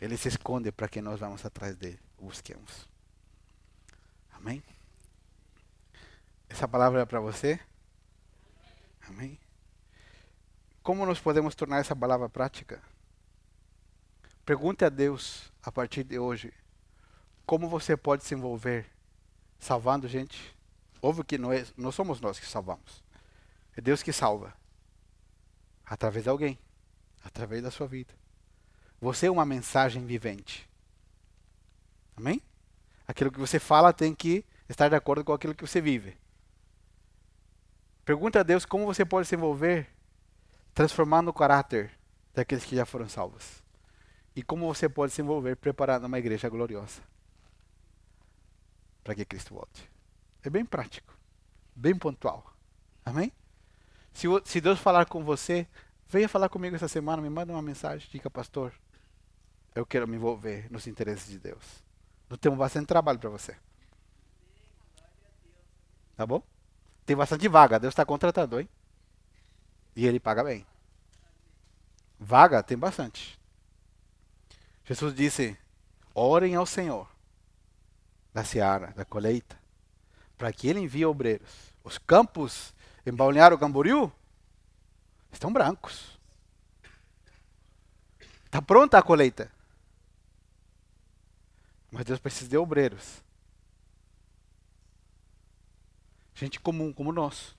Ele 0.00 0.16
se 0.16 0.28
esconde 0.28 0.72
para 0.72 0.88
que 0.88 1.02
nós 1.02 1.20
vamos 1.20 1.44
atrás 1.44 1.76
dele, 1.76 1.98
busquemos. 2.18 2.88
Amém? 4.32 4.62
Essa 6.48 6.66
palavra 6.66 7.02
é 7.02 7.04
para 7.04 7.20
você? 7.20 7.60
Amém? 9.08 9.38
Como 10.82 11.04
nós 11.04 11.20
podemos 11.20 11.54
tornar 11.54 11.78
essa 11.78 11.94
palavra 11.94 12.28
prática? 12.28 12.80
Pergunte 14.46 14.84
a 14.84 14.88
Deus, 14.88 15.52
a 15.62 15.70
partir 15.70 16.04
de 16.04 16.18
hoje, 16.18 16.52
como 17.50 17.68
você 17.68 17.96
pode 17.96 18.22
se 18.22 18.32
envolver 18.32 18.86
salvando 19.58 20.06
gente. 20.06 20.56
Óbvio 21.02 21.24
que 21.24 21.36
não, 21.36 21.52
é, 21.52 21.66
não 21.76 21.90
somos 21.90 22.20
nós 22.20 22.38
que 22.38 22.46
salvamos. 22.46 23.02
É 23.76 23.80
Deus 23.80 24.04
que 24.04 24.12
salva. 24.12 24.54
Através 25.84 26.22
de 26.22 26.30
alguém. 26.30 26.56
Através 27.24 27.60
da 27.60 27.68
sua 27.72 27.88
vida. 27.88 28.14
Você 29.00 29.26
é 29.26 29.30
uma 29.32 29.44
mensagem 29.44 30.06
vivente. 30.06 30.70
Amém? 32.16 32.40
Aquilo 33.08 33.32
que 33.32 33.40
você 33.40 33.58
fala 33.58 33.92
tem 33.92 34.14
que 34.14 34.44
estar 34.68 34.88
de 34.88 34.94
acordo 34.94 35.24
com 35.24 35.32
aquilo 35.32 35.52
que 35.52 35.66
você 35.66 35.80
vive. 35.80 36.16
Pergunta 38.04 38.38
a 38.38 38.44
Deus 38.44 38.64
como 38.64 38.86
você 38.86 39.04
pode 39.04 39.26
se 39.26 39.34
envolver 39.34 39.90
transformando 40.72 41.30
o 41.30 41.34
caráter 41.34 41.90
daqueles 42.32 42.64
que 42.64 42.76
já 42.76 42.86
foram 42.86 43.08
salvos. 43.08 43.60
E 44.36 44.42
como 44.44 44.72
você 44.72 44.88
pode 44.88 45.12
se 45.12 45.20
envolver 45.20 45.56
preparando 45.56 46.04
uma 46.04 46.18
igreja 46.20 46.48
gloriosa 46.48 47.10
para 49.02 49.14
que 49.14 49.24
Cristo 49.24 49.54
volte. 49.54 49.90
É 50.42 50.50
bem 50.50 50.64
prático, 50.64 51.16
bem 51.74 51.94
pontual. 51.94 52.54
Amém? 53.04 53.32
Se, 54.12 54.26
se 54.44 54.60
Deus 54.60 54.78
falar 54.78 55.06
com 55.06 55.24
você, 55.24 55.66
venha 56.08 56.28
falar 56.28 56.48
comigo 56.48 56.76
essa 56.76 56.88
semana, 56.88 57.22
me 57.22 57.30
manda 57.30 57.52
uma 57.52 57.62
mensagem, 57.62 58.08
diga, 58.10 58.30
pastor, 58.30 58.72
eu 59.74 59.86
quero 59.86 60.08
me 60.08 60.16
envolver 60.16 60.70
nos 60.70 60.86
interesses 60.86 61.28
de 61.28 61.38
Deus. 61.38 61.82
Nós 62.28 62.38
temos 62.38 62.58
bastante 62.58 62.86
trabalho 62.86 63.18
para 63.18 63.30
você. 63.30 63.56
Tá 66.16 66.26
bom? 66.26 66.42
Tem 67.06 67.16
bastante 67.16 67.48
vaga, 67.48 67.78
Deus 67.78 67.92
está 67.92 68.04
contratando, 68.04 68.60
hein? 68.60 68.68
E 69.96 70.06
ele 70.06 70.20
paga 70.20 70.44
bem. 70.44 70.66
Vaga 72.18 72.62
tem 72.62 72.76
bastante. 72.76 73.40
Jesus 74.84 75.14
disse: 75.14 75.56
orem 76.14 76.54
ao 76.54 76.66
Senhor 76.66 77.08
da 78.32 78.44
seara, 78.44 78.88
da 78.88 79.04
colheita, 79.04 79.58
para 80.36 80.52
que 80.52 80.68
ele 80.68 80.80
envie 80.80 81.04
obreiros. 81.04 81.74
Os 81.82 81.98
campos 81.98 82.74
em 83.04 83.12
Balneário 83.12 83.58
Camboriú 83.58 84.12
estão 85.32 85.52
brancos. 85.52 86.18
Está 88.44 88.60
pronta 88.60 88.98
a 88.98 89.02
colheita. 89.02 89.50
Mas 91.90 92.04
Deus 92.04 92.20
precisa 92.20 92.48
de 92.48 92.56
obreiros. 92.56 93.22
Gente 96.34 96.60
comum 96.60 96.92
como 96.92 97.12
nós. 97.12 97.56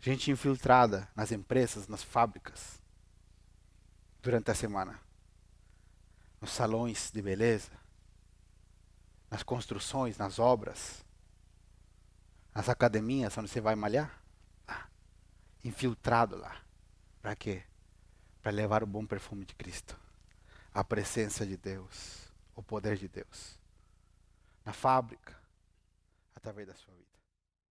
Gente 0.00 0.30
infiltrada 0.30 1.08
nas 1.14 1.32
empresas, 1.32 1.88
nas 1.88 2.02
fábricas. 2.02 2.80
Durante 4.22 4.50
a 4.50 4.54
semana. 4.54 5.00
Nos 6.40 6.50
salões 6.50 7.10
de 7.10 7.20
beleza. 7.20 7.79
Nas 9.30 9.42
construções, 9.42 10.18
nas 10.18 10.38
obras. 10.38 11.04
Nas 12.54 12.68
academias 12.68 13.36
onde 13.38 13.48
você 13.48 13.60
vai 13.60 13.74
malhar. 13.74 14.22
Lá. 14.66 14.88
Infiltrado 15.64 16.36
lá. 16.36 16.60
Para 17.22 17.36
quê? 17.36 17.62
Para 18.42 18.50
levar 18.50 18.82
o 18.82 18.86
bom 18.86 19.06
perfume 19.06 19.44
de 19.44 19.54
Cristo. 19.54 19.96
A 20.74 20.82
presença 20.82 21.46
de 21.46 21.56
Deus 21.56 22.30
o 22.60 22.62
poder 22.62 22.96
de 22.96 23.08
Deus 23.08 23.58
na 24.64 24.72
fábrica, 24.72 25.34
através 26.34 26.68
da 26.68 26.74
sua 26.74 26.92
vida. 26.94 26.99